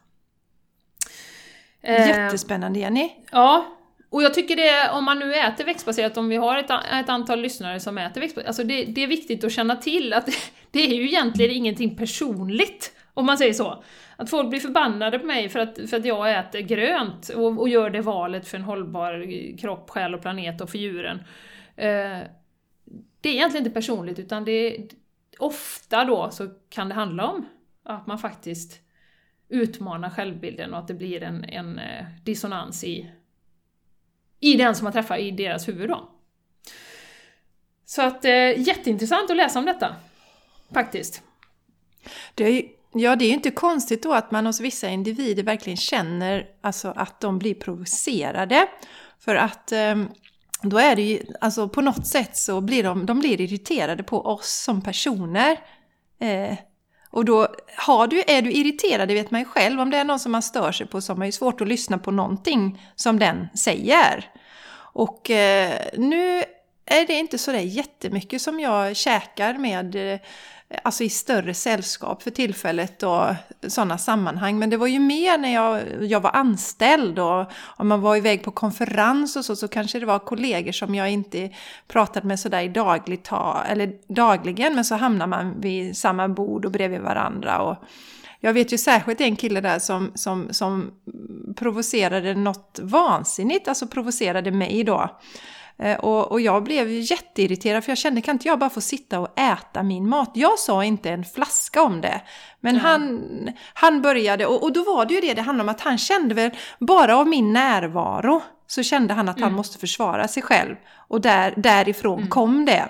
Jättespännande 1.83 2.79
Jenny! 2.79 3.11
Ja, 3.33 3.76
och 4.17 4.23
jag 4.23 4.35
tycker 4.35 4.57
det, 4.57 4.91
om 4.91 5.05
man 5.05 5.19
nu 5.19 5.35
äter 5.35 5.65
växtbaserat, 5.65 6.17
om 6.17 6.29
vi 6.29 6.37
har 6.37 6.59
ett, 6.59 6.71
ett 6.93 7.09
antal 7.09 7.41
lyssnare 7.41 7.81
som 7.81 7.99
äter 7.99 8.21
växtbaserat, 8.21 8.49
alltså 8.49 8.65
det, 8.65 8.85
det, 8.85 9.03
är 9.03 9.07
viktigt 9.07 9.45
att 9.45 9.53
känna 9.53 9.77
till 9.77 10.13
att 10.13 10.29
det 10.71 10.81
är 10.81 10.95
ju 10.95 11.07
egentligen 11.07 11.57
ingenting 11.57 11.97
personligt, 11.97 12.93
om 13.15 13.27
man 13.27 13.39
säger 13.39 13.53
så. 13.53 13.85
Att 14.17 14.31
folk 14.31 14.51
blir 14.51 14.61
förbannade 14.61 15.19
på 15.19 15.27
mig 15.27 15.49
för 15.49 15.59
att, 15.59 15.91
för 15.91 15.97
att 15.97 16.05
jag 16.05 16.39
äter 16.39 16.61
grönt 16.61 17.29
och, 17.29 17.61
och 17.61 17.69
gör 17.69 17.91
det 17.91 18.01
valet 18.01 18.49
för 18.49 18.57
en 18.57 18.65
hållbar 18.65 19.27
kropp, 19.59 19.91
själ 19.91 20.15
och 20.15 20.23
planet 20.23 20.61
och 20.61 20.71
för 20.71 20.79
djuren. 20.79 21.19
Eh, 21.77 22.21
det 23.21 23.29
är 23.29 23.35
egentligen 23.35 23.67
inte 23.67 23.81
personligt 23.81 24.19
utan 24.19 24.45
det 24.45 24.53
är, 24.53 24.87
ofta 25.39 26.05
då 26.05 26.31
så 26.31 26.49
kan 26.69 26.89
det 26.89 26.95
handla 26.95 27.27
om 27.27 27.47
att 27.85 28.07
man 28.07 28.19
faktiskt 28.19 28.81
utmanar 29.49 30.11
självbilden 30.11 30.73
och 30.73 30.79
att 30.79 30.89
det 30.89 30.95
blir 30.95 31.23
en, 31.23 31.45
en 31.45 31.79
eh, 31.79 32.05
dissonans 32.25 32.85
i, 32.85 33.11
i 34.41 34.55
den 34.55 34.75
som 34.75 34.85
man 34.85 34.93
träffar 34.93 35.17
i 35.17 35.31
deras 35.31 35.69
huvud 35.69 35.89
då. 35.89 36.09
Så 37.87 38.03
att 38.03 38.25
eh, 38.25 38.61
jätteintressant 38.61 39.31
att 39.31 39.37
läsa 39.37 39.59
om 39.59 39.65
detta, 39.65 39.97
faktiskt. 40.75 41.23
Det 42.35 42.45
är 42.45 42.51
ju, 42.51 42.69
ja, 42.93 43.17
det 43.17 43.25
är 43.25 43.29
ju 43.29 43.35
inte 43.35 43.51
konstigt 43.51 44.03
då 44.03 44.15
att 44.15 44.31
man 44.31 44.47
hos 44.47 44.61
vissa 44.61 44.89
individer 44.89 45.43
verkligen 45.43 45.77
känner 45.77 46.47
alltså, 46.61 46.93
att 46.97 47.21
de 47.21 47.39
blir 47.39 47.55
provocerade. 47.55 48.69
För 49.19 49.35
att 49.35 49.73
eh, 49.73 49.97
då 50.63 50.79
är 50.79 50.97
det 50.97 51.03
ju, 51.03 51.23
alltså 51.41 51.69
på 51.69 51.81
något 51.81 52.07
sätt 52.07 52.37
så 52.37 52.61
blir 52.61 52.83
de, 52.83 53.07
de 53.07 53.19
blir 53.19 53.41
irriterade 53.41 54.03
på 54.03 54.21
oss 54.21 54.63
som 54.65 54.83
personer. 54.83 55.61
Eh, 56.21 56.59
och 57.11 57.25
då 57.25 57.49
har 57.77 58.07
du, 58.07 58.23
är 58.27 58.43
du 58.43 58.53
irriterad, 58.53 59.09
det 59.09 59.15
vet 59.15 59.31
man 59.31 59.41
ju 59.41 59.45
själv, 59.45 59.81
om 59.81 59.91
det 59.91 59.97
är 59.97 60.05
någon 60.05 60.19
som 60.19 60.33
man 60.33 60.43
stör 60.43 60.73
sig 60.73 60.87
på 60.87 61.01
så 61.01 61.13
har 61.13 61.19
man 61.19 61.29
ju 61.29 61.33
svårt 61.33 61.61
att 61.61 61.69
lyssna 61.69 61.99
på 61.99 62.11
någonting 62.11 62.83
som 62.95 63.19
den 63.19 63.49
säger. 63.55 64.31
Och 64.93 65.31
eh, 65.31 65.81
nu 65.97 66.45
är 66.87 67.07
det 67.07 67.13
inte 67.13 67.39
så 67.39 67.53
där 67.53 67.59
jättemycket 67.59 68.43
som 68.43 68.61
jag 68.61 68.97
käkar 68.97 69.55
med 69.55 70.13
eh, 70.13 70.21
alltså 70.83 71.05
i 71.05 71.09
större 71.09 71.55
sällskap 71.55 72.23
för 72.23 72.31
tillfället 72.31 73.03
och 73.03 73.27
sådana 73.69 73.99
sammanhang. 73.99 74.59
Men 74.59 74.71
det 74.71 74.77
var 74.77 74.87
ju 74.87 74.99
mer 74.99 75.39
när 75.39 75.55
jag, 75.55 75.83
jag 76.05 76.21
var 76.21 76.31
anställd 76.31 77.19
och 77.19 77.47
om 77.77 77.89
man 77.89 78.01
var 78.01 78.17
iväg 78.17 78.43
på 78.43 78.51
konferens 78.51 79.37
och 79.37 79.45
så, 79.45 79.57
så 79.57 79.69
kanske 79.69 80.01
det 80.01 80.07
var 80.07 80.19
kollegor 80.19 80.73
som 80.73 80.95
jag 80.95 81.11
inte 81.11 81.51
pratade 81.89 82.27
med 82.27 82.41
sådär 82.41 82.63
i 82.63 82.69
dagligt 82.69 83.25
ta, 83.25 83.63
eller 83.69 83.93
dagligen, 84.15 84.75
men 84.75 84.85
så 84.85 84.95
hamnar 84.95 85.27
man 85.27 85.61
vid 85.61 85.97
samma 85.97 86.29
bord 86.29 86.65
och 86.65 86.73
bredvid 86.73 87.01
varandra. 87.01 87.63
Och, 87.63 87.77
jag 88.41 88.53
vet 88.53 88.73
ju 88.73 88.79
särskilt 88.79 89.21
en 89.21 89.37
kille 89.37 89.61
där 89.61 89.79
som, 89.79 90.13
som, 90.15 90.49
som 90.51 90.91
provocerade 91.57 92.35
något 92.35 92.81
vansinnigt, 92.83 93.69
alltså 93.69 93.87
provocerade 93.87 94.51
mig 94.51 94.85
då. 94.85 95.11
Eh, 95.79 95.99
och, 95.99 96.33
och, 96.33 96.41
jag 96.41 96.65
blev 96.65 96.91
jätteirriterad 96.91 97.85
för 97.85 97.91
jag 97.91 97.99
kände, 97.99 98.21
kan 98.21 98.35
inte 98.35 98.49
jag 98.49 98.59
bara 98.59 98.71
få 98.71 98.81
sitta 98.81 99.21
och 99.21 99.39
äta 99.39 99.83
min 99.83 100.09
mat? 100.09 100.31
Jag 100.35 100.59
sa 100.59 100.85
inte 100.85 101.11
en 101.11 101.25
flaska 101.25 101.83
om 101.83 102.01
det. 102.01 102.21
Men 102.61 102.75
mm. 102.75 102.85
han, 102.85 103.51
han 103.75 104.03
började, 104.03 104.47
och, 104.47 104.63
och 104.63 104.73
då 104.73 104.85
var 104.85 105.07
det 105.07 105.15
ju 105.15 105.21
det 105.21 105.35
det 105.35 105.43
handlade 105.43 105.71
om, 105.71 105.75
att 105.75 105.81
han 105.81 105.99
kände 105.99 106.35
väl 106.35 106.51
bara 106.79 107.17
av 107.17 107.29
min 107.29 107.53
närvaro 107.53 108.43
så 108.67 108.83
kände 108.83 109.15
han 109.15 109.29
att 109.29 109.37
mm. 109.37 109.49
han 109.49 109.57
måste 109.57 109.79
försvara 109.79 110.29
sig 110.29 110.43
själv. 110.43 110.77
Och 111.09 111.21
där, 111.21 111.55
därifrån 111.57 112.19
mm. 112.19 112.31
kom 112.31 112.65
det. 112.65 112.89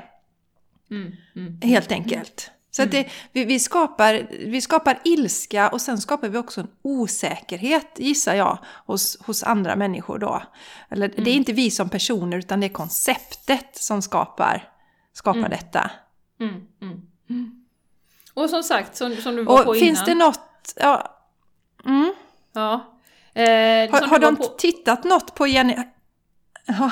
Mm. 0.90 1.12
Mm. 1.36 1.60
Helt 1.62 1.92
enkelt. 1.92 2.50
Så 2.76 2.82
att 2.82 2.90
det, 2.90 2.98
mm. 2.98 3.10
vi, 3.32 3.44
vi, 3.44 3.60
skapar, 3.60 4.26
vi 4.30 4.60
skapar 4.60 4.98
ilska 5.04 5.68
och 5.68 5.80
sen 5.80 6.00
skapar 6.00 6.28
vi 6.28 6.38
också 6.38 6.60
en 6.60 6.68
osäkerhet, 6.82 7.92
gissar 7.96 8.34
jag, 8.34 8.58
hos, 8.86 9.18
hos 9.20 9.42
andra 9.42 9.76
människor 9.76 10.18
då. 10.18 10.42
Eller 10.88 11.08
mm. 11.08 11.24
det 11.24 11.30
är 11.30 11.34
inte 11.34 11.52
vi 11.52 11.70
som 11.70 11.88
personer 11.88 12.38
utan 12.38 12.60
det 12.60 12.66
är 12.66 12.72
konceptet 12.72 13.76
som 13.76 14.02
skapar, 14.02 14.72
skapar 15.12 15.38
mm. 15.38 15.50
detta. 15.50 15.90
Mm. 16.40 16.54
mm. 17.30 17.64
Och 18.34 18.50
som 18.50 18.62
sagt, 18.62 18.96
som, 18.96 19.16
som 19.16 19.36
du 19.36 19.44
var 19.44 19.58
och 19.58 19.64
på 19.64 19.74
finns 19.74 20.08
innan. 20.08 20.18
det 20.18 20.24
något... 20.24 20.74
Ja. 20.76 21.20
Mm. 21.84 22.14
ja. 22.52 22.96
Eh, 23.34 23.90
har 23.90 24.06
har 24.08 24.18
de 24.18 24.36
på... 24.36 24.44
tittat 24.44 25.04
något 25.04 25.34
på 25.34 25.46
Jenny... 25.46 25.76
Ja. 26.66 26.90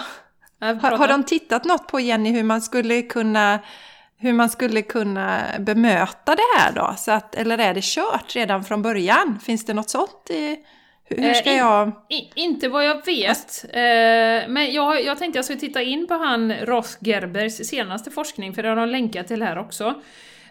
Har, 0.61 0.91
har 0.91 1.09
de 1.09 1.25
tittat 1.25 1.65
något 1.65 1.87
på 1.87 2.01
Jenny 2.01 2.31
hur 2.31 2.43
man 2.43 2.63
skulle 2.63 3.03
kunna 3.03 3.61
hur 4.25 4.33
man 4.33 4.51
skulle 4.51 4.83
kunna 4.83 5.41
bemöta 5.59 6.35
det 6.35 6.59
här 6.59 6.73
då? 6.73 6.95
Så 6.99 7.13
att, 7.13 7.35
eller 7.35 7.59
är 7.59 7.75
det 7.75 7.85
kört 7.85 8.37
redan 8.37 8.65
från 8.65 8.83
början? 8.83 9.41
Finns 9.45 9.65
det 9.65 9.75
något 9.75 9.91
sånt? 9.91 10.31
I, 10.31 10.57
hur 11.05 11.35
ska 11.35 11.51
eh, 11.51 11.57
jag... 11.57 11.93
In, 12.09 12.29
inte 12.35 12.69
vad 12.69 12.85
jag 12.85 13.07
vet. 13.07 13.65
Eh, 13.65 14.49
men 14.49 14.73
jag, 14.73 15.05
jag 15.05 15.19
tänkte 15.19 15.39
jag 15.39 15.45
skulle 15.45 15.61
titta 15.61 15.83
in 15.83 16.07
på 16.07 16.15
han 16.15 16.53
Ross 16.53 16.99
Gerbers 17.01 17.53
senaste 17.53 18.11
forskning, 18.11 18.55
för 18.55 18.63
det 18.63 18.69
har 18.69 18.77
de 18.77 18.89
länkat 18.89 19.27
till 19.27 19.43
här 19.43 19.59
också. 19.59 19.95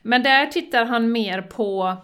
Men 0.01 0.23
där 0.23 0.45
tittar 0.45 0.85
han 0.85 1.11
mer 1.11 1.41
på 1.41 1.97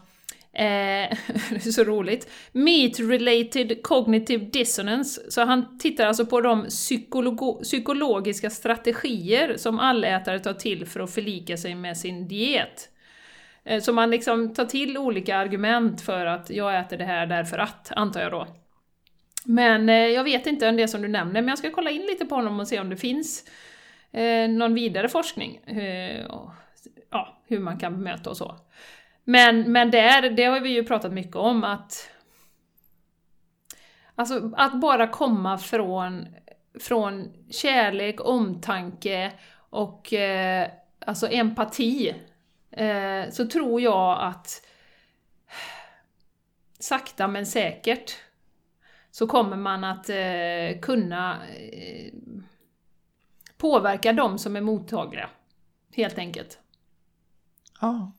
Eh, 0.54 1.18
det 1.50 1.56
är 1.66 1.72
så 1.72 1.84
roligt. 1.84 2.30
Meat-related 2.52 3.82
cognitive 3.82 4.46
dissonance. 4.46 5.32
Så 5.32 5.46
han 5.46 5.78
tittar 5.78 6.06
alltså 6.06 6.26
på 6.26 6.42
de 6.42 6.66
psykologiska 7.64 8.50
strategier 8.50 9.58
som 9.58 9.80
allätare 9.80 10.40
tar 10.40 10.54
till 10.54 10.86
för 10.86 11.00
att 11.00 11.14
förlika 11.14 11.58
sig 11.58 11.76
med 11.76 11.98
sin 11.98 12.28
diet. 12.28 12.90
Eh, 13.64 13.82
så 13.82 13.94
man 13.94 14.12
liksom 14.12 14.54
tar 14.54 14.66
till 14.66 14.98
olika 14.98 15.38
argument 15.38 16.02
för 16.02 16.26
att 16.26 16.50
jag 16.50 16.80
äter 16.80 16.98
det 16.98 17.06
här 17.06 17.26
därför 17.26 17.58
att, 17.58 17.92
antar 17.96 18.22
jag 18.22 18.32
då. 18.32 18.48
Men 19.46 19.90
eh, 19.90 19.96
jag 19.96 20.24
vet 20.24 20.48
inte 20.48 20.70
om 20.70 20.76
det 20.76 20.88
som 20.88 21.02
du 21.02 21.08
nämner, 21.08 21.42
men 21.42 21.48
jag 21.48 21.58
ska 21.58 21.72
kolla 21.72 21.90
in 21.90 22.02
lite 22.02 22.26
på 22.26 22.36
honom 22.36 22.60
och 22.60 22.68
se 22.68 22.80
om 22.80 22.90
det 22.90 22.98
finns 22.98 23.44
eh, 24.12 24.50
någon 24.50 24.74
vidare 24.74 25.10
forskning. 25.10 25.56
Eh, 25.56 26.26
ja, 27.12 27.42
hur 27.48 27.60
man 27.60 27.80
kan 27.80 27.98
bemöta 27.98 28.30
och 28.30 28.38
så. 28.38 28.56
Men, 29.30 29.72
men 29.72 29.92
där, 29.92 30.30
det 30.30 30.44
har 30.44 30.60
vi 30.60 30.70
ju 30.70 30.84
pratat 30.84 31.14
mycket 31.14 31.36
om 31.36 31.64
att 31.64 32.10
Alltså 34.16 34.52
att 34.58 34.82
bara 34.82 35.08
komma 35.08 35.58
från, 35.58 36.28
från 36.80 37.34
kärlek, 37.50 38.22
omtanke 38.22 39.32
och 39.70 40.14
eh, 40.14 40.72
alltså 41.00 41.28
empati 41.28 42.16
eh, 42.72 43.30
så 43.32 43.48
tror 43.48 43.82
jag 43.82 44.20
att 44.22 44.66
sakta 46.80 47.28
men 47.28 47.46
säkert 47.46 48.18
så 49.12 49.28
kommer 49.28 49.58
man 49.58 49.84
att 49.84 50.10
eh, 50.10 50.82
kunna 50.82 51.48
eh, 51.48 52.14
påverka 53.58 54.14
de 54.14 54.40
som 54.40 54.56
är 54.56 54.62
mottagliga. 54.62 55.30
Helt 55.96 56.18
enkelt. 56.18 56.60
Ja. 57.82 58.12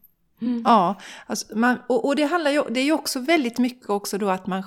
Mm. 0.42 0.62
Ja, 0.64 0.94
alltså 1.26 1.58
man, 1.58 1.78
och, 1.86 2.04
och, 2.04 2.16
det 2.16 2.24
handlar 2.24 2.50
ju, 2.50 2.62
det 2.70 2.80
är 2.80 2.84
ju 2.84 2.92
också 2.92 3.20
väldigt 3.20 3.58
mycket 3.58 3.90
också 3.90 4.18
då 4.18 4.28
att 4.30 4.46
man 4.46 4.62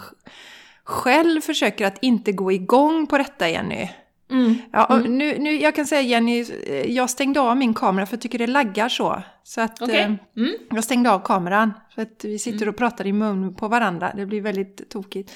själv 0.84 1.42
försöker 1.42 1.86
att 1.88 1.98
inte 2.02 2.32
gå 2.32 2.52
igång 2.52 3.08
på 3.08 3.18
detta 3.18 3.50
Jenny. 3.50 3.90
Mm. 4.32 4.56
Ja, 4.72 4.88
Mm. 4.96 5.18
nu, 5.18 5.38
nu, 5.40 5.56
jag 5.56 5.76
kan 5.76 5.86
säga 5.86 6.02
Jenny, 6.02 6.46
eh, 6.68 6.92
jag 6.92 7.10
stängde 7.10 7.40
av 7.40 7.58
min 7.58 7.74
kamera 7.74 8.06
för 8.06 8.14
jag 8.14 8.22
tycker 8.22 8.40
det 8.40 8.48
laggar 8.48 8.90
så. 8.90 9.22
Så 9.44 9.62
att 9.62 9.82
Okej. 9.82 10.00
eh, 10.00 10.06
Mm. 10.38 10.52
jag 10.72 10.84
stängde 10.84 11.12
av 11.12 11.20
kameran. 11.20 11.74
För 11.96 12.02
att 12.02 12.22
vi 12.24 12.40
sitter 12.40 12.70
och 12.70 12.78
pratar 12.78 13.08
i 13.08 13.14
mun 13.14 13.56
på 13.56 13.68
varandra. 13.68 14.12
Det 14.16 14.26
blir 14.26 14.42
väldigt 14.42 14.90
tokigt. 14.90 15.32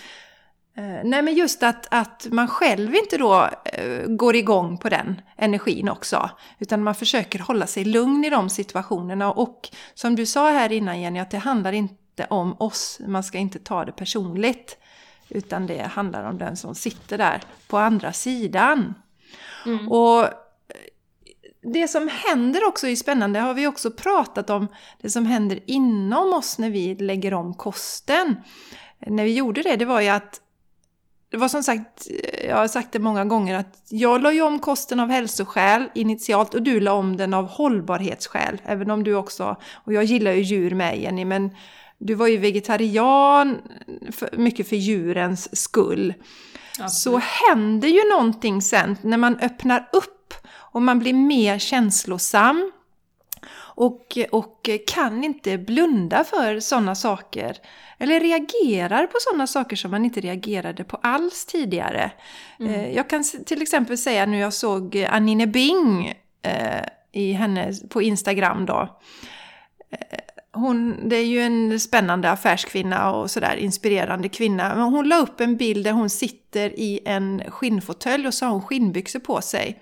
Eh, 0.77 1.01
nej 1.03 1.21
men 1.21 1.33
just 1.33 1.63
att, 1.63 1.87
att 1.91 2.27
man 2.31 2.47
själv 2.47 2.95
inte 2.95 3.17
då 3.17 3.49
eh, 3.65 4.07
går 4.07 4.35
igång 4.35 4.77
på 4.77 4.89
den 4.89 5.21
energin 5.37 5.89
också. 5.89 6.29
Utan 6.59 6.83
man 6.83 6.95
försöker 6.95 7.39
hålla 7.39 7.67
sig 7.67 7.85
lugn 7.85 8.25
i 8.25 8.29
de 8.29 8.49
situationerna. 8.49 9.31
Och 9.31 9.69
som 9.93 10.15
du 10.15 10.25
sa 10.25 10.49
här 10.49 10.71
innan 10.71 11.01
Jenny, 11.01 11.19
att 11.19 11.31
det 11.31 11.37
handlar 11.37 11.73
inte 11.73 12.27
om 12.29 12.55
oss. 12.59 12.99
Man 13.07 13.23
ska 13.23 13.37
inte 13.37 13.59
ta 13.59 13.85
det 13.85 13.91
personligt. 13.91 14.77
Utan 15.29 15.67
det 15.67 15.81
handlar 15.81 16.29
om 16.29 16.37
den 16.37 16.57
som 16.57 16.75
sitter 16.75 17.17
där 17.17 17.41
på 17.67 17.77
andra 17.77 18.13
sidan. 18.13 18.93
Mm. 19.65 19.91
Och 19.91 20.23
eh, 20.23 20.29
det 21.73 21.87
som 21.87 22.09
händer 22.25 22.67
också 22.67 22.87
är 22.87 22.95
spännande, 22.95 23.39
har 23.39 23.53
vi 23.53 23.67
också 23.67 23.91
pratat 23.91 24.49
om 24.49 24.67
det 25.01 25.09
som 25.09 25.25
händer 25.25 25.59
inom 25.65 26.33
oss 26.33 26.57
när 26.57 26.69
vi 26.69 26.95
lägger 26.95 27.33
om 27.33 27.53
kosten. 27.53 28.35
När 28.99 29.23
vi 29.23 29.33
gjorde 29.33 29.61
det, 29.61 29.75
det 29.75 29.85
var 29.85 30.01
ju 30.01 30.09
att 30.09 30.41
det 31.29 31.37
var 31.37 31.47
som 31.47 31.63
sagt, 31.63 32.07
jag 32.47 32.55
har 32.55 32.67
sagt 32.67 32.91
det 32.91 32.99
många 32.99 33.25
gånger, 33.25 33.55
att 33.55 33.81
jag 33.89 34.21
la 34.21 34.33
ju 34.33 34.41
om 34.41 34.59
kosten 34.59 34.99
av 34.99 35.09
hälsoskäl 35.09 35.89
initialt 35.95 36.53
och 36.53 36.61
du 36.61 36.79
la 36.79 36.93
om 36.93 37.17
den 37.17 37.33
av 37.33 37.47
hållbarhetsskäl. 37.47 38.61
Även 38.65 38.91
om 38.91 39.03
du 39.03 39.15
också, 39.15 39.55
och 39.85 39.93
jag 39.93 40.03
gillar 40.03 40.31
ju 40.31 40.41
djur 40.41 40.75
med 40.75 40.99
Jenny, 40.99 41.25
men 41.25 41.49
du 41.97 42.13
var 42.13 42.27
ju 42.27 42.37
vegetarian 42.37 43.57
för, 44.11 44.37
mycket 44.37 44.69
för 44.69 44.75
djurens 44.75 45.57
skull. 45.57 46.13
Så 46.89 47.17
händer 47.17 47.87
ju 47.87 48.09
någonting 48.09 48.61
sen 48.61 48.97
när 49.01 49.17
man 49.17 49.39
öppnar 49.39 49.89
upp 49.93 50.33
och 50.55 50.81
man 50.81 50.99
blir 50.99 51.13
mer 51.13 51.59
känslosam 51.59 52.71
och, 53.77 54.17
och 54.31 54.69
kan 54.87 55.23
inte 55.23 55.57
blunda 55.57 56.23
för 56.23 56.59
sådana 56.59 56.95
saker. 56.95 57.57
Eller 57.97 58.19
reagerar 58.19 59.07
på 59.07 59.17
sådana 59.19 59.47
saker 59.47 59.75
som 59.75 59.91
man 59.91 60.05
inte 60.05 60.21
reagerade 60.21 60.83
på 60.83 60.97
alls 61.03 61.45
tidigare. 61.45 62.11
Eh, 62.59 62.89
Jag 62.95 63.09
kan 63.09 63.23
till 63.45 63.61
exempel 63.61 63.97
säga 63.97 64.25
nu 64.25 64.39
jag 64.39 64.53
såg 64.53 65.05
Anine 65.09 65.47
Bing 65.47 66.13
eh, 66.41 66.85
i 67.11 67.31
henne 67.31 67.73
på 67.89 68.01
Instagram 68.01 68.65
då. 68.65 68.97
Eh, 69.91 70.17
Hon, 70.53 71.09
det 71.09 71.15
är 71.15 71.25
ju 71.25 71.41
en 71.41 71.79
spännande 71.79 72.31
affärskvinna 72.31 73.11
och 73.13 73.31
sådär 73.31 73.55
inspirerande 73.55 74.29
kvinna. 74.29 74.75
Men 74.75 74.83
hon 74.83 75.07
la 75.09 75.17
upp 75.17 75.41
en 75.41 75.57
bild 75.57 75.83
där 75.83 75.91
hon 75.91 76.09
sitter 76.09 76.79
i 76.79 76.99
en 77.05 77.43
skinnfåtölj 77.47 78.27
och 78.27 78.33
så 78.33 78.45
har 78.45 78.51
hon 78.51 78.61
skinnbyxor 78.61 79.19
på 79.19 79.41
sig. 79.41 79.79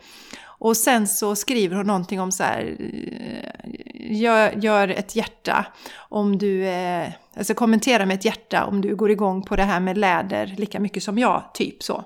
Och 0.66 0.78
sen 0.78 1.08
så 1.08 1.36
skriver 1.36 1.76
hon 1.76 1.88
någonting 1.88 2.22
om 2.22 2.32
så 2.32 2.44
här, 2.44 2.78
eh, 2.80 3.72
gör, 4.22 4.52
gör 4.52 4.88
ett 4.88 5.16
hjärta 5.16 5.66
om 5.98 6.38
du, 6.38 6.66
eh, 6.68 7.08
alltså 7.38 7.54
kommentera 7.54 8.06
med 8.06 8.16
ett 8.16 8.26
hjärta 8.26 8.66
om 8.66 8.82
du 8.82 8.96
går 8.96 9.12
igång 9.12 9.42
på 9.42 9.56
det 9.56 9.64
här 9.64 9.80
med 9.80 9.98
läder 9.98 10.56
lika 10.58 10.80
mycket 10.80 11.04
som 11.04 11.18
jag, 11.18 11.44
typ 11.54 11.84
så. 11.84 12.04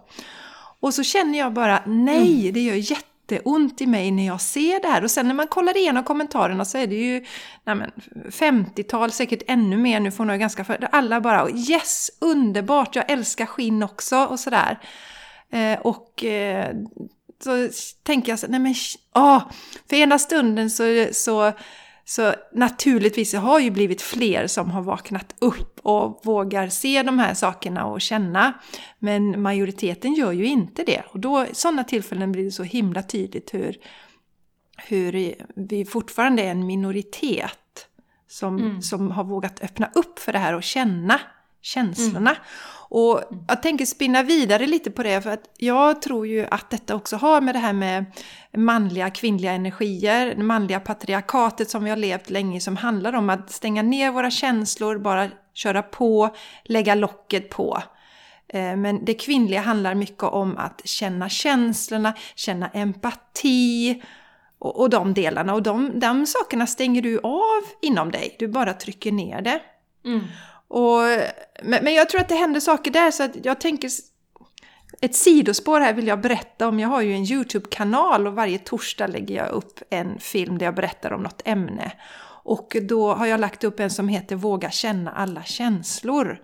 Och 0.79 0.93
så 0.93 1.03
känner 1.03 1.39
jag 1.39 1.53
bara, 1.53 1.83
nej, 1.85 2.51
det 2.51 2.59
gör 2.59 2.91
jätteont 2.91 3.81
i 3.81 3.85
mig 3.85 4.11
när 4.11 4.27
jag 4.27 4.41
ser 4.41 4.81
det 4.81 4.87
här. 4.87 5.03
Och 5.03 5.11
sen 5.11 5.27
när 5.27 5.35
man 5.35 5.47
kollar 5.47 5.77
igenom 5.77 6.03
kommentarerna 6.03 6.65
så 6.65 6.77
är 6.77 6.87
det 6.87 6.95
ju 6.95 7.25
nej 7.63 7.75
men, 7.75 7.91
50-tal, 8.29 9.11
säkert 9.11 9.41
ännu 9.47 9.77
mer, 9.77 9.99
nu 9.99 10.11
får 10.11 10.25
nog 10.25 10.39
ganska 10.39 10.63
för 10.63 10.87
Alla 10.91 11.21
bara, 11.21 11.49
yes, 11.49 12.09
underbart, 12.21 12.95
jag 12.95 13.11
älskar 13.11 13.45
skinn 13.45 13.83
också 13.83 14.25
och 14.25 14.39
sådär. 14.39 14.79
Eh, 15.51 15.79
och 15.79 16.23
eh, 16.23 16.75
så 17.43 17.69
tänker 18.03 18.31
jag 18.31 18.39
så, 18.39 18.47
nej 18.47 18.59
men, 18.59 18.75
ah, 19.11 19.41
för 19.89 19.95
ena 19.95 20.19
stunden 20.19 20.69
så, 20.69 21.07
så, 21.11 21.51
så 22.05 22.33
naturligtvis, 22.53 23.31
det 23.31 23.37
har 23.37 23.59
ju 23.59 23.71
blivit 23.71 24.01
fler 24.01 24.47
som 24.47 24.71
har 24.71 24.81
vaknat 24.81 25.35
upp 25.39 25.79
och 25.83 26.21
vågar 26.23 26.69
se 26.69 27.03
de 27.03 27.19
här 27.19 27.33
sakerna 27.33 27.85
och 27.85 28.01
känna. 28.01 28.53
Men 28.99 29.41
majoriteten 29.41 30.13
gör 30.13 30.31
ju 30.31 30.45
inte 30.45 30.83
det. 30.83 31.03
Och 31.11 31.19
då, 31.19 31.45
sådana 31.51 31.83
tillfällen 31.83 32.31
blir 32.31 32.43
det 32.43 32.51
så 32.51 32.63
himla 32.63 33.03
tydligt 33.03 33.53
hur, 33.53 33.75
hur 34.87 35.35
vi 35.55 35.85
fortfarande 35.85 36.41
är 36.43 36.51
en 36.51 36.65
minoritet 36.67 37.87
som, 38.27 38.57
Mm. 38.57 38.81
som 38.81 39.11
har 39.11 39.23
vågat 39.23 39.63
öppna 39.63 39.89
upp 39.95 40.19
för 40.19 40.31
det 40.33 40.39
här 40.39 40.53
och 40.55 40.63
känna 40.63 41.19
känslorna. 41.61 42.35
Och 42.89 43.21
jag 43.47 43.61
tänker 43.61 43.85
spinna 43.85 44.23
vidare 44.23 44.67
lite 44.67 44.91
på 44.91 45.03
det 45.03 45.21
för 45.21 45.29
att 45.29 45.43
jag 45.57 46.01
tror 46.01 46.27
ju 46.27 46.45
att 46.51 46.69
detta 46.69 46.95
också 46.95 47.15
har 47.15 47.41
med 47.41 47.55
det 47.55 47.59
här 47.59 47.73
med 47.73 48.05
manliga, 48.57 49.09
kvinnliga 49.09 49.51
energier, 49.51 50.35
det 50.35 50.43
manliga 50.43 50.79
patriarkatet 50.79 51.69
som 51.69 51.83
vi 51.83 51.89
har 51.89 51.97
levt 51.97 52.29
länge 52.29 52.61
som 52.61 52.77
handlar 52.77 53.13
om 53.13 53.29
att 53.29 53.51
stänga 53.51 53.81
ner 53.81 54.11
våra 54.11 54.31
känslor, 54.31 54.97
bara 54.97 55.27
köra 55.53 55.81
på, 55.81 56.35
lägga 56.63 56.95
locket 56.95 57.49
på. 57.49 57.83
Eh, 58.47 58.75
Men 58.75 59.05
det 59.05 59.13
kvinnliga 59.13 59.61
handlar 59.61 59.95
mycket 59.95 60.23
om 60.23 60.57
att 60.57 60.81
känna 60.85 61.29
känslorna, 61.29 62.13
känna 62.35 62.67
empati 62.67 64.01
och, 64.59 64.79
och 64.79 64.89
de 64.89 65.13
delarna. 65.13 65.53
Och 65.53 65.63
de, 65.63 65.99
de 65.99 66.25
sakerna 66.25 66.67
stänger 66.67 67.01
du 67.01 67.19
av 67.19 67.63
inom 67.81 68.11
dig, 68.11 68.35
du 68.39 68.47
bara 68.47 68.73
trycker 68.73 69.11
ner 69.11 69.41
det. 69.41 69.61
Mm. 70.05 70.21
Och, 70.69 70.99
men, 71.63 71.83
men 71.83 71.93
jag 71.93 72.09
tror 72.09 72.21
att 72.21 72.29
det 72.29 72.35
händer 72.35 72.59
saker 72.59 72.91
där 72.91 73.11
så 73.11 73.23
att 73.23 73.45
jag 73.45 73.59
tänker... 73.61 73.89
Ett 75.01 75.15
sidospår 75.15 75.79
här 75.79 75.93
vill 75.93 76.07
jag 76.07 76.21
berätta 76.21 76.67
om. 76.67 76.79
Jag 76.79 76.89
har 76.89 77.01
ju 77.01 77.13
en 77.13 77.31
YouTube-kanal 77.31 78.27
och 78.27 78.33
varje 78.33 78.59
torsdag 78.59 79.07
lägger 79.07 79.35
jag 79.35 79.49
upp 79.49 79.79
en 79.89 80.19
film 80.19 80.57
där 80.57 80.65
jag 80.65 80.75
berättar 80.75 81.13
om 81.13 81.23
något 81.23 81.41
ämne. 81.45 81.91
Och 82.43 82.77
då 82.81 83.13
har 83.13 83.25
jag 83.25 83.39
lagt 83.39 83.63
upp 83.63 83.79
en 83.79 83.89
som 83.89 84.07
heter 84.07 84.35
Våga 84.35 84.71
känna 84.71 85.11
alla 85.11 85.43
känslor. 85.43 86.41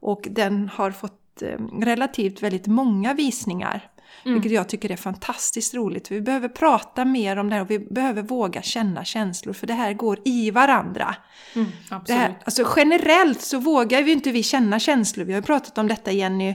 Och 0.00 0.26
den 0.30 0.68
har 0.68 0.90
fått 0.90 1.42
eh, 1.42 1.58
relativt 1.82 2.42
väldigt 2.42 2.66
många 2.66 3.14
visningar. 3.14 3.90
Vilket 4.32 4.52
jag 4.52 4.68
tycker 4.68 4.90
är 4.90 4.96
fantastiskt 4.96 5.74
roligt. 5.74 6.10
Vi 6.10 6.20
behöver 6.20 6.48
prata 6.48 7.04
mer 7.04 7.36
om 7.36 7.48
det 7.48 7.54
här 7.54 7.62
och 7.62 7.70
vi 7.70 7.78
behöver 7.78 8.22
våga 8.22 8.62
känna 8.62 9.04
känslor. 9.04 9.52
För 9.52 9.66
det 9.66 9.74
här 9.74 9.92
går 9.92 10.18
i 10.24 10.50
varandra. 10.50 11.16
Mm, 11.54 11.68
absolut. 11.90 12.20
här, 12.20 12.38
alltså 12.44 12.66
generellt 12.76 13.40
så 13.40 13.58
vågar 13.58 14.02
vi 14.02 14.12
inte 14.12 14.30
vi 14.30 14.42
känna 14.42 14.78
känslor. 14.78 15.24
Vi 15.24 15.32
har 15.32 15.40
ju 15.40 15.46
pratat 15.46 15.78
om 15.78 15.88
detta 15.88 16.12
Jenny. 16.12 16.54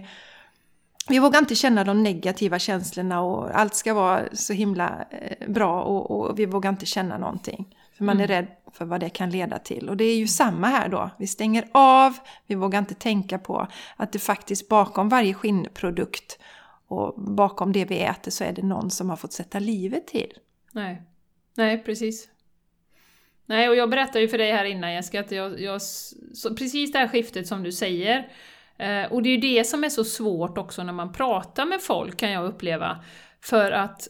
Vi 1.09 1.20
vågar 1.20 1.39
inte 1.39 1.55
känna 1.55 1.84
de 1.84 2.03
negativa 2.03 2.59
känslorna 2.59 3.22
och 3.22 3.59
allt 3.59 3.76
ska 3.76 3.93
vara 3.93 4.22
så 4.34 4.53
himla 4.53 5.05
eh, 5.11 5.49
bra 5.49 5.82
och, 5.84 6.11
och 6.11 6.39
vi 6.39 6.45
vågar 6.45 6.70
inte 6.70 6.86
känna 6.86 7.17
någonting. 7.17 7.76
För 7.97 8.03
man 8.05 8.22
är 8.22 8.28
rädd 8.28 8.47
för 8.74 8.86
vad 8.86 8.99
det 8.99 9.09
kan 9.09 9.30
leda 9.30 9.59
till. 9.59 9.89
Och 9.89 9.97
det 9.97 10.03
är 10.03 10.15
ju 10.15 10.28
samma 10.28 10.67
här 10.67 10.89
då. 10.89 11.09
Vi 11.20 11.28
stänger 11.28 11.67
av, 11.72 12.17
vi 12.47 12.55
vågar 12.55 12.80
inte 12.80 12.93
tänka 12.93 13.38
på 13.38 13.67
att 13.95 14.11
det 14.11 14.20
faktiskt 14.20 14.70
bakom 14.70 15.09
varje 15.09 15.34
skinnprodukt 15.34 16.39
och 16.90 17.14
bakom 17.22 17.72
det 17.72 17.86
vi 17.86 18.00
äter 18.00 18.32
så 18.32 18.44
är 18.44 18.52
det 18.52 18.62
någon 18.62 18.92
som 18.92 19.10
har 19.10 19.18
fått 19.18 19.34
sätta 19.34 19.60
livet 19.60 20.08
till. 20.08 20.34
Nej. 20.72 21.02
Nej, 21.56 21.84
precis. 21.84 22.30
Nej, 23.46 23.70
och 23.70 23.76
jag 23.76 23.90
berättade 23.90 24.20
ju 24.20 24.28
för 24.28 24.38
dig 24.38 24.52
här 24.52 24.66
innan 24.66 24.94
Jessica 24.94 25.20
att 25.20 25.32
jag, 25.32 25.62
jag 25.62 25.82
så 26.34 26.56
precis 26.56 26.92
det 26.92 27.00
här 27.00 27.08
skiftet 27.08 27.48
som 27.48 27.64
du 27.64 27.72
säger. 27.72 28.32
Eh, 28.78 29.12
och 29.12 29.24
det 29.24 29.30
är 29.30 29.32
ju 29.32 29.56
det 29.56 29.64
som 29.64 29.84
är 29.84 29.90
så 29.90 30.04
svårt 30.04 30.58
också 30.58 30.84
när 30.84 30.94
man 30.94 31.14
pratar 31.14 31.66
med 31.66 31.82
folk 31.82 32.18
kan 32.18 32.32
jag 32.32 32.46
uppleva. 32.46 33.04
För 33.42 33.72
att 33.72 34.08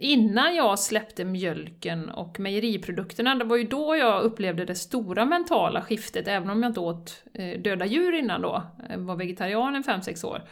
innan 0.00 0.54
jag 0.54 0.78
släppte 0.78 1.24
mjölken 1.24 2.08
och 2.08 2.40
mejeriprodukterna, 2.40 3.34
det 3.34 3.44
var 3.44 3.56
ju 3.56 3.64
då 3.64 3.96
jag 3.96 4.22
upplevde 4.22 4.64
det 4.64 4.74
stora 4.74 5.24
mentala 5.24 5.82
skiftet, 5.82 6.28
även 6.28 6.50
om 6.50 6.62
jag 6.62 6.70
inte 6.70 6.80
åt 6.80 7.24
eh, 7.34 7.60
döda 7.60 7.86
djur 7.86 8.14
innan 8.14 8.42
då. 8.42 8.62
Jag 8.90 8.98
var 8.98 9.16
vegetarian 9.16 9.76
i 9.76 9.78
5-6 9.78 10.26
år. 10.26 10.42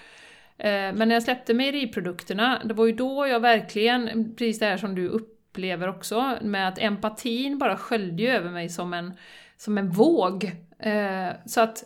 Eh, 0.58 0.92
men 0.94 1.08
när 1.08 1.14
jag 1.14 1.22
släppte 1.22 1.54
mejeriprodukterna, 1.54 2.62
det 2.64 2.74
var 2.74 2.86
ju 2.86 2.92
då 2.92 3.26
jag 3.26 3.40
verkligen, 3.40 4.34
precis 4.36 4.58
det 4.58 4.66
här 4.66 4.76
som 4.76 4.94
du 4.94 5.08
upplever 5.08 5.88
också, 5.88 6.38
med 6.42 6.68
att 6.68 6.78
empatin 6.78 7.58
bara 7.58 7.76
sköljde 7.76 8.22
ju 8.22 8.28
över 8.28 8.50
mig 8.50 8.68
som 8.68 8.94
en, 8.94 9.12
som 9.56 9.78
en 9.78 9.90
våg. 9.90 10.44
Eh, 10.78 11.28
så 11.46 11.60
att 11.60 11.84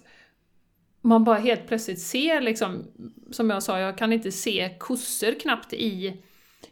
man 1.00 1.24
bara 1.24 1.38
helt 1.38 1.66
plötsligt 1.66 2.00
ser 2.00 2.40
liksom, 2.40 2.86
som 3.30 3.50
jag 3.50 3.62
sa, 3.62 3.78
jag 3.78 3.98
kan 3.98 4.12
inte 4.12 4.32
se 4.32 4.74
kossor 4.78 5.40
knappt 5.40 5.72
i, 5.72 6.22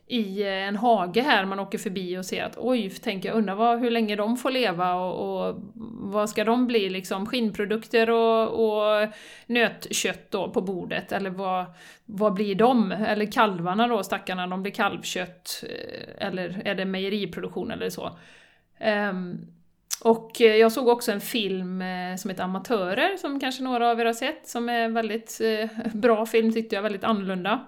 i 0.08 0.42
eh, 0.42 0.48
en 0.48 0.76
hage 0.76 1.20
här 1.20 1.44
man 1.44 1.60
åker 1.60 1.78
förbi 1.78 2.18
och 2.18 2.24
ser 2.24 2.44
att 2.44 2.58
oj, 2.58 2.90
tänker 2.90 3.28
jag, 3.28 3.38
undrar 3.38 3.54
vad, 3.54 3.80
hur 3.80 3.90
länge 3.90 4.16
de 4.16 4.36
får 4.36 4.50
leva 4.50 4.94
och, 4.94 5.48
och 5.48 5.60
vad 6.00 6.30
ska 6.30 6.44
de 6.44 6.66
bli 6.66 6.88
liksom, 6.90 7.26
skinnprodukter 7.26 8.10
och, 8.10 8.48
och 8.48 9.08
nötkött 9.46 10.30
då 10.30 10.50
på 10.50 10.60
bordet 10.60 11.12
eller 11.12 11.30
vad, 11.30 11.66
vad 12.04 12.34
blir 12.34 12.54
de? 12.54 12.92
Eller 12.92 13.32
kalvarna 13.32 13.88
då, 13.88 14.02
stackarna, 14.02 14.46
de 14.46 14.62
blir 14.62 14.72
kalvkött 14.72 15.64
eh, 15.68 16.26
eller 16.26 16.62
är 16.64 16.74
det 16.74 16.84
mejeriproduktion 16.84 17.70
eller 17.70 17.90
så. 17.90 18.18
Um, 19.10 19.46
och 20.02 20.40
jag 20.40 20.72
såg 20.72 20.88
också 20.88 21.12
en 21.12 21.20
film 21.20 21.82
eh, 21.82 22.16
som 22.16 22.30
heter 22.30 22.44
Amatörer, 22.44 23.16
som 23.16 23.40
kanske 23.40 23.62
några 23.62 23.90
av 23.90 24.00
er 24.00 24.04
har 24.04 24.12
sett, 24.12 24.48
som 24.48 24.68
är 24.68 24.88
väldigt 24.88 25.40
bra 25.92 26.26
film 26.26 26.52
tyckte 26.52 26.74
jag, 26.74 26.82
väldigt 26.82 27.04
annorlunda. 27.04 27.66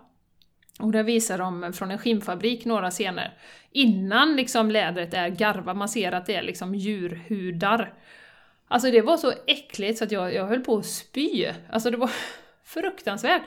Och 0.80 0.92
där 0.92 1.02
visar 1.02 1.38
de 1.38 1.72
från 1.72 1.90
en 1.90 1.98
skinnfabrik 1.98 2.64
några 2.64 2.90
scener. 2.90 3.34
Innan 3.72 4.36
liksom 4.36 4.70
lädret 4.70 5.14
är 5.14 5.28
garva, 5.28 5.74
man 5.74 5.88
ser 5.88 6.12
att 6.12 6.26
det 6.26 6.34
är 6.34 6.42
liksom 6.42 6.74
djurhudar. 6.74 7.94
Alltså 8.68 8.90
det 8.90 9.00
var 9.00 9.16
så 9.16 9.32
äckligt 9.46 9.98
så 9.98 10.04
att 10.04 10.12
jag, 10.12 10.34
jag 10.34 10.46
höll 10.46 10.60
på 10.60 10.78
att 10.78 10.86
spy. 10.86 11.46
Alltså 11.70 11.90
det 11.90 11.96
var 11.96 12.10
fruktansvärt. 12.64 13.42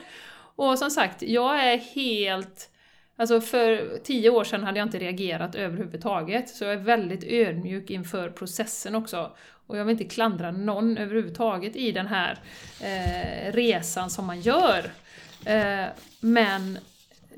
Och 0.56 0.78
som 0.78 0.90
sagt, 0.90 1.22
jag 1.22 1.64
är 1.64 1.78
helt... 1.78 2.70
Alltså 3.16 3.40
för 3.40 3.98
tio 4.04 4.30
år 4.30 4.44
sedan 4.44 4.64
hade 4.64 4.78
jag 4.78 4.86
inte 4.86 4.98
reagerat 4.98 5.54
överhuvudtaget, 5.54 6.48
så 6.48 6.64
jag 6.64 6.72
är 6.72 6.76
väldigt 6.76 7.24
ödmjuk 7.24 7.90
inför 7.90 8.30
processen 8.30 8.94
också. 8.94 9.36
Och 9.66 9.78
jag 9.78 9.84
vill 9.84 9.92
inte 10.00 10.14
klandra 10.14 10.50
någon 10.50 10.98
överhuvudtaget 10.98 11.76
i 11.76 11.92
den 11.92 12.06
här 12.06 12.38
eh, 12.80 13.52
resan 13.52 14.10
som 14.10 14.26
man 14.26 14.40
gör. 14.40 14.90
Eh, 15.44 15.86
men 16.20 16.78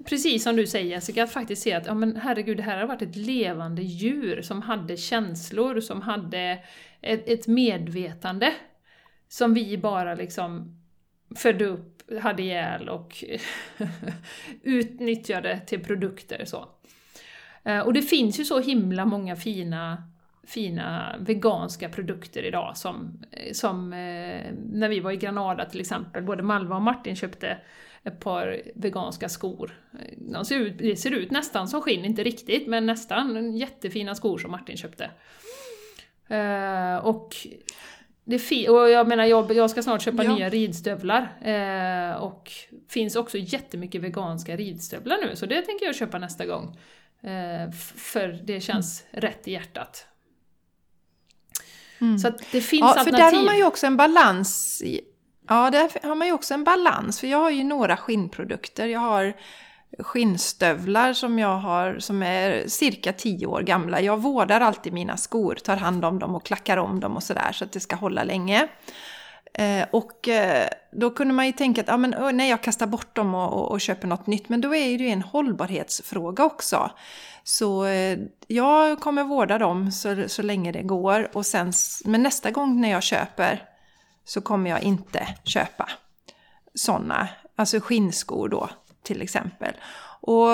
precis 0.04 0.42
som 0.42 0.56
du 0.56 0.66
säger 0.66 0.90
Jessica, 0.90 1.24
att 1.24 1.32
faktiskt 1.32 1.62
se 1.62 1.72
att 1.72 1.86
ja, 1.86 1.94
men 1.94 2.16
herregud, 2.16 2.56
det 2.56 2.62
här 2.62 2.78
har 2.78 2.86
varit 2.86 3.02
ett 3.02 3.16
levande 3.16 3.82
djur 3.82 4.42
som 4.42 4.62
hade 4.62 4.96
känslor, 4.96 5.80
som 5.80 6.02
hade 6.02 6.58
ett, 7.00 7.28
ett 7.28 7.46
medvetande. 7.46 8.52
Som 9.28 9.54
vi 9.54 9.78
bara 9.78 10.14
liksom 10.14 10.80
födde 11.36 11.66
upp, 11.66 12.20
hade 12.20 12.42
ihjäl 12.42 12.88
och 12.88 13.24
utnyttjade 14.62 15.60
till 15.66 15.84
produkter. 15.84 16.44
Så. 16.44 16.68
Eh, 17.64 17.80
och 17.80 17.92
det 17.92 18.02
finns 18.02 18.40
ju 18.40 18.44
så 18.44 18.60
himla 18.60 19.04
många 19.04 19.36
fina, 19.36 20.02
fina 20.46 21.16
veganska 21.18 21.88
produkter 21.88 22.42
idag 22.42 22.76
som, 22.76 23.22
eh, 23.30 23.52
som 23.52 23.92
eh, 23.92 24.52
när 24.72 24.88
vi 24.88 25.00
var 25.00 25.10
i 25.10 25.16
Granada 25.16 25.64
till 25.64 25.80
exempel, 25.80 26.22
både 26.22 26.42
Malva 26.42 26.76
och 26.76 26.82
Martin 26.82 27.16
köpte 27.16 27.58
ett 28.06 28.20
par 28.20 28.62
veganska 28.74 29.28
skor. 29.28 29.80
De 30.16 30.44
ser 30.44 30.58
ut, 30.58 30.78
det 30.78 30.96
ser 30.96 31.10
ut 31.10 31.30
nästan 31.30 31.68
som 31.68 31.82
skinn, 31.82 32.04
inte 32.04 32.24
riktigt, 32.24 32.66
men 32.66 32.86
nästan 32.86 33.56
jättefina 33.56 34.14
skor 34.14 34.38
som 34.38 34.50
Martin 34.50 34.76
köpte. 34.76 35.10
Uh, 36.30 36.96
och 37.06 37.36
det 38.24 38.68
och 38.68 38.90
jag 38.90 39.08
menar, 39.08 39.24
jag, 39.24 39.52
jag 39.52 39.70
ska 39.70 39.82
snart 39.82 40.02
köpa 40.02 40.24
ja. 40.24 40.34
nya 40.34 40.48
ridstövlar. 40.48 41.22
Uh, 41.46 42.22
och 42.22 42.52
finns 42.88 43.16
också 43.16 43.38
jättemycket 43.38 44.02
veganska 44.02 44.56
ridstövlar 44.56 45.18
nu, 45.22 45.36
så 45.36 45.46
det 45.46 45.62
tänker 45.62 45.86
jag 45.86 45.96
köpa 45.96 46.18
nästa 46.18 46.46
gång. 46.46 46.78
Uh, 47.24 47.72
för 47.96 48.40
det 48.44 48.60
känns 48.60 49.04
mm. 49.10 49.20
rätt 49.20 49.48
i 49.48 49.52
hjärtat. 49.52 50.06
Mm. 52.00 52.18
Så 52.18 52.28
att 52.28 52.38
det 52.52 52.60
finns 52.60 52.80
ja, 52.80 52.86
alternativ. 52.86 53.12
För 53.12 53.30
där 53.30 53.36
har 53.38 53.44
man 53.44 53.56
ju 53.56 53.64
också 53.64 53.86
en 53.86 53.96
balans 53.96 54.82
i 54.84 55.00
Ja, 55.48 55.70
där 55.70 56.06
har 56.08 56.14
man 56.14 56.26
ju 56.26 56.32
också 56.32 56.54
en 56.54 56.64
balans. 56.64 57.20
För 57.20 57.26
jag 57.26 57.38
har 57.38 57.50
ju 57.50 57.64
några 57.64 57.96
skinnprodukter. 57.96 58.86
Jag 58.86 59.00
har 59.00 59.34
skinnstövlar 59.98 61.12
som 61.12 61.38
jag 61.38 61.56
har 61.56 61.98
som 61.98 62.22
är 62.22 62.68
cirka 62.68 63.12
10 63.12 63.46
år 63.46 63.62
gamla. 63.62 64.00
Jag 64.00 64.22
vårdar 64.22 64.60
alltid 64.60 64.92
mina 64.92 65.16
skor, 65.16 65.54
tar 65.54 65.76
hand 65.76 66.04
om 66.04 66.18
dem 66.18 66.34
och 66.34 66.44
klackar 66.44 66.76
om 66.76 67.00
dem 67.00 67.16
och 67.16 67.22
sådär 67.22 67.52
så 67.52 67.64
att 67.64 67.72
det 67.72 67.80
ska 67.80 67.96
hålla 67.96 68.24
länge. 68.24 68.68
Eh, 69.54 69.86
och 69.90 70.28
eh, 70.28 70.68
då 70.92 71.10
kunde 71.10 71.34
man 71.34 71.46
ju 71.46 71.52
tänka 71.52 71.80
att 71.80 71.88
ah, 71.88 71.96
men, 71.96 72.14
oh, 72.14 72.32
nej, 72.32 72.50
jag 72.50 72.62
kastar 72.62 72.86
bort 72.86 73.16
dem 73.16 73.34
och, 73.34 73.52
och, 73.52 73.70
och, 73.70 73.80
köper 73.80 74.08
något 74.08 74.26
nytt. 74.26 74.48
Men 74.48 74.60
då 74.60 74.74
är 74.74 74.98
det 74.98 75.04
ju 75.04 75.08
en 75.08 75.22
hållbarhetsfråga 75.22 76.44
också. 76.44 76.90
Så 77.44 77.86
eh, 77.86 78.18
jag 78.46 79.00
kommer 79.00 79.24
vårda 79.24 79.58
dem 79.58 79.92
så, 79.92 80.28
så 80.28 80.42
länge 80.42 80.72
det 80.72 80.82
går. 80.82 81.30
Och 81.32 81.46
sen, 81.46 81.72
men 82.04 82.22
nästa 82.22 82.50
gång 82.50 82.80
när 82.80 82.90
jag 82.90 83.02
köper 83.02 83.62
så 84.26 84.40
kommer 84.40 84.70
jag 84.70 84.82
inte 84.82 85.28
köpa 85.44 85.88
sådana, 86.74 87.28
alltså 87.56 87.80
skinnskor 87.80 88.48
då 88.48 88.68
till 89.02 89.22
exempel. 89.22 89.72
Och 90.20 90.48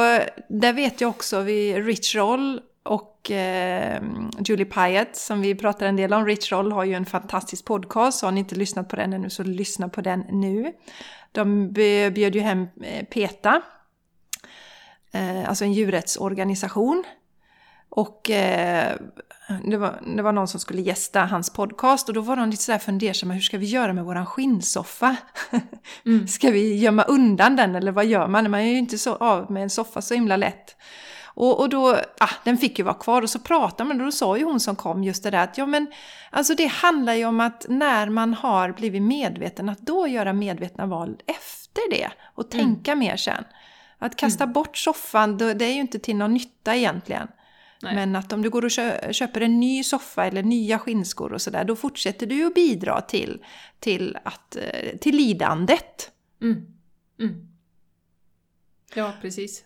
där 0.48 0.72
vet 0.72 1.00
jag 1.00 1.10
också 1.10 1.40
vid 1.40 1.86
Rich 1.86 2.14
Roll 2.14 2.60
och 2.82 3.30
eh, 3.30 4.02
Julie 4.46 4.64
Pyatt 4.64 5.16
som 5.16 5.40
vi 5.40 5.54
pratar 5.54 5.86
en 5.86 5.96
del 5.96 6.12
om. 6.12 6.26
Rich 6.26 6.52
Roll 6.52 6.72
har 6.72 6.84
ju 6.84 6.94
en 6.94 7.06
fantastisk 7.06 7.64
podcast, 7.64 8.18
så 8.18 8.26
har 8.26 8.32
ni 8.32 8.40
inte 8.40 8.54
lyssnat 8.54 8.88
på 8.88 8.96
den 8.96 9.12
ännu 9.12 9.30
så 9.30 9.42
lyssna 9.42 9.88
på 9.88 10.00
den 10.00 10.24
nu. 10.30 10.72
De 11.32 11.72
bjöd 11.72 12.34
ju 12.34 12.40
hem 12.40 12.68
eh, 12.82 13.04
PETA, 13.04 13.62
eh, 15.12 15.48
alltså 15.48 15.64
en 15.64 15.72
djurrättsorganisation. 15.72 17.04
Och 17.94 18.30
eh, 18.30 18.96
det 19.64 19.76
var, 19.76 20.00
det 20.16 20.22
var 20.22 20.32
någon 20.32 20.48
som 20.48 20.60
skulle 20.60 20.82
gästa 20.82 21.20
hans 21.20 21.50
podcast 21.50 22.08
och 22.08 22.14
då 22.14 22.20
var 22.20 22.36
de 22.36 22.50
lite 22.50 22.62
sådär 22.62 22.78
fundersamma, 22.78 23.34
hur 23.34 23.40
ska 23.40 23.58
vi 23.58 23.66
göra 23.66 23.92
med 23.92 24.04
våran 24.04 24.26
skinnsoffa? 24.26 25.16
Mm. 26.06 26.28
ska 26.28 26.50
vi 26.50 26.74
gömma 26.74 27.02
undan 27.02 27.56
den 27.56 27.74
eller 27.74 27.92
vad 27.92 28.06
gör 28.06 28.28
man? 28.28 28.50
Man 28.50 28.60
är 28.60 28.64
ju 28.64 28.78
inte 28.78 28.98
så 28.98 29.14
av 29.14 29.50
med 29.50 29.62
en 29.62 29.70
soffa 29.70 30.02
så 30.02 30.14
himla 30.14 30.36
lätt. 30.36 30.76
Och, 31.24 31.60
och 31.60 31.68
då, 31.68 31.96
ah, 32.20 32.30
den 32.44 32.58
fick 32.58 32.78
ju 32.78 32.84
vara 32.84 32.94
kvar 32.94 33.22
och 33.22 33.30
så 33.30 33.38
pratade 33.38 33.88
man 33.88 34.00
och 34.00 34.06
då 34.06 34.12
sa 34.12 34.36
ju 34.36 34.44
hon 34.44 34.60
som 34.60 34.76
kom 34.76 35.04
just 35.04 35.22
det 35.22 35.30
där 35.30 35.44
att 35.44 35.58
ja 35.58 35.66
men 35.66 35.92
alltså 36.30 36.54
det 36.54 36.66
handlar 36.66 37.14
ju 37.14 37.24
om 37.24 37.40
att 37.40 37.66
när 37.68 38.08
man 38.08 38.34
har 38.34 38.72
blivit 38.72 39.02
medveten 39.02 39.68
att 39.68 39.78
då 39.78 40.06
göra 40.06 40.32
medvetna 40.32 40.86
val 40.86 41.16
efter 41.26 41.90
det 41.90 42.10
och 42.34 42.54
mm. 42.54 42.66
tänka 42.66 42.94
mer 42.94 43.16
sen. 43.16 43.44
Att 43.98 44.16
kasta 44.16 44.44
mm. 44.44 44.52
bort 44.52 44.76
soffan, 44.76 45.38
det 45.38 45.64
är 45.64 45.72
ju 45.72 45.80
inte 45.80 45.98
till 45.98 46.16
någon 46.16 46.34
nytta 46.34 46.76
egentligen. 46.76 47.28
Nej. 47.82 47.94
Men 47.94 48.16
att 48.16 48.32
om 48.32 48.42
du 48.42 48.50
går 48.50 48.64
och 48.64 48.70
köper 49.14 49.40
en 49.40 49.60
ny 49.60 49.84
soffa 49.84 50.26
eller 50.26 50.42
nya 50.42 50.78
skinnskor 50.78 51.32
och 51.32 51.42
sådär, 51.42 51.64
då 51.64 51.76
fortsätter 51.76 52.26
du 52.26 52.46
att 52.46 52.54
bidra 52.54 53.00
till, 53.00 53.44
till, 53.80 54.18
att, 54.24 54.56
eh, 54.56 54.96
till 55.00 55.16
lidandet. 55.16 56.10
Mm. 56.42 56.66
Mm. 57.20 57.48
Ja, 58.94 59.12
precis. 59.20 59.64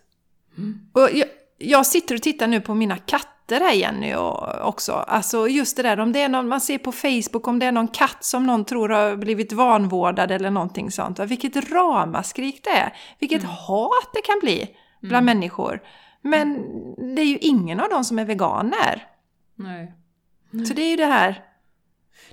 Mm. 0.57 0.79
Och 0.93 1.09
jag, 1.13 1.27
jag, 1.57 1.87
sitter 1.87 2.15
och 2.15 2.21
tittar 2.21 2.47
nu 2.47 2.61
på 2.61 2.73
mina 2.73 2.97
katter 2.97 3.59
här 3.59 3.73
Jenny 3.73 4.15
också. 4.61 4.91
Alltså 4.91 5.47
just 5.47 5.77
det 5.77 5.83
där, 5.83 5.99
om 5.99 6.13
det 6.13 6.21
är 6.21 6.29
någon, 6.29 6.47
man 6.47 6.61
ser 6.61 6.77
på 6.77 6.91
Facebook 6.91 7.47
om 7.47 7.59
det 7.59 7.65
är 7.65 7.71
någon 7.71 7.87
katt 7.87 8.23
som 8.23 8.47
någon 8.47 8.65
tror 8.65 8.89
har 8.89 9.15
blivit 9.15 9.53
vanvårdad 9.53 10.31
eller 10.31 10.49
någonting 10.49 10.91
sånt. 10.91 11.19
Vilket 11.19 11.71
ramaskrik 11.71 12.63
det 12.63 12.69
är! 12.69 12.93
Vilket 13.19 13.43
mm. 13.43 13.55
hat 13.55 14.09
det 14.13 14.21
kan 14.21 14.39
bli 14.39 14.75
bland 15.01 15.23
mm. 15.23 15.37
människor. 15.37 15.81
Men 16.21 16.63
det 17.15 17.21
är 17.21 17.25
ju 17.25 17.37
ingen 17.37 17.79
av 17.79 17.89
dem 17.89 18.03
som 18.03 18.19
är 18.19 18.25
veganer. 18.25 19.07
Nej. 19.55 19.93
Så 20.67 20.73
det 20.73 20.81
är 20.81 20.89
ju 20.89 20.95
det 20.95 21.05
här 21.05 21.43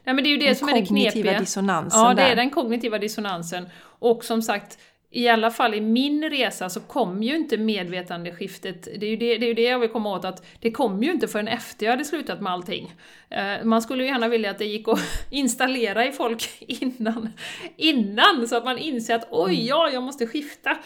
Nej 0.05 0.15
men 0.15 0.25
det 0.25 0.31
är 0.31 0.31
ju 0.31 0.37
det 0.37 0.55
som 0.55 0.69
är 0.69 0.73
det 0.73 0.87
knepiga. 0.87 1.11
kognitiva 1.11 1.39
dissonansen 1.39 2.01
Ja, 2.01 2.09
det 2.09 2.23
där. 2.23 2.31
är 2.31 2.37
den 2.37 2.51
kognitiva 2.51 2.99
dissonansen. 2.99 3.69
Och 3.99 4.25
som 4.25 4.43
sagt, 4.43 4.79
i 5.11 5.29
alla 5.29 5.51
fall 5.51 5.75
i 5.75 5.81
min 5.81 6.31
resa 6.31 6.71
så 6.71 6.81
kom 6.81 7.23
ju 7.23 7.37
inte 7.37 7.59
medvetandeskiftet, 7.59 8.89
det 9.01 9.07
är 9.07 9.11
ju 9.11 9.17
det, 9.17 9.39
det, 9.39 9.47
är 9.47 9.49
ju 9.49 9.55
det 9.55 9.63
jag 9.63 9.79
vill 9.79 9.91
komma 9.91 10.11
åt, 10.17 10.25
att 10.25 10.47
det 10.61 10.71
kom 10.71 11.03
ju 11.03 11.13
inte 11.13 11.29
förrän 11.29 11.49
efter 11.49 11.87
jag 11.87 11.93
hade 11.93 12.05
slutat 12.05 12.41
med 12.41 12.53
allting. 12.53 12.95
Uh, 13.33 13.65
man 13.65 13.83
skulle 13.83 14.03
ju 14.03 14.09
gärna 14.09 14.29
vilja 14.29 14.51
att 14.51 14.59
det 14.59 14.65
gick 14.65 14.89
att 14.89 15.01
installera 15.31 16.07
i 16.07 16.13
folk 16.13 16.49
innan, 16.61 17.33
innan 17.77 18.49
så 18.49 18.57
att 18.57 18.65
man 18.65 18.79
inser 18.79 19.15
att 19.15 19.29
oj, 19.31 19.55
mm. 19.55 19.67
ja, 19.67 19.91
jag 19.91 20.03
måste 20.03 20.27
skifta. 20.27 20.77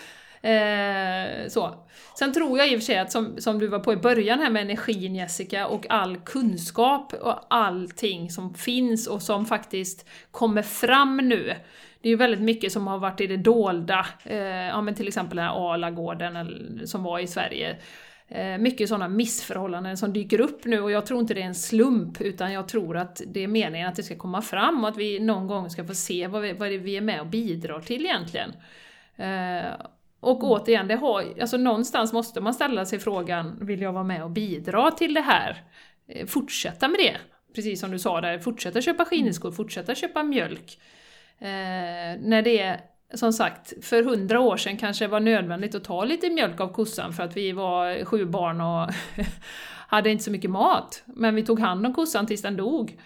Eh, 0.42 1.48
så. 1.48 1.74
Sen 2.18 2.32
tror 2.32 2.58
jag 2.58 2.72
i 2.72 2.76
och 2.76 2.80
för 2.80 2.84
sig 2.84 2.98
att, 2.98 3.12
som, 3.12 3.36
som 3.38 3.58
du 3.58 3.66
var 3.66 3.78
på 3.78 3.92
i 3.92 3.96
början 3.96 4.38
här 4.38 4.50
med 4.50 4.62
energin 4.62 5.14
Jessica, 5.14 5.66
och 5.66 5.86
all 5.88 6.16
kunskap 6.16 7.12
och 7.12 7.34
allting 7.50 8.30
som 8.30 8.54
finns 8.54 9.06
och 9.06 9.22
som 9.22 9.46
faktiskt 9.46 10.08
kommer 10.30 10.62
fram 10.62 11.16
nu. 11.16 11.54
Det 12.02 12.08
är 12.08 12.10
ju 12.10 12.16
väldigt 12.16 12.40
mycket 12.40 12.72
som 12.72 12.86
har 12.86 12.98
varit 12.98 13.20
i 13.20 13.26
det 13.26 13.36
dolda, 13.36 14.06
eh, 14.24 14.36
ja 14.46 14.80
men 14.80 14.94
till 14.94 15.08
exempel 15.08 15.36
den 15.36 15.46
här 15.46 15.72
Alagården 15.72 16.36
som 16.84 17.02
var 17.02 17.18
i 17.18 17.26
Sverige. 17.26 17.76
Eh, 18.28 18.58
mycket 18.58 18.88
sådana 18.88 19.08
missförhållanden 19.08 19.96
som 19.96 20.12
dyker 20.12 20.40
upp 20.40 20.64
nu 20.64 20.80
och 20.80 20.90
jag 20.90 21.06
tror 21.06 21.20
inte 21.20 21.34
det 21.34 21.42
är 21.42 21.46
en 21.46 21.54
slump 21.54 22.20
utan 22.20 22.52
jag 22.52 22.68
tror 22.68 22.96
att 22.96 23.22
det 23.26 23.44
är 23.44 23.48
meningen 23.48 23.88
att 23.88 23.96
det 23.96 24.02
ska 24.02 24.16
komma 24.16 24.42
fram 24.42 24.84
och 24.84 24.90
att 24.90 24.96
vi 24.96 25.18
någon 25.18 25.46
gång 25.46 25.70
ska 25.70 25.84
få 25.84 25.94
se 25.94 26.26
vad 26.26 26.42
vi, 26.42 26.52
vad 26.52 26.68
vi 26.68 26.96
är 26.96 27.00
med 27.00 27.20
och 27.20 27.26
bidrar 27.26 27.80
till 27.80 28.04
egentligen. 28.04 28.52
Eh, 29.16 29.70
och 30.20 30.42
mm. 30.42 30.50
återigen, 30.50 30.88
det 30.88 30.96
har, 30.96 31.40
alltså 31.40 31.56
någonstans 31.56 32.12
måste 32.12 32.40
man 32.40 32.54
ställa 32.54 32.86
sig 32.86 32.98
frågan, 32.98 33.58
vill 33.60 33.80
jag 33.80 33.92
vara 33.92 34.04
med 34.04 34.22
och 34.24 34.30
bidra 34.30 34.90
till 34.90 35.14
det 35.14 35.20
här? 35.20 35.62
Eh, 36.08 36.26
fortsätta 36.26 36.88
med 36.88 36.98
det, 36.98 37.16
precis 37.54 37.80
som 37.80 37.90
du 37.90 37.98
sa 37.98 38.20
där, 38.20 38.38
fortsätta 38.38 38.80
köpa 38.80 39.04
skinnskor, 39.04 39.50
fortsätta 39.50 39.94
köpa 39.94 40.22
mjölk. 40.22 40.80
Eh, 41.38 41.46
när 42.20 42.42
det 42.42 42.80
som 43.14 43.32
sagt, 43.32 43.84
för 43.84 44.02
hundra 44.02 44.40
år 44.40 44.56
sedan 44.56 44.76
kanske 44.76 45.04
det 45.04 45.08
var 45.08 45.20
nödvändigt 45.20 45.74
att 45.74 45.84
ta 45.84 46.04
lite 46.04 46.30
mjölk 46.30 46.60
av 46.60 46.72
kossan 46.72 47.12
för 47.12 47.22
att 47.22 47.36
vi 47.36 47.52
var 47.52 48.04
sju 48.04 48.24
barn 48.24 48.60
och 48.60 48.94
hade 49.88 50.10
inte 50.10 50.24
så 50.24 50.30
mycket 50.30 50.50
mat. 50.50 51.02
Men 51.06 51.34
vi 51.34 51.42
tog 51.42 51.60
hand 51.60 51.86
om 51.86 51.94
kossan 51.94 52.26
tills 52.26 52.42
den 52.42 52.56
dog. 52.56 52.98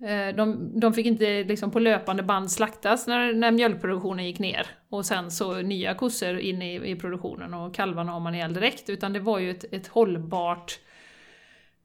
Eh, 0.00 0.36
de, 0.36 0.70
de 0.80 0.94
fick 0.94 1.06
inte 1.06 1.44
liksom 1.44 1.70
på 1.70 1.78
löpande 1.78 2.22
band 2.22 2.50
slaktas 2.50 3.06
när, 3.06 3.32
när 3.34 3.50
mjölkproduktionen 3.50 4.26
gick 4.26 4.38
ner. 4.38 4.66
Och 4.88 5.06
sen 5.06 5.30
så 5.30 5.54
nya 5.62 5.94
kossor 5.94 6.38
in 6.38 6.62
i, 6.62 6.90
i 6.90 6.96
produktionen 6.96 7.54
och 7.54 7.74
kalvarna 7.74 8.12
har 8.12 8.20
man 8.20 8.34
ihjäl 8.34 8.54
direkt. 8.54 8.88
Utan 8.88 9.12
det 9.12 9.20
var 9.20 9.38
ju 9.38 9.50
ett, 9.50 9.64
ett 9.72 9.86
hållbart 9.86 10.78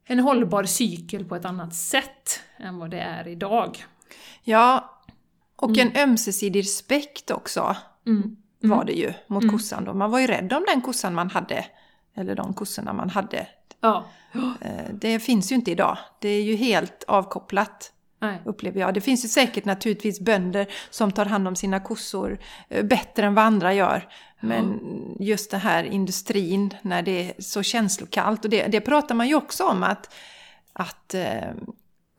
en 0.06 0.20
hållbar 0.20 0.64
cykel 0.64 1.26
på 1.26 1.36
ett 1.36 1.46
annat 1.46 1.76
sätt 1.76 2.40
än 2.58 2.78
vad 2.78 2.90
det 2.92 3.00
är 3.00 3.28
idag. 3.28 3.86
Ja, 4.44 5.00
och 5.56 5.78
en 5.78 5.92
ömsesidig 5.98 6.60
respekt 6.60 7.32
också 7.32 7.76
Mm. 8.06 8.38
var 8.60 8.86
det 8.86 8.94
ju 8.94 9.14
mot 9.28 9.52
kossan 9.52 9.86
då. 9.86 9.94
Man 9.94 10.12
var 10.12 10.20
ju 10.20 10.28
rädd 10.28 10.54
om 10.54 10.66
den 10.74 10.82
kossan 10.82 11.14
man 11.14 11.30
hade, 11.30 11.66
eller 12.16 12.36
de 12.36 12.54
kossorna 12.54 12.94
man 12.94 13.10
hade. 13.10 13.48
Ja. 13.82 14.06
Eh, 14.62 14.94
Det 14.94 15.20
finns 15.20 15.52
ju 15.52 15.56
inte 15.56 15.72
idag. 15.72 15.98
Det 16.20 16.30
är 16.30 16.44
ju 16.44 16.56
helt 16.56 17.04
avkopplat. 17.08 17.93
Nej. 18.24 18.42
upplever 18.46 18.80
jag. 18.80 18.94
Det 18.94 19.02
finns 19.02 19.26
ju 19.26 19.30
säkert 19.30 19.66
naturligtvis 19.66 20.20
bönder 20.20 20.68
som 20.90 21.12
tar 21.12 21.26
hand 21.26 21.48
om 21.48 21.56
sina 21.56 21.80
kossor 21.80 22.40
eh, 22.70 22.86
bättre 22.86 23.26
än 23.26 23.36
vad 23.36 23.46
andra 23.46 23.74
gör. 23.74 24.08
Men 24.40 24.80
just 25.20 25.52
det 25.52 25.58
här 25.58 25.84
industrin 25.84 26.74
när 26.82 27.02
det 27.02 27.30
är 27.30 27.42
så 27.42 27.64
känslokallt 27.64 28.46
och 28.46 28.50
det, 28.52 28.68
det 28.68 28.82
pratar 28.82 29.16
man 29.16 29.28
ju 29.28 29.36
också 29.36 29.64
om 29.64 29.84
att, 29.84 30.14
att 30.74 31.14
eh, 31.14 31.52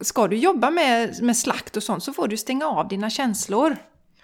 ska 0.01 0.29
du 0.29 0.37
jobba 0.37 0.71
med, 0.71 1.23
med 1.23 1.37
slakt 1.37 1.77
och 1.77 1.83
sånt 1.83 2.05
så 2.05 2.13
får 2.13 2.29
du 2.29 2.37
stänga 2.37 2.67
av 2.67 2.89
dina 2.89 3.11
känslor. 3.11 3.77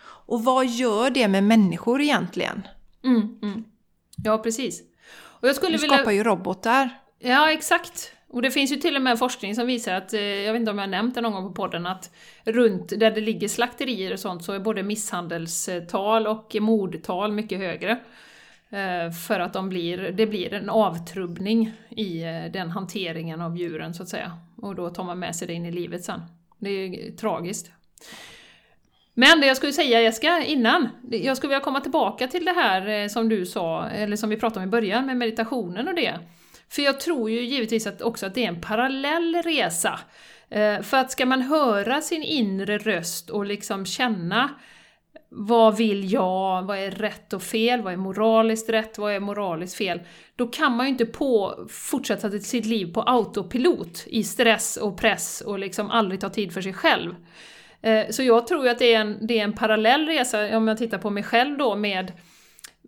Och 0.03 0.45
vad 0.45 0.67
gör 0.67 1.11
det 1.11 1.29
med 1.29 1.45
människor 1.45 2.01
egentligen? 2.01 2.67
Mm, 3.05 3.39
mm. 3.43 3.65
Ja, 4.25 4.39
precis. 4.39 4.83
Och 5.13 5.49
jag 5.49 5.57
skulle 5.57 5.77
Du 5.77 5.83
vilja... 5.83 5.97
skapar 5.97 6.13
ju 6.13 6.25
robotar. 6.25 6.91
Ja, 7.19 7.53
exakt. 7.53 8.13
Och 8.33 8.43
det 8.43 8.51
finns 8.51 8.73
ju 8.73 8.77
till 8.77 8.97
och 8.97 9.03
med 9.03 9.19
forskning 9.19 9.55
som 9.55 9.67
visar 9.67 9.95
att, 9.95 10.13
eh, 10.13 10.21
jag 10.21 10.53
vet 10.53 10.61
inte 10.61 10.71
om 10.71 10.79
jag 10.79 10.87
har 10.87 10.91
nämnt 10.91 11.15
det 11.15 11.21
någon 11.21 11.33
gång 11.33 11.49
på 11.49 11.55
podden, 11.55 11.87
att 11.87 12.15
runt 12.45 12.89
där 12.89 13.11
det 13.11 13.21
ligger 13.21 13.49
slakterier 13.49 14.13
och 14.13 14.21
sånt 14.21 14.45
så 14.45 14.53
är 14.53 14.59
både 14.59 14.83
misshandelstal 14.83 16.27
och 16.27 16.57
mordtal 16.61 17.33
mycket 17.33 17.59
högre. 17.59 17.91
Eh, 18.71 19.13
för 19.13 19.41
att 19.41 19.53
de 19.53 19.69
blir, 19.69 19.99
det 19.99 20.27
blir 20.27 20.55
en 20.55 20.71
avtrubbning 20.71 21.73
i 21.89 22.23
eh, 22.23 22.53
den 22.53 22.71
hanteringen 22.71 23.41
av 23.41 23.57
djuren 23.57 23.95
så 23.95 24.03
att 24.03 24.09
säga. 24.09 24.33
Och 24.57 24.75
då 24.75 24.91
tar 24.91 25.05
man 25.05 25.19
med 25.19 25.37
sig 25.37 25.49
det 25.49 25.55
in 25.55 25.67
i 25.67 25.73
livet 25.73 26.05
sen. 26.05 26.21
Det 26.59 26.71
är 26.71 27.17
tragiskt. 27.17 27.71
Men 29.15 29.41
det 29.41 29.47
jag 29.47 29.57
skulle 29.57 29.73
säga 29.73 30.03
Jessica, 30.03 30.45
innan, 30.45 30.89
jag 31.11 31.37
skulle 31.37 31.49
vilja 31.49 31.65
komma 31.65 31.81
tillbaka 31.81 32.27
till 32.29 32.45
det 32.45 32.53
här 32.53 33.09
som 33.09 33.29
du 33.29 33.47
sa, 33.47 33.87
eller 33.87 34.17
som 34.17 34.31
vi 34.31 34.37
pratade 34.37 34.61
om 34.61 34.69
i 34.69 34.71
början 34.71 35.07
med 35.07 35.17
meditationen 35.17 35.89
och 35.89 35.95
det. 35.95 36.19
För 36.71 36.83
jag 36.83 37.01
tror 37.01 37.31
ju 37.31 37.41
givetvis 37.41 37.87
att 37.87 38.03
också 38.03 38.27
att 38.27 38.35
det 38.35 38.45
är 38.45 38.49
en 38.49 38.61
parallell 38.61 39.43
resa. 39.45 40.01
Eh, 40.51 40.83
för 40.83 40.97
att 40.97 41.11
ska 41.11 41.27
man 41.27 41.43
höra 41.43 42.01
sin 42.01 42.23
inre 42.23 42.79
röst 42.79 43.31
och 43.31 43.47
liksom 43.47 43.87
känna 43.87 44.51
vad 45.29 45.77
vill 45.77 46.13
jag, 46.13 46.63
vad 46.63 46.79
är 46.79 46.91
rätt 46.91 47.33
och 47.33 47.43
fel, 47.43 47.83
vad 47.83 47.93
är 47.93 47.97
moraliskt 47.97 48.69
rätt, 48.69 48.99
vad 48.99 49.13
är 49.13 49.21
moraliskt 49.21 49.77
fel? 49.77 50.01
Då 50.37 50.47
kan 50.47 50.77
man 50.77 50.87
ju 50.87 50.93
inte 50.93 51.07
på, 51.07 51.65
fortsätta 51.69 52.31
sitt 52.31 52.67
liv 52.67 52.93
på 52.95 53.03
autopilot 53.03 54.05
i 54.07 54.25
stress 54.25 54.77
och 54.77 54.99
press 54.99 55.41
och 55.41 55.59
liksom 55.59 55.91
aldrig 55.91 56.21
ta 56.21 56.29
tid 56.29 56.53
för 56.53 56.63
sig 56.63 56.73
själv. 56.73 57.15
Eh, 57.83 58.09
så 58.11 58.23
jag 58.23 58.47
tror 58.47 58.65
ju 58.65 58.71
att 58.71 58.79
det 58.79 58.95
är, 58.95 59.01
en, 59.01 59.27
det 59.27 59.39
är 59.39 59.45
en 59.45 59.53
parallell 59.53 60.07
resa, 60.07 60.57
om 60.57 60.69
jag 60.69 60.79
tittar 60.79 60.99
på 60.99 61.11
mig 61.11 61.23
själv 61.23 61.59
då 61.59 61.77
med, 61.77 62.13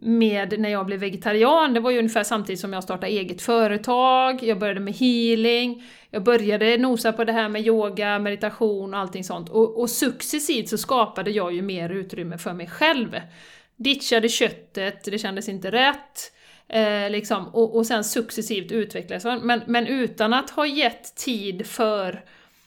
med 0.04 0.60
när 0.60 0.68
jag 0.68 0.86
blev 0.86 1.00
vegetarian, 1.00 1.74
det 1.74 1.80
var 1.80 1.90
ju 1.90 1.98
ungefär 1.98 2.24
samtidigt 2.24 2.60
som 2.60 2.72
jag 2.72 2.82
startade 2.82 3.12
eget 3.12 3.42
företag, 3.42 4.42
jag 4.42 4.58
började 4.58 4.80
med 4.80 4.94
healing, 4.94 5.84
jag 6.10 6.22
började 6.22 6.78
nosa 6.78 7.12
på 7.12 7.24
det 7.24 7.32
här 7.32 7.48
med 7.48 7.66
yoga, 7.66 8.18
meditation 8.18 8.94
och 8.94 9.00
allting 9.00 9.24
sånt. 9.24 9.50
Och, 9.50 9.80
och 9.80 9.90
successivt 9.90 10.68
så 10.68 10.78
skapade 10.78 11.30
jag 11.30 11.52
ju 11.54 11.62
mer 11.62 11.90
utrymme 11.90 12.38
för 12.38 12.52
mig 12.52 12.66
själv. 12.66 13.20
Ditchade 13.76 14.28
köttet, 14.28 15.04
det 15.04 15.18
kändes 15.18 15.48
inte 15.48 15.70
rätt. 15.70 16.32
Eh, 16.68 17.10
liksom, 17.10 17.48
och, 17.48 17.76
och 17.76 17.86
sen 17.86 18.04
successivt 18.04 18.72
utvecklades. 18.72 19.24
Men, 19.42 19.62
men 19.66 19.86
utan 19.86 20.32
att 20.32 20.50
ha 20.50 20.66
gett 20.66 21.16
tid 21.16 21.66
för 21.66 22.24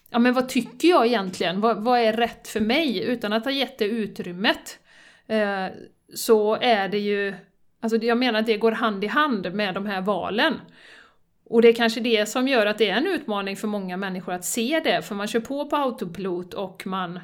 ja 0.09 0.19
men 0.19 0.33
vad 0.33 0.49
tycker 0.49 0.87
jag 0.87 1.05
egentligen? 1.05 1.61
Vad, 1.61 1.83
vad 1.83 1.99
är 1.99 2.13
rätt 2.13 2.47
för 2.47 2.59
mig? 2.59 3.03
Utan 3.03 3.33
att 3.33 3.43
ha 3.43 3.51
gett 3.51 3.77
det 3.77 3.85
utrymmet. 3.85 4.79
Eh, 5.27 5.65
så 6.15 6.55
är 6.55 6.89
det 6.89 6.99
ju, 6.99 7.35
alltså 7.79 7.97
jag 7.97 8.17
menar 8.17 8.39
att 8.39 8.45
det 8.45 8.57
går 8.57 8.71
hand 8.71 9.03
i 9.03 9.07
hand 9.07 9.53
med 9.53 9.73
de 9.73 9.85
här 9.85 10.01
valen. 10.01 10.53
Och 11.45 11.61
det 11.61 11.67
är 11.67 11.73
kanske 11.73 11.99
det 11.99 12.25
som 12.25 12.47
gör 12.47 12.65
att 12.65 12.77
det 12.77 12.89
är 12.89 12.97
en 12.97 13.07
utmaning 13.07 13.55
för 13.55 13.67
många 13.67 13.97
människor 13.97 14.33
att 14.33 14.45
se 14.45 14.81
det, 14.83 15.01
för 15.01 15.15
man 15.15 15.27
kör 15.27 15.39
på 15.39 15.69
på 15.69 15.75
autopilot 15.75 16.53
och 16.53 16.83
man 16.87 17.19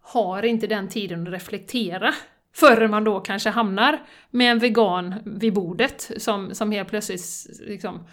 har 0.00 0.44
inte 0.44 0.66
den 0.66 0.88
tiden 0.88 1.26
att 1.26 1.32
reflektera. 1.32 2.14
Förrän 2.54 2.90
man 2.90 3.04
då 3.04 3.20
kanske 3.20 3.50
hamnar 3.50 3.98
med 4.30 4.50
en 4.50 4.58
vegan 4.58 5.14
vid 5.24 5.52
bordet 5.52 6.10
som, 6.16 6.54
som 6.54 6.72
helt 6.72 6.88
plötsligt 6.88 7.46
liksom 7.60 8.06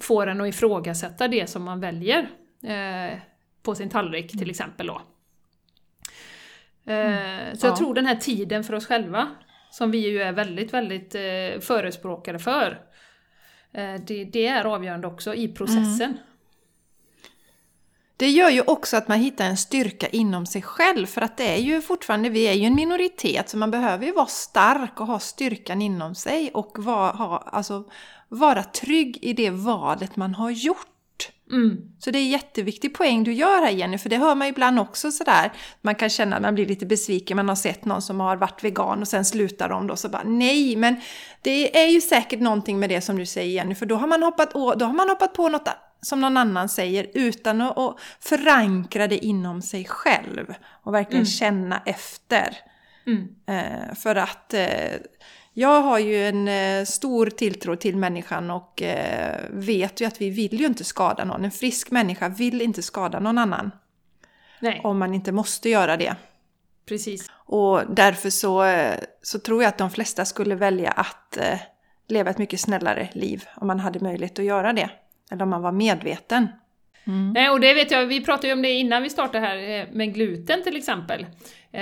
får 0.00 0.26
en 0.26 0.40
att 0.40 0.48
ifrågasätta 0.48 1.28
det 1.28 1.46
som 1.46 1.62
man 1.62 1.80
väljer 1.80 2.30
eh, 2.62 3.18
på 3.62 3.74
sin 3.74 3.88
tallrik 3.88 4.38
till 4.38 4.50
exempel 4.50 4.86
då. 4.86 5.00
Eh, 6.86 7.54
så 7.58 7.66
jag 7.66 7.72
Ja. 7.72 7.76
tror 7.76 7.94
den 7.94 8.06
här 8.06 8.16
tiden 8.16 8.64
för 8.64 8.74
oss 8.74 8.86
själva, 8.86 9.28
som 9.70 9.90
vi 9.90 9.98
ju 9.98 10.22
är 10.22 10.32
väldigt, 10.32 10.72
väldigt 10.74 11.14
eh, 11.14 11.60
förespråkare 11.60 12.38
för, 12.38 12.80
eh, 13.72 13.94
det, 14.06 14.24
det 14.24 14.46
är 14.46 14.64
avgörande 14.64 15.06
också 15.06 15.34
i 15.34 15.48
processen. 15.48 16.18
Det 18.16 18.30
gör 18.30 18.50
ju 18.50 18.60
också 18.66 18.96
att 18.96 19.08
man 19.08 19.18
hittar 19.18 19.44
en 19.44 19.56
styrka 19.56 20.08
inom 20.08 20.46
sig 20.46 20.62
själv 20.62 21.06
för 21.06 21.20
att 21.20 21.36
det 21.36 21.54
är 21.54 21.58
ju 21.60 21.80
fortfarande, 21.82 22.28
vi 22.28 22.48
är 22.48 22.52
ju 22.52 22.64
en 22.64 22.74
minoritet 22.74 23.48
så 23.48 23.56
man 23.56 23.70
behöver 23.70 24.06
ju 24.06 24.12
vara 24.12 24.26
stark 24.26 25.00
och 25.00 25.06
ha 25.06 25.18
styrkan 25.18 25.82
inom 25.82 26.14
sig 26.14 26.50
och 26.54 26.76
vara, 26.78 27.10
ha, 27.12 27.38
alltså, 27.38 27.84
vara 28.28 28.62
trygg 28.62 29.18
i 29.22 29.32
det 29.32 29.50
valet 29.50 30.16
man 30.16 30.34
har 30.34 30.50
gjort. 30.50 30.86
Mm. 31.50 31.78
Så 31.98 32.10
det 32.10 32.18
är 32.18 32.22
en 32.22 32.28
jätteviktig 32.28 32.94
poäng 32.94 33.24
du 33.24 33.32
gör 33.32 33.62
här 33.62 33.70
Jenny, 33.70 33.98
för 33.98 34.08
det 34.08 34.16
hör 34.16 34.34
man 34.34 34.48
ibland 34.48 34.78
också 34.80 35.10
sådär. 35.10 35.52
Man 35.80 35.94
kan 35.94 36.10
känna 36.10 36.36
att 36.36 36.42
man 36.42 36.54
blir 36.54 36.66
lite 36.66 36.86
besviken, 36.86 37.36
man 37.36 37.48
har 37.48 37.56
sett 37.56 37.84
någon 37.84 38.02
som 38.02 38.20
har 38.20 38.36
varit 38.36 38.64
vegan 38.64 39.00
och 39.00 39.08
sen 39.08 39.24
slutar 39.24 39.68
de 39.68 39.86
då 39.86 39.96
så 39.96 40.08
bara 40.08 40.22
nej, 40.22 40.76
men 40.76 40.96
det 41.42 41.78
är 41.78 41.88
ju 41.88 42.00
säkert 42.00 42.40
någonting 42.40 42.78
med 42.78 42.90
det 42.90 43.00
som 43.00 43.16
du 43.16 43.26
säger 43.26 43.50
Jenny, 43.50 43.74
för 43.74 43.86
då 43.86 43.96
har 43.96 44.06
man 44.06 44.22
hoppat, 44.22 44.52
då 44.52 44.84
har 44.84 44.92
man 44.92 45.08
hoppat 45.08 45.34
på 45.34 45.48
något 45.48 45.68
som 46.00 46.20
någon 46.20 46.36
annan 46.36 46.68
säger 46.68 47.06
utan 47.14 47.60
att, 47.60 47.98
förankra 48.20 49.06
det 49.06 49.24
inom 49.24 49.62
sig 49.62 49.84
själv 49.84 50.54
och 50.82 50.94
verkligen 50.94 51.26
känna 51.26 51.82
efter. 51.86 52.56
Mm. 53.06 53.28
Eh, 53.46 53.94
för 53.94 54.16
att 54.16 54.54
eh, 54.54 54.92
jag 55.56 55.82
har 55.82 55.98
ju 55.98 56.28
en 56.28 56.48
eh, 56.48 56.84
stor 56.84 57.26
tilltro 57.26 57.76
till 57.76 57.96
människan 57.96 58.50
och 58.50 58.82
eh, 58.82 59.40
vet 59.50 60.00
ju 60.00 60.04
att 60.04 60.20
vi 60.20 60.30
vill 60.30 60.60
ju 60.60 60.66
inte 60.66 60.84
skada 60.84 61.24
någon. 61.24 61.44
En 61.44 61.50
frisk 61.50 61.90
människa 61.90 62.28
vill 62.28 62.62
inte 62.62 62.82
skada 62.82 63.20
någon 63.20 63.38
annan 63.38 63.70
Nej, 64.60 64.80
om 64.84 64.98
man 64.98 65.14
inte 65.14 65.32
måste 65.32 65.68
göra 65.68 65.96
det. 65.96 66.16
precis. 66.88 67.30
Och 67.34 67.80
därför 67.88 68.30
så, 68.30 68.64
eh, 68.64 68.94
så 69.22 69.38
tror 69.38 69.62
jag 69.62 69.68
att 69.68 69.78
de 69.78 69.90
flesta 69.90 70.24
skulle 70.24 70.54
välja 70.54 70.90
att 70.90 71.38
leva 72.08 72.30
ett 72.30 72.38
mycket 72.38 72.60
snällare 72.60 73.08
liv 73.12 73.44
om 73.56 73.66
man 73.66 73.80
hade 73.80 74.00
möjlighet 74.00 74.38
att 74.38 74.44
göra 74.44 74.72
det. 74.72 74.90
Eller 75.30 75.42
om 75.42 75.50
man 75.50 75.62
var 75.62 75.72
medveten. 75.72 76.48
Nej, 77.34 77.50
och 77.50 77.60
det 77.60 77.74
vet 77.74 77.90
jag, 77.90 78.06
vi 78.06 78.24
pratade 78.24 78.46
ju 78.46 78.52
om 78.52 78.62
det 78.62 78.70
innan 78.70 79.02
vi 79.02 79.10
startade 79.10 79.46
här 79.46 79.88
med 79.92 80.14
gluten 80.14 80.62
till 80.62 80.76
exempel. 80.76 81.26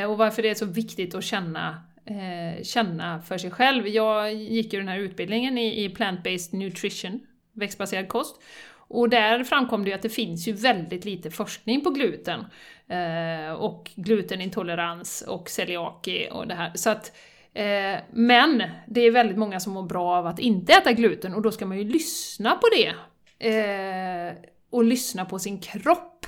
Och 0.09 0.19
varför 0.19 0.43
det 0.43 0.51
är 0.51 0.55
så 0.55 0.67
viktigt 0.67 1.15
att 1.15 1.25
känna, 1.25 1.83
eh, 2.05 2.63
känna 2.63 3.23
för 3.23 3.39
sig 3.39 3.51
själv. 3.51 3.89
Jag 3.89 4.35
gick 4.35 4.73
ju 4.73 4.79
den 4.79 4.89
här 4.89 4.99
utbildningen 4.99 5.59
i, 5.59 5.85
i 5.85 5.89
Plant-Based 5.89 6.57
Nutrition, 6.57 7.21
växtbaserad 7.53 8.09
kost. 8.09 8.43
Och 8.89 9.09
där 9.09 9.45
framkom 9.45 9.85
det 9.85 9.91
ju 9.91 9.95
att 9.95 10.03
det 10.03 10.09
finns 10.09 10.49
ju 10.49 10.53
väldigt 10.53 11.05
lite 11.05 11.31
forskning 11.31 11.81
på 11.81 11.91
gluten. 11.91 12.45
Eh, 12.89 13.53
och 13.53 13.91
glutenintolerans 13.95 15.23
och 15.23 15.51
celiaki 15.51 16.29
och 16.33 16.47
det 16.47 16.55
här. 16.55 16.73
Så 16.75 16.91
att, 16.91 17.17
eh, 17.55 18.01
men 18.13 18.63
det 18.87 19.01
är 19.01 19.11
väldigt 19.11 19.39
många 19.39 19.61
som 19.61 19.73
mår 19.73 19.83
bra 19.83 20.17
av 20.17 20.27
att 20.27 20.39
inte 20.39 20.73
äta 20.73 20.93
gluten 20.93 21.35
och 21.35 21.43
då 21.43 21.51
ska 21.51 21.67
man 21.67 21.79
ju 21.79 21.85
lyssna 21.85 22.51
på 22.51 22.69
det. 22.77 22.95
Eh, 23.49 24.33
och 24.71 24.85
lyssna 24.85 25.25
på 25.25 25.39
sin 25.39 25.59
kropp. 25.59 26.27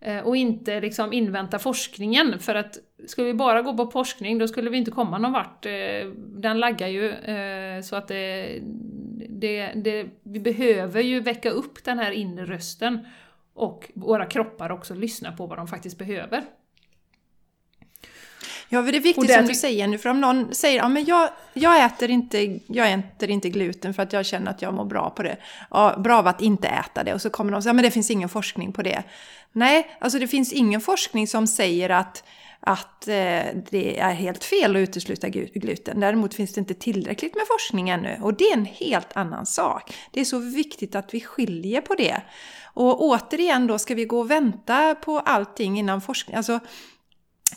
Eh, 0.00 0.18
och 0.18 0.36
inte 0.36 0.80
liksom 0.80 1.12
invänta 1.12 1.58
forskningen, 1.58 2.38
för 2.38 2.54
att 2.54 2.78
skulle 3.06 3.26
vi 3.26 3.34
bara 3.34 3.62
gå 3.62 3.76
på 3.76 3.86
forskning 3.86 4.38
då 4.38 4.48
skulle 4.48 4.70
vi 4.70 4.78
inte 4.78 4.90
komma 4.90 5.18
någon 5.18 5.32
vart. 5.32 5.66
Eh, 5.66 5.72
den 6.16 6.60
laggar 6.60 6.88
ju, 6.88 7.10
eh, 7.10 7.82
så 7.82 7.96
att 7.96 8.08
det, 8.08 8.58
det, 9.28 9.72
det, 9.74 10.06
vi 10.22 10.40
behöver 10.40 11.00
ju 11.00 11.20
väcka 11.20 11.50
upp 11.50 11.84
den 11.84 11.98
här 11.98 12.10
inre 12.10 12.44
rösten 12.44 13.06
och 13.54 13.90
våra 13.94 14.26
kroppar 14.26 14.72
också 14.72 14.94
lyssna 14.94 15.32
på 15.32 15.46
vad 15.46 15.58
de 15.58 15.68
faktiskt 15.68 15.98
behöver. 15.98 16.44
Ja, 18.72 18.84
för 18.84 18.92
det 18.92 18.98
är 18.98 19.00
Och 19.00 19.04
viktigt 19.04 19.28
där 19.28 19.38
som 19.38 19.46
du 19.46 19.54
säger 19.54 19.86
nu, 19.86 19.98
för 19.98 20.08
om 20.08 20.20
någon 20.20 20.54
säger 20.54 20.78
ja, 20.78 20.88
men 20.88 21.04
jag, 21.04 21.28
jag, 21.52 21.84
äter 21.84 22.10
inte, 22.10 22.58
jag 22.66 22.92
äter 22.92 23.30
inte 23.30 23.48
gluten 23.48 23.94
för 23.94 24.02
att 24.02 24.12
jag 24.12 24.26
känner 24.26 24.50
att 24.50 24.62
jag 24.62 24.74
mår 24.74 24.84
bra 24.84 25.10
på 25.10 25.22
det. 25.22 25.36
Ja, 25.70 25.96
bra 25.98 26.18
av 26.18 26.26
att 26.26 26.40
inte 26.40 26.68
äta 26.68 27.04
det. 27.04 27.14
Och 27.14 27.22
så 27.22 27.30
kommer 27.30 27.52
de 27.52 27.62
säga, 27.62 27.70
ja 27.70 27.74
men 27.74 27.84
det 27.84 27.90
finns 27.90 28.10
ingen 28.10 28.28
forskning 28.28 28.72
på 28.72 28.82
det. 28.82 29.02
Nej, 29.52 29.96
alltså 30.00 30.18
det 30.18 30.28
finns 30.28 30.52
ingen 30.52 30.80
forskning 30.80 31.26
som 31.26 31.46
säger 31.46 31.90
att 31.90 32.24
att 32.60 33.08
eh, 33.08 33.44
det 33.70 34.00
är 34.00 34.12
helt 34.12 34.44
fel 34.44 34.76
att 34.76 34.80
utesluta 34.80 35.28
gluten. 35.28 36.00
Däremot 36.00 36.34
finns 36.34 36.52
det 36.52 36.58
inte 36.58 36.74
tillräckligt 36.74 37.34
med 37.34 37.44
forskning 37.46 37.88
ännu 37.88 38.18
och 38.22 38.34
det 38.34 38.44
är 38.44 38.56
en 38.56 38.64
helt 38.64 39.16
annan 39.16 39.46
sak. 39.46 39.94
Det 40.10 40.20
är 40.20 40.24
så 40.24 40.38
viktigt 40.38 40.94
att 40.94 41.14
vi 41.14 41.20
skiljer 41.20 41.80
på 41.80 41.94
det. 41.94 42.22
Och 42.74 43.02
återigen 43.02 43.66
då, 43.66 43.78
ska 43.78 43.94
vi 43.94 44.04
gå 44.04 44.18
och 44.20 44.30
vänta 44.30 44.94
på 44.94 45.18
allting 45.18 45.78
innan 45.78 46.00
forskning? 46.00 46.36
Alltså, 46.36 46.60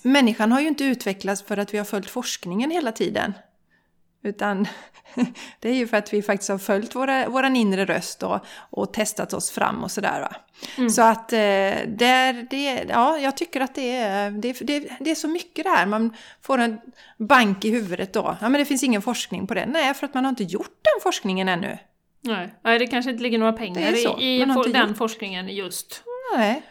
människan 0.04 0.52
har 0.52 0.60
ju 0.60 0.68
inte 0.68 0.84
utvecklats 0.84 1.44
för 1.44 1.58
att 1.58 1.74
vi 1.74 1.78
har 1.78 1.86
följt 1.86 2.10
forskningen 2.10 2.72
hela 2.72 2.92
tiden. 2.92 3.34
Utan 4.24 4.68
det 5.60 5.70
är 5.70 5.74
ju 5.74 5.88
för 5.88 5.98
att 5.98 6.14
vi 6.14 6.22
faktiskt 6.22 6.50
har 6.50 6.58
följt 6.58 6.96
våra, 6.96 7.30
våran 7.30 7.56
inre 7.56 7.86
röst 7.86 8.24
och, 8.24 8.40
och 8.70 8.94
testat 8.94 9.34
oss 9.34 9.52
fram 9.52 9.84
och 9.84 9.92
sådär. 9.92 10.28
Mm. 10.78 10.90
Så 10.90 11.02
att 11.02 11.34
eh, 11.34 11.40
där, 11.88 12.48
det, 12.50 12.86
ja, 12.90 13.18
jag 13.18 13.38
tycker 13.38 13.62
att 13.62 13.76
det 13.76 13.92
är, 13.92 14.32
det, 14.32 14.54
det, 14.62 14.90
det 15.00 15.12
är 15.12 15.16
så 15.16 15.28
mycket 15.28 15.66
där. 15.66 15.86
Man 15.86 16.16
får 16.42 16.58
en 16.58 16.80
bank 17.18 17.66
i 17.66 17.70
huvudet 17.70 18.14
då. 18.14 18.38
Ja, 18.42 18.50
men 18.50 18.60
det 18.60 18.66
finns 18.66 18.84
ingen 18.84 19.02
forskning 19.02 19.48
på 19.48 19.54
det. 19.54 19.66
Nej, 19.66 19.94
för 19.94 20.06
att 20.06 20.14
man 20.14 20.26
har 20.26 20.30
inte 20.30 20.44
gjort 20.44 20.80
den 20.82 21.02
forskningen 21.04 21.50
ännu. 21.50 21.78
Nej, 22.22 22.54
Nej 22.64 22.80
det 22.80 22.88
kanske 22.88 23.12
inte 23.12 23.24
ligger 23.24 23.38
några 23.38 23.54
pengar 23.54 23.82
i, 24.22 24.36
i 24.36 24.46
den 24.74 24.88
gjort. 24.88 24.98
forskningen 24.98 25.50
just. 25.50 26.04
Nej. 26.36 26.62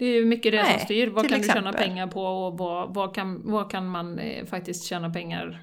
Det 0.00 0.06
är 0.06 0.14
ju 0.14 0.24
mycket 0.24 0.52
det 0.52 0.62
Nej, 0.62 0.78
som 0.78 0.84
styr. 0.84 1.06
Vad 1.06 1.28
kan 1.28 1.40
exempel. 1.40 1.64
du 1.64 1.70
tjäna 1.70 1.78
pengar 1.78 2.06
på 2.06 2.22
och 2.22 2.58
vad, 2.58 2.94
vad, 2.94 3.14
kan, 3.14 3.40
vad 3.44 3.70
kan 3.70 3.88
man 3.88 4.18
eh, 4.18 4.46
faktiskt 4.46 4.84
tjäna 4.84 5.10
pengar 5.10 5.60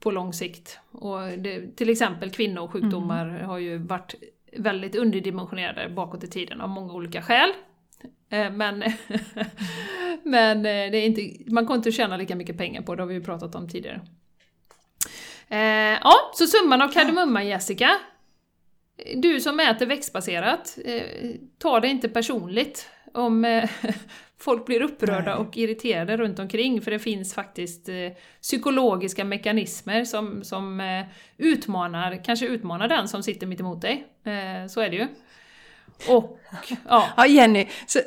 på 0.00 0.10
lång 0.10 0.32
sikt? 0.32 0.78
Och 0.92 1.20
det, 1.20 1.76
till 1.76 1.90
exempel 1.90 2.30
kvinnosjukdomar 2.30 3.28
mm. 3.28 3.46
har 3.46 3.58
ju 3.58 3.78
varit 3.78 4.14
väldigt 4.56 4.96
underdimensionerade 4.96 5.88
bakåt 5.88 6.24
i 6.24 6.26
tiden 6.26 6.60
av 6.60 6.68
många 6.68 6.92
olika 6.92 7.22
skäl. 7.22 7.50
Eh, 8.30 8.50
men, 8.50 8.78
men 10.22 10.58
eh, 10.58 10.62
det 10.62 10.98
är 10.98 11.06
inte, 11.06 11.52
man 11.52 11.66
kommer 11.66 11.78
inte 11.78 11.92
tjäna 11.92 12.16
lika 12.16 12.36
mycket 12.36 12.58
pengar 12.58 12.82
på 12.82 12.94
det, 12.94 13.02
har 13.02 13.08
vi 13.08 13.14
ju 13.14 13.24
pratat 13.24 13.54
om 13.54 13.68
tidigare. 13.68 14.00
ja, 16.02 16.14
så 16.34 16.46
summan 16.46 16.82
av 16.82 16.88
kardemumma 16.88 17.44
Jessica. 17.44 17.90
Du 19.16 19.40
som 19.40 19.60
äter 19.60 19.86
växtbaserat, 19.86 20.78
ta 21.58 21.80
det 21.80 21.88
inte 21.88 22.08
personligt 22.08 22.90
om 23.16 23.44
eh, 23.44 23.70
folk 24.38 24.66
blir 24.66 24.82
upprörda 24.82 25.34
Nej. 25.34 25.46
och 25.46 25.56
irriterade 25.56 26.16
runt 26.16 26.38
omkring 26.38 26.82
för 26.82 26.90
det 26.90 26.98
finns 26.98 27.34
faktiskt 27.34 27.88
eh, 27.88 27.94
psykologiska 28.42 29.24
mekanismer 29.24 30.04
som, 30.04 30.44
som 30.44 30.80
eh, 30.80 31.04
utmanar, 31.36 32.24
kanske 32.24 32.46
utmanar 32.46 32.88
den 32.88 33.08
som 33.08 33.22
sitter 33.22 33.46
mitt 33.46 33.60
emot 33.60 33.80
dig. 33.80 34.06
Så 34.68 34.80
är 34.80 34.90
det 34.90 34.96
ju. 34.96 35.06
Och, 36.08 36.40
ja. 36.88 37.08
ja 37.16 37.26
Jenny, 37.26 37.68
så 37.86 37.98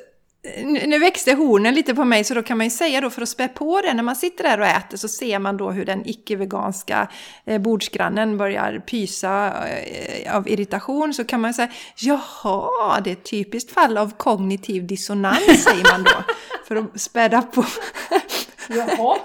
nu 0.64 1.00
växte 1.00 1.34
hornen 1.34 1.76
lite 1.76 1.96
på 1.96 2.06
mig 2.06 2.24
så 2.24 2.34
då 2.34 2.44
kan 2.44 2.58
man 2.58 2.66
ju 2.66 2.72
säga 2.72 3.02
då 3.02 3.10
för 3.10 3.22
att 3.22 3.30
spä 3.30 3.48
på 3.48 3.82
det 3.82 3.94
när 3.94 4.04
man 4.04 4.16
sitter 4.16 4.44
där 4.44 4.60
och 4.60 4.66
äter 4.66 4.98
så 4.98 5.08
ser 5.08 5.40
man 5.40 5.58
då 5.58 5.72
hur 5.72 5.86
den 5.86 6.10
icke-veganska 6.10 7.08
eh, 7.46 7.62
bordsgrannen 7.62 8.38
börjar 8.38 8.80
pysa 8.80 9.54
eh, 9.68 10.36
av 10.36 10.50
irritation 10.50 11.14
så 11.14 11.24
kan 11.24 11.42
man 11.42 11.54
säga 11.54 11.70
jaha, 11.96 13.02
det 13.02 13.10
är 13.10 13.12
ett 13.12 13.30
typiskt 13.30 13.72
fall 13.72 13.98
av 13.98 14.18
kognitiv 14.18 14.88
dissonans 14.88 15.64
säger 15.64 15.92
man 15.92 16.04
då 16.04 16.34
för 16.68 16.76
att 16.76 17.02
späda 17.02 17.42
på. 17.42 17.66
Jaha, 18.70 19.18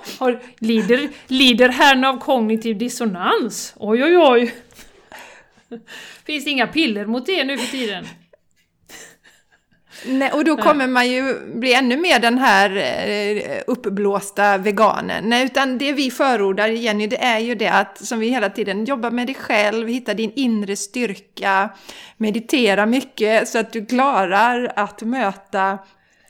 lider, 0.58 1.08
lider 1.26 1.68
herrn 1.68 2.04
av 2.04 2.18
kognitiv 2.18 2.78
dissonans? 2.78 3.74
Oj 3.76 4.04
oj 4.04 4.16
oj! 4.16 4.54
Finns 6.26 6.44
det 6.44 6.50
inga 6.50 6.66
piller 6.66 7.06
mot 7.06 7.26
det 7.26 7.44
nu 7.44 7.58
för 7.58 7.70
tiden? 7.70 8.06
Nej, 10.04 10.32
och 10.32 10.44
då 10.44 10.56
kommer 10.56 10.86
man 10.86 11.10
ju 11.10 11.40
bli 11.54 11.74
ännu 11.74 11.96
mer 11.96 12.18
den 12.18 12.38
här 12.38 12.76
eh, 12.76 13.62
uppblåsta 13.66 14.58
veganen. 14.58 15.24
Nej, 15.28 15.44
utan 15.44 15.78
det 15.78 15.92
vi 15.92 16.10
förordar, 16.10 16.68
Jenny, 16.68 17.06
det 17.06 17.22
är 17.22 17.38
ju 17.38 17.54
det 17.54 17.68
att 17.68 18.06
som 18.06 18.18
vi 18.18 18.28
hela 18.28 18.50
tiden 18.50 18.84
jobbar 18.84 19.10
med 19.10 19.26
dig 19.26 19.34
själv, 19.34 19.88
hitta 19.88 20.14
din 20.14 20.32
inre 20.34 20.76
styrka, 20.76 21.68
meditera 22.16 22.86
mycket 22.86 23.48
så 23.48 23.58
att 23.58 23.72
du 23.72 23.86
klarar 23.86 24.72
att 24.76 25.02
möta 25.02 25.78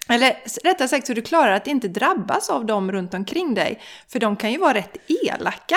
eller 0.09 0.37
rättare 0.65 0.89
sagt 0.89 1.07
så 1.07 1.15
du 1.15 1.23
klarar 1.23 1.53
att 1.53 1.67
inte 1.67 1.89
drabbas 1.89 2.51
av 2.51 2.67
dem 2.67 2.93
runt 2.93 3.15
omkring 3.15 3.55
dig. 3.55 3.81
För 4.09 4.19
de 4.19 4.37
kan 4.37 4.53
ju 4.53 4.59
vara 4.59 4.75
rätt 4.75 4.97
elaka, 5.25 5.77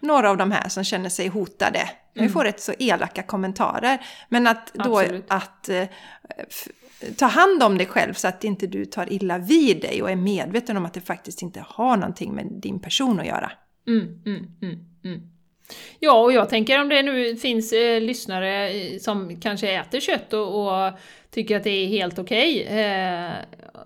några 0.00 0.30
av 0.30 0.36
de 0.36 0.52
här 0.52 0.68
som 0.68 0.84
känner 0.84 1.08
sig 1.08 1.28
hotade. 1.28 1.78
Mm. 1.78 1.92
Vi 2.14 2.28
får 2.28 2.44
rätt 2.44 2.60
så 2.60 2.72
elaka 2.78 3.22
kommentarer. 3.22 4.06
Men 4.28 4.46
att 4.46 4.74
då 4.74 4.98
Absolut. 4.98 5.24
att 5.28 5.68
eh, 5.68 5.84
ta 7.16 7.26
hand 7.26 7.62
om 7.62 7.78
dig 7.78 7.86
själv 7.86 8.14
så 8.14 8.28
att 8.28 8.44
inte 8.44 8.66
du 8.66 8.84
tar 8.84 9.12
illa 9.12 9.38
vid 9.38 9.80
dig 9.80 10.02
och 10.02 10.10
är 10.10 10.16
medveten 10.16 10.76
om 10.76 10.86
att 10.86 10.94
det 10.94 11.00
faktiskt 11.00 11.42
inte 11.42 11.64
har 11.66 11.96
någonting 11.96 12.34
med 12.34 12.46
din 12.52 12.80
person 12.80 13.20
att 13.20 13.26
göra. 13.26 13.52
Mm, 13.86 14.22
mm, 14.26 14.46
mm, 14.62 14.78
mm. 15.04 15.20
ja, 15.98 16.20
och 16.20 16.32
jag 16.32 16.48
tänker 16.48 16.80
om 16.80 16.88
det 16.88 17.02
nu 17.02 17.36
finns 17.36 17.72
eh, 17.72 18.00
lyssnare 18.00 18.70
eh, 18.70 18.98
som 18.98 19.40
kanske 19.40 19.70
äter 19.70 20.00
kött 20.00 20.32
och, 20.32 20.86
och, 20.86 20.92
tycker 21.30 21.56
att 21.56 21.64
det 21.64 21.70
är 21.70 21.86
helt 21.86 22.18
okej 22.18 22.62
okay, 22.62 22.78
eh, 22.78 23.32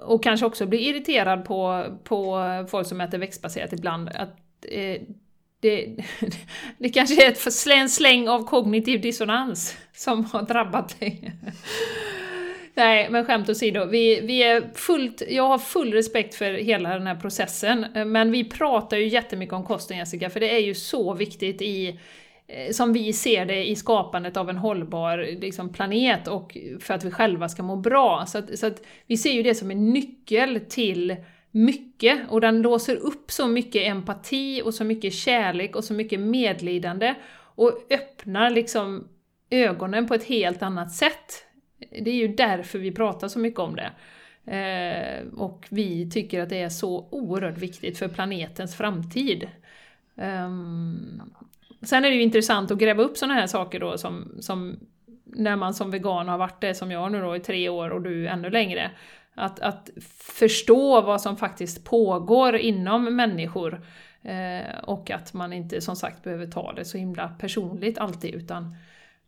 och 0.07 0.23
kanske 0.23 0.47
också 0.47 0.67
blir 0.67 0.81
irriterad 0.81 1.45
på, 1.45 1.85
på 2.05 2.39
folk 2.71 2.87
som 2.87 3.01
äter 3.01 3.19
växtbaserat 3.19 3.73
ibland. 3.73 4.09
Att, 4.09 4.37
eh, 4.69 5.03
det, 5.61 5.97
det 6.79 6.89
kanske 6.89 7.27
är 7.27 7.31
ett, 7.31 7.67
en 7.67 7.89
släng 7.89 8.29
av 8.29 8.47
kognitiv 8.47 9.01
dissonans 9.01 9.77
som 9.93 10.25
har 10.25 10.43
drabbat 10.43 11.01
dig. 11.01 11.33
Nej, 12.75 13.11
men 13.11 13.25
skämt 13.25 13.49
åsido. 13.49 13.85
Vi, 13.85 14.21
vi 14.21 14.43
är 14.43 14.71
fullt, 14.75 15.23
jag 15.29 15.49
har 15.49 15.59
full 15.59 15.93
respekt 15.93 16.35
för 16.35 16.53
hela 16.53 16.89
den 16.89 17.07
här 17.07 17.17
processen, 17.17 17.87
eh, 17.95 18.05
men 18.05 18.33
vi 18.33 18.45
pratar 18.45 18.97
ju 18.97 19.09
jättemycket 19.09 19.53
om 19.53 19.65
kosten 19.65 19.97
Jessica, 19.97 20.31
för 20.31 20.41
det 20.41 20.55
är 20.55 20.61
ju 20.61 20.75
så 20.75 21.15
viktigt 21.15 21.63
i 21.63 22.01
eh, 22.47 22.73
som 22.73 22.93
vi 22.93 23.13
ser 23.13 23.47
det 23.47 23.65
i 23.65 23.77
skapandet 23.77 24.37
av 24.37 24.51
en 24.51 24.57
hållbar 24.57 25.41
liksom, 25.41 25.73
planet 25.73 26.29
och 26.29 26.57
för 26.81 26.95
att 26.95 27.05
vi 27.05 27.11
själva 27.11 27.49
ska 27.49 27.63
må 27.63 27.77
bra. 27.77 28.25
Så, 28.27 28.39
att, 28.39 28.59
så 28.59 28.67
att 28.67 28.83
vi 29.07 29.17
ser 29.17 29.33
ju 29.33 29.43
det 29.43 29.55
som 29.55 29.71
en 29.71 29.91
nyckel 29.91 30.61
till 30.69 31.17
mycket 31.51 32.21
och 32.29 32.41
den 32.41 32.63
låser 32.63 32.97
upp 32.97 33.31
så 33.31 33.47
mycket 33.47 33.89
empati 33.89 34.63
och 34.65 34.75
så 34.75 34.85
mycket 34.85 35.15
kärlek 35.15 35.77
och 35.77 35.85
så 35.85 35.95
mycket 35.95 36.21
medlidande 36.21 37.15
och 37.35 37.87
öppnar 37.91 38.51
liksom 38.51 39.09
ögonen 39.51 40.09
på 40.09 40.15
ett 40.15 40.25
helt 40.25 40.63
annat 40.63 40.93
sätt 40.93 41.45
det 41.91 42.11
är 42.11 42.15
ju 42.15 42.29
därför 42.29 42.79
vi 42.79 42.93
pratar 42.93 43.29
så 43.29 43.39
mycket 43.39 43.61
om 43.61 43.77
det. 43.77 43.91
Eh, 44.47 45.27
och 45.37 45.67
vi 45.71 46.11
tycker 46.11 46.43
att 46.43 46.49
det 46.49 46.63
är 46.63 46.69
så 46.69 47.09
oerhört 47.11 47.59
viktigt 47.59 47.99
för 47.99 48.09
planetens 48.09 48.77
framtid. 48.77 49.49
Eh, 50.17 50.51
sen 51.83 52.05
är 52.05 52.11
det 52.11 52.15
ju 52.15 52.23
intressant 52.23 52.71
att 52.71 52.79
gräva 52.79 53.03
upp 53.03 53.17
sådana 53.17 53.35
här 53.35 53.47
saker 53.47 53.81
då 53.81 53.99
som, 53.99 54.37
som 54.41 54.79
när 55.25 55.57
man 55.57 55.75
som 55.75 55.91
vegan 55.91 56.29
har 56.29 56.39
varit 56.39 56.61
det 56.61 56.75
som 56.75 56.91
jag 56.91 57.13
nu 57.13 57.21
då 57.21 57.37
i 57.37 57.41
tre 57.41 57.69
år 57.69 57.91
och 57.91 58.03
du 58.03 58.29
ännu 58.29 58.51
längre. 58.51 58.91
Att, 59.35 59.61
att 59.61 59.91
förstå 60.19 61.01
vad 61.01 61.21
som 61.21 61.37
faktiskt 61.37 61.85
pågår 61.85 62.57
inom 62.57 63.17
människor. 63.17 63.87
Eh, 64.23 64.79
och 64.83 65.11
att 65.11 65.33
man 65.33 65.53
inte 65.53 65.81
som 65.81 65.97
sagt 65.97 66.23
behöver 66.23 66.47
ta 66.47 66.73
det 66.73 66.85
så 66.85 66.99
himla 66.99 67.29
personligt 67.29 67.99
alltid 67.99 68.35
utan 68.35 68.77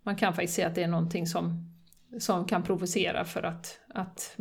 man 0.02 0.16
kan 0.16 0.34
faktiskt 0.34 0.54
se 0.54 0.64
att 0.64 0.74
det 0.74 0.82
är 0.82 0.88
någonting 0.88 1.26
som 1.26 1.73
som 2.18 2.44
kan 2.44 2.62
provocera 2.62 3.24
för 3.24 3.42
att, 3.42 3.78
att 3.94 4.36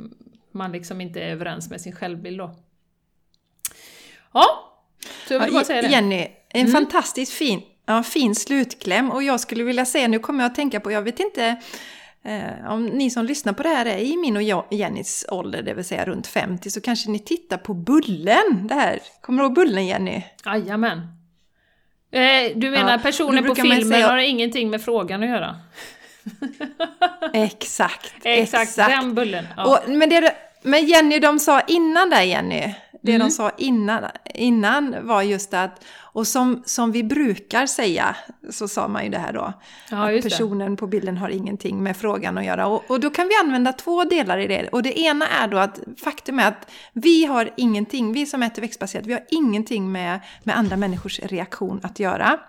man 0.52 0.72
liksom 0.72 1.02
inte 1.02 1.22
är 1.22 1.30
överens 1.30 1.70
med 1.70 1.82
sin 1.82 1.96
självbild 1.96 2.38
då. 2.38 2.56
Ja, 4.34 4.46
så 5.28 5.34
jag 5.34 5.40
vill 5.40 5.50
ja, 5.50 5.54
bara 5.54 5.64
säga 5.64 5.82
det. 5.82 5.88
Jenny, 5.88 6.28
en 6.50 6.62
mm. 6.62 6.72
fantastiskt 6.72 7.34
fin, 7.34 7.62
ja, 7.86 8.04
fin 8.04 8.36
slutkläm 8.36 9.12
och 9.12 9.24
jag 9.24 9.40
skulle 9.40 9.64
vilja 9.64 9.86
säga, 9.86 10.08
nu 10.08 10.20
kommer 10.20 10.44
jag 10.44 10.50
att 10.50 10.56
tänka 10.56 10.80
på, 10.80 10.92
jag 10.92 11.02
vet 11.02 11.20
inte 11.20 11.62
eh, 12.24 12.72
om 12.72 12.86
ni 12.86 13.10
som 13.10 13.26
lyssnar 13.26 13.54
på 13.54 13.64
det 13.64 13.70
här 13.70 13.86
är 13.86 13.98
i 13.98 14.18
min 14.18 14.38
och 14.38 14.74
Jennys 14.74 15.26
ålder, 15.30 15.62
det 15.62 15.74
vill 15.74 15.86
säga 15.86 16.06
runt 16.06 16.28
50, 16.28 16.70
så 16.70 16.82
kanske 16.82 17.10
ni 17.10 17.20
tittar 17.20 17.58
på 17.58 17.74
Bullen. 17.74 18.68
Det 18.68 18.76
här. 18.76 19.00
Kommer 19.22 19.44
du 19.44 19.46
ihåg 19.46 19.56
Bullen 19.56 19.88
Jenny? 19.88 20.24
Jajamän. 20.46 20.98
Eh, 22.12 22.52
du 22.56 22.70
menar 22.70 22.92
ja, 22.92 23.00
personen 23.04 23.44
på 23.44 23.56
filmen 23.56 23.86
säga... 23.86 24.08
har 24.08 24.18
ingenting 24.18 24.70
med 24.70 24.82
frågan 24.82 25.24
att 25.24 25.30
göra? 25.30 25.56
exakt, 27.34 28.14
exakt, 28.24 28.64
exakt. 28.64 28.90
Den 28.90 29.16
bullen. 29.16 29.48
Ja. 29.58 29.66
Och, 29.66 29.90
men, 29.90 30.10
det, 30.10 30.36
men 30.62 30.86
Jenny, 30.86 31.20
de 31.20 31.40
sa 31.40 31.62
innan 31.62 32.10
där 32.10 32.22
Jenny, 32.22 32.76
det 33.02 33.12
mm. 33.16 33.28
de 33.28 33.32
sa 33.32 33.52
innan, 33.58 34.04
innan 34.34 35.08
var 35.08 35.22
just 35.22 35.54
att, 35.54 35.86
och 36.14 36.28
som, 36.28 36.64
som 36.66 36.92
vi 36.92 37.04
brukar 37.04 37.66
säga, 37.66 38.16
så 38.50 38.68
sa 38.68 38.88
man 38.88 39.04
ju 39.04 39.10
det 39.10 39.18
här 39.18 39.34
då, 39.34 39.54
ja, 39.92 40.18
att 40.18 40.24
personen 40.24 40.72
det. 40.72 40.78
på 40.78 40.88
bilden 40.88 41.18
har 41.18 41.30
ingenting 41.30 41.84
med 41.84 41.98
frågan 41.98 42.38
att 42.38 42.46
göra. 42.46 42.68
Och, 42.68 42.92
och 42.92 43.00
då 43.00 43.10
kan 43.10 43.28
vi 43.28 43.36
använda 43.44 43.74
två 43.74 44.04
delar 44.04 44.38
i 44.38 44.48
det. 44.48 44.68
Och 44.68 44.84
det 44.84 45.00
ena 45.00 45.28
är 45.28 45.48
då 45.48 45.58
att 45.58 45.80
faktum 45.98 46.40
är 46.40 46.48
att 46.48 46.72
vi 46.94 47.26
har 47.26 47.50
ingenting, 47.58 48.14
vi 48.14 48.26
som 48.26 48.44
äter 48.44 48.62
växtbaserat, 48.62 49.06
vi 49.06 49.14
har 49.14 49.24
ingenting 49.30 49.92
med, 49.92 50.20
med 50.44 50.58
andra 50.58 50.78
människors 50.78 51.20
reaktion 51.20 51.80
att 51.84 52.00
göra. 52.00 52.40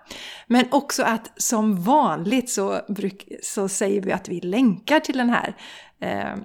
Men 0.47 0.65
också 0.71 1.03
att 1.03 1.31
som 1.37 1.83
vanligt 1.83 2.49
så, 2.49 2.79
bruk, 2.87 3.27
så 3.43 3.67
säger 3.67 4.01
vi 4.01 4.11
att 4.11 4.29
vi 4.29 4.41
länkar 4.41 4.99
till 4.99 5.17
den 5.17 5.29
här 5.29 5.55
eh, 5.99 6.35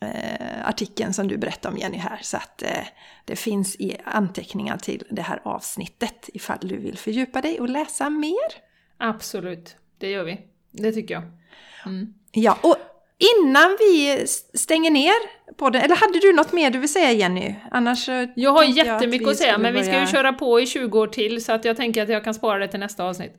eh, 0.00 0.68
artikeln 0.68 1.12
som 1.12 1.28
du 1.28 1.38
berättade 1.38 1.74
om 1.74 1.80
Jenny 1.80 1.98
här. 1.98 2.18
Så 2.22 2.36
att 2.36 2.62
eh, 2.62 2.86
det 3.24 3.36
finns 3.36 3.76
i 3.76 3.96
anteckningar 4.04 4.76
till 4.76 5.04
det 5.10 5.22
här 5.22 5.40
avsnittet 5.44 6.30
ifall 6.34 6.58
du 6.60 6.76
vill 6.76 6.98
fördjupa 6.98 7.40
dig 7.40 7.60
och 7.60 7.68
läsa 7.68 8.10
mer. 8.10 8.70
Absolut, 8.98 9.76
det 9.98 10.10
gör 10.10 10.24
vi. 10.24 10.40
Det 10.70 10.92
tycker 10.92 11.14
jag. 11.14 11.22
Mm. 11.86 12.14
Ja, 12.32 12.58
och 12.62 12.76
innan 13.18 13.76
vi 13.80 14.24
stänger 14.54 14.90
ner 14.90 15.12
podden, 15.56 15.82
eller 15.82 15.96
hade 15.96 16.18
du 16.18 16.32
något 16.32 16.52
mer 16.52 16.70
du 16.70 16.78
vill 16.78 16.92
säga 16.92 17.12
Jenny? 17.12 17.54
Annars 17.70 18.08
Jag 18.36 18.52
har 18.52 18.64
jättemycket 18.64 19.28
att, 19.28 19.32
att 19.32 19.38
säga, 19.38 19.58
men 19.58 19.74
vi 19.74 19.84
ska 19.84 20.00
ju 20.00 20.06
köra 20.06 20.32
på 20.32 20.60
i 20.60 20.66
20 20.66 20.98
år 20.98 21.06
till 21.06 21.44
så 21.44 21.52
att 21.52 21.64
jag 21.64 21.76
tänker 21.76 22.02
att 22.02 22.08
jag 22.08 22.24
kan 22.24 22.34
spara 22.34 22.58
det 22.58 22.68
till 22.68 22.80
nästa 22.80 23.04
avsnitt. 23.04 23.32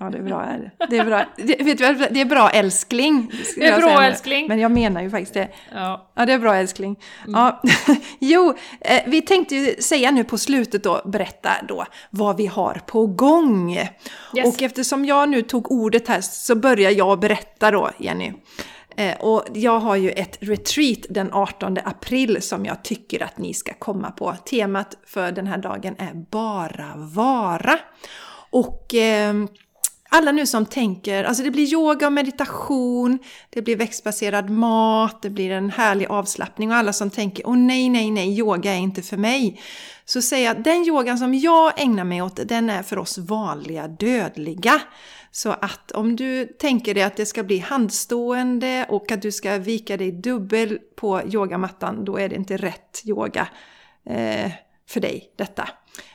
Ja, 0.00 0.10
det 0.10 0.18
är 0.18 0.22
bra. 0.22 0.46
Det 0.90 0.98
är 0.98 1.04
bra, 1.04 1.24
det, 1.36 1.62
vet 1.62 1.78
du, 1.78 2.06
det 2.10 2.20
är 2.20 2.24
bra 2.24 2.50
älskling. 2.50 3.32
Det 3.56 3.66
är 3.66 3.80
bra 3.80 4.02
älskling. 4.02 4.48
Men 4.48 4.58
jag 4.58 4.70
menar 4.70 5.02
ju 5.02 5.10
faktiskt 5.10 5.34
det. 5.34 5.48
Ja, 5.74 6.10
ja 6.14 6.26
det 6.26 6.32
är 6.32 6.38
bra 6.38 6.54
älskling. 6.54 6.96
Mm. 7.26 7.40
Ja. 7.40 7.62
jo, 8.18 8.54
eh, 8.80 9.02
vi 9.06 9.22
tänkte 9.22 9.56
ju 9.56 9.82
säga 9.82 10.10
nu 10.10 10.24
på 10.24 10.38
slutet 10.38 10.84
då, 10.84 11.02
berätta 11.04 11.50
då 11.68 11.86
vad 12.10 12.36
vi 12.36 12.46
har 12.46 12.80
på 12.86 13.06
gång. 13.06 13.72
Yes. 13.72 13.88
Och 14.44 14.62
eftersom 14.62 15.04
jag 15.04 15.28
nu 15.28 15.42
tog 15.42 15.72
ordet 15.72 16.08
här 16.08 16.20
så 16.20 16.54
börjar 16.54 16.90
jag 16.90 17.20
berätta 17.20 17.70
då, 17.70 17.90
Jenny. 17.98 18.32
Eh, 18.96 19.16
och 19.16 19.44
jag 19.54 19.80
har 19.80 19.96
ju 19.96 20.10
ett 20.10 20.38
retreat 20.40 20.98
den 21.10 21.32
18 21.32 21.78
april 21.84 22.42
som 22.42 22.64
jag 22.64 22.84
tycker 22.84 23.22
att 23.22 23.38
ni 23.38 23.54
ska 23.54 23.72
komma 23.72 24.10
på. 24.10 24.34
Temat 24.50 24.98
för 25.06 25.32
den 25.32 25.46
här 25.46 25.58
dagen 25.58 25.96
är 25.98 26.14
bara 26.30 26.92
vara. 26.96 27.78
Och 28.50 28.94
eh, 28.94 29.34
alla 30.16 30.32
nu 30.32 30.46
som 30.46 30.66
tänker, 30.66 31.24
alltså 31.24 31.42
det 31.42 31.50
blir 31.50 31.72
yoga 31.72 32.06
och 32.06 32.12
meditation, 32.12 33.18
det 33.50 33.62
blir 33.62 33.76
växtbaserad 33.76 34.50
mat, 34.50 35.22
det 35.22 35.30
blir 35.30 35.50
en 35.50 35.70
härlig 35.70 36.06
avslappning 36.06 36.70
och 36.70 36.76
alla 36.76 36.92
som 36.92 37.10
tänker 37.10 37.46
åh 37.46 37.56
nej, 37.56 37.88
nej, 37.88 38.10
nej, 38.10 38.38
yoga 38.38 38.74
är 38.74 38.78
inte 38.78 39.02
för 39.02 39.16
mig. 39.16 39.60
Så 40.04 40.22
säger 40.22 40.46
jag, 40.46 40.62
den 40.62 40.84
yogan 40.86 41.18
som 41.18 41.34
jag 41.34 41.80
ägnar 41.80 42.04
mig 42.04 42.22
åt, 42.22 42.48
den 42.48 42.70
är 42.70 42.82
för 42.82 42.98
oss 42.98 43.18
vanliga 43.18 43.88
dödliga. 43.88 44.80
Så 45.30 45.50
att 45.50 45.92
om 45.92 46.16
du 46.16 46.46
tänker 46.46 46.94
dig 46.94 47.02
att 47.02 47.16
det 47.16 47.26
ska 47.26 47.42
bli 47.42 47.58
handstående 47.58 48.86
och 48.88 49.12
att 49.12 49.22
du 49.22 49.32
ska 49.32 49.58
vika 49.58 49.96
dig 49.96 50.12
dubbel 50.12 50.78
på 50.96 51.22
yogamattan, 51.22 52.04
då 52.04 52.18
är 52.18 52.28
det 52.28 52.36
inte 52.36 52.56
rätt 52.56 53.02
yoga 53.04 53.48
eh, 54.06 54.52
för 54.88 55.00
dig 55.00 55.32
detta. 55.36 55.68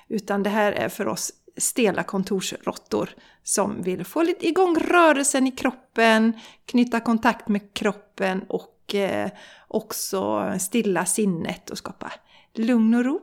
Utan 0.10 0.44
det 0.44 0.50
här 0.50 0.72
är 0.72 0.90
för 0.90 1.08
oss 1.08 1.32
stela 1.58 2.04
kontorsråttor 2.04 3.10
som 3.44 3.82
vill 3.82 4.06
få 4.06 4.24
lite 4.24 4.48
igång 4.48 4.76
rörelsen 4.76 5.48
i 5.48 5.52
kroppen, 5.52 6.34
knyta 6.66 7.00
kontakt 7.00 7.48
med 7.48 7.74
kroppen 7.74 8.44
och 8.50 8.96
eh, 8.96 9.30
också 9.68 10.54
stilla 10.60 11.06
sinnet 11.06 11.70
och 11.70 11.78
skapa 11.78 12.12
lugn 12.54 12.94
och 12.94 13.06
ro. 13.06 13.22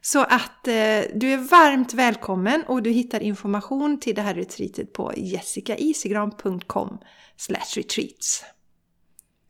Så 0.00 0.20
att 0.20 0.68
eh, 0.68 1.00
du 1.14 1.32
är 1.32 1.50
varmt 1.50 1.94
välkommen 1.94 2.62
och 2.62 2.82
du 2.82 2.90
hittar 2.90 3.22
information 3.22 4.00
till 4.00 4.14
det 4.14 4.22
här 4.22 4.34
retreatet 4.34 4.92
på 4.92 5.12
jessicaisigran.com 5.16 6.98
retreats. 7.76 8.44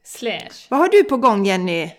Slash. 0.04 0.66
Vad 0.68 0.80
har 0.80 0.88
du 0.88 1.04
på 1.04 1.16
gång 1.16 1.46
Jenny? 1.46 1.90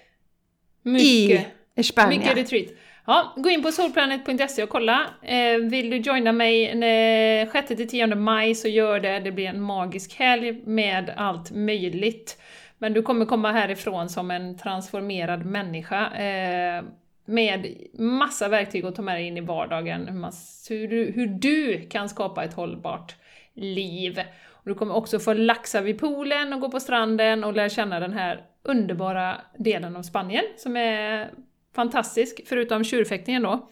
Mycket. 0.84 1.48
I 1.76 1.84
Spanien? 1.84 2.20
Mycket 2.20 2.38
retreat. 2.38 2.68
Ja, 3.10 3.34
gå 3.36 3.50
in 3.50 3.64
på 3.64 3.72
solplanet.se 3.72 4.64
och 4.64 4.70
kolla. 4.70 5.06
Eh, 5.22 5.58
vill 5.58 5.90
du 5.90 5.98
joina 5.98 6.32
mig 6.32 6.74
6-10 6.74 8.16
maj 8.16 8.56
så 8.56 8.68
gör 8.68 9.00
det. 9.00 9.20
Det 9.20 9.32
blir 9.32 9.48
en 9.48 9.62
magisk 9.62 10.16
helg 10.16 10.62
med 10.66 11.14
allt 11.18 11.52
möjligt. 11.52 12.42
Men 12.78 12.94
du 12.94 13.02
kommer 13.02 13.26
komma 13.26 13.52
härifrån 13.52 14.10
som 14.10 14.32
en 14.32 14.58
transformerad 14.58 15.46
människa. 15.46 16.14
Eh, 16.16 16.84
med 17.26 17.68
massa 17.94 18.48
verktyg 18.48 18.86
att 18.86 18.96
ta 18.96 19.02
med 19.02 19.16
dig 19.16 19.28
in 19.28 19.38
i 19.38 19.42
vardagen. 19.42 20.26
Hur 20.70 20.88
du, 20.88 21.12
hur 21.16 21.28
du 21.28 21.88
kan 21.90 22.10
skapa 22.10 22.44
ett 22.44 22.54
hållbart 22.54 23.16
liv. 23.54 24.20
Och 24.50 24.70
du 24.70 24.76
kommer 24.76 24.96
också 24.96 25.20
få 25.20 25.34
laxa 25.34 25.82
vid 25.82 26.00
poolen 26.00 26.54
och 26.54 26.60
gå 26.60 26.72
på 26.72 26.80
stranden 26.80 27.44
och 27.44 27.54
lära 27.54 27.70
känna 27.70 28.00
den 28.00 28.14
här 28.14 28.42
underbara 28.64 29.42
delen 29.58 29.96
av 29.96 30.04
Spanien 30.04 30.46
som 30.58 30.78
är 30.78 31.30
fantastisk, 31.76 32.42
förutom 32.46 32.84
tjurfäktningen 32.84 33.44
då, 33.44 33.70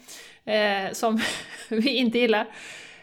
eh, 0.52 0.92
som 0.92 1.20
vi 1.70 1.90
inte 1.90 2.20
gillar. 2.20 2.46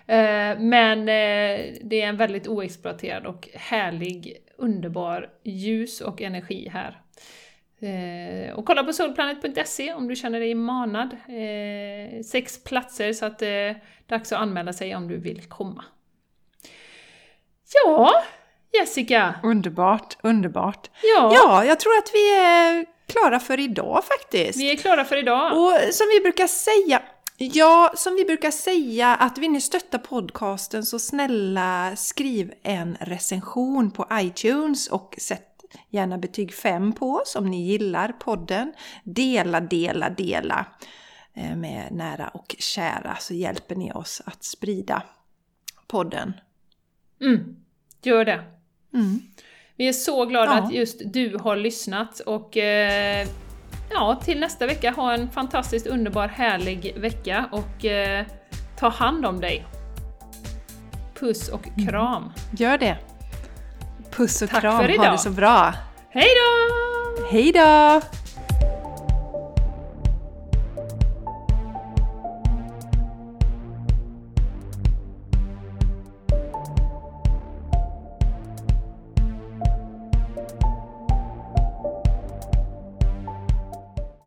Eh, 0.07 0.59
men 0.59 0.99
eh, 1.01 1.75
det 1.83 2.01
är 2.01 2.07
en 2.07 2.17
väldigt 2.17 2.49
oexploaterad 2.49 3.27
och 3.27 3.49
härlig, 3.55 4.37
underbar 4.57 5.31
ljus 5.45 6.01
och 6.01 6.23
energi 6.23 6.69
här. 6.73 7.01
Eh, 7.85 8.55
och 8.55 8.67
kolla 8.67 8.85
på 8.85 8.93
solplanet.se 8.93 9.93
om 9.93 10.09
du 10.09 10.17
känner 10.17 10.41
dig 10.41 10.55
manad. 10.55 11.13
Eh, 11.13 12.23
sex 12.23 12.65
platser 12.65 13.13
så 13.13 13.27
att 13.27 13.39
det 13.39 13.67
eh, 13.67 13.71
är 13.71 13.83
dags 14.07 14.33
att 14.33 14.41
anmäla 14.41 14.73
sig 14.73 14.97
om 14.97 15.09
du 15.09 15.17
vill 15.17 15.43
komma. 15.49 15.85
Ja, 17.85 18.13
Jessica! 18.73 19.35
Underbart, 19.43 20.17
underbart. 20.23 20.91
Ja. 21.17 21.33
ja, 21.35 21.65
jag 21.65 21.81
tror 21.81 21.99
att 21.99 22.11
vi 22.15 22.39
är 22.39 22.87
klara 23.07 23.41
för 23.41 23.61
idag 23.61 24.05
faktiskt. 24.05 24.59
Vi 24.59 24.73
är 24.73 24.77
klara 24.77 25.05
för 25.05 25.17
idag. 25.17 25.59
Och 25.59 25.95
som 25.95 26.07
vi 26.15 26.21
brukar 26.21 26.47
säga, 26.47 27.03
ja, 27.37 27.93
som 27.97 28.15
vi 28.15 28.25
brukar 28.25 28.51
säga, 28.51 29.15
att 29.15 29.39
vill 29.39 29.51
ni 29.51 29.61
stötta 29.61 29.99
podcasten 29.99 30.85
så 30.85 30.99
snälla 30.99 31.97
skriv 31.97 32.53
en 32.63 32.97
recension 33.01 33.91
på 33.91 34.07
iTunes 34.13 34.89
och 34.89 35.15
sätt 35.19 35.55
gärna 35.91 36.19
betyg 36.19 36.55
5 36.55 36.93
på 36.93 37.15
oss 37.15 37.37
om 37.37 37.51
ni 37.51 37.67
gillar 37.67 38.13
podden. 38.13 38.73
Dela, 39.05 39.61
dela, 39.61 40.11
dela 40.11 40.67
eh, 41.35 41.57
med 41.57 41.93
nära 41.93 42.29
och 42.29 42.57
kära 42.59 43.17
så 43.17 43.35
hjälper 43.35 43.75
ni 43.75 43.93
oss 43.93 44.23
att 44.25 44.45
sprida 44.45 45.03
podden. 45.87 46.33
Mm, 47.21 47.57
gör 48.03 48.25
det. 48.25 48.45
Mm. 48.95 49.21
Vi 49.77 49.89
är 49.89 49.93
så 49.93 50.25
glada 50.27 50.57
ja. 50.57 50.63
att 50.63 50.73
just 50.73 51.03
du 51.05 51.39
har 51.43 51.57
lyssnat 51.57 52.21
och 52.21 52.57
eh, 52.57 53.27
ja, 53.91 54.21
till 54.25 54.41
nästa 54.41 54.67
vecka, 54.67 54.91
ha 54.91 55.15
en 55.15 55.31
fantastiskt 55.31 55.87
underbar 55.87 56.29
härlig 56.29 56.95
vecka 56.97 57.49
och 57.53 57.85
eh, 57.85 58.27
ta 58.79 58.89
hand 58.89 59.27
om 59.27 59.41
dig. 59.41 59.67
Puss 61.15 61.49
och 61.49 61.69
mm. 61.69 61.87
kram! 61.87 62.23
Mm. 62.23 62.33
Gör 62.57 62.79
det! 62.79 62.99
Puss 64.11 64.43
och 64.43 64.51
Tack 64.51 64.61
kram, 64.61 64.83
för 64.83 64.91
idag. 64.91 65.05
ha 65.05 65.13
det 65.13 65.19
så 65.19 65.31
bra! 65.31 65.75
Hej 66.11 66.29
då! 66.35 67.27
Hej 67.31 67.53
då! 67.53 68.01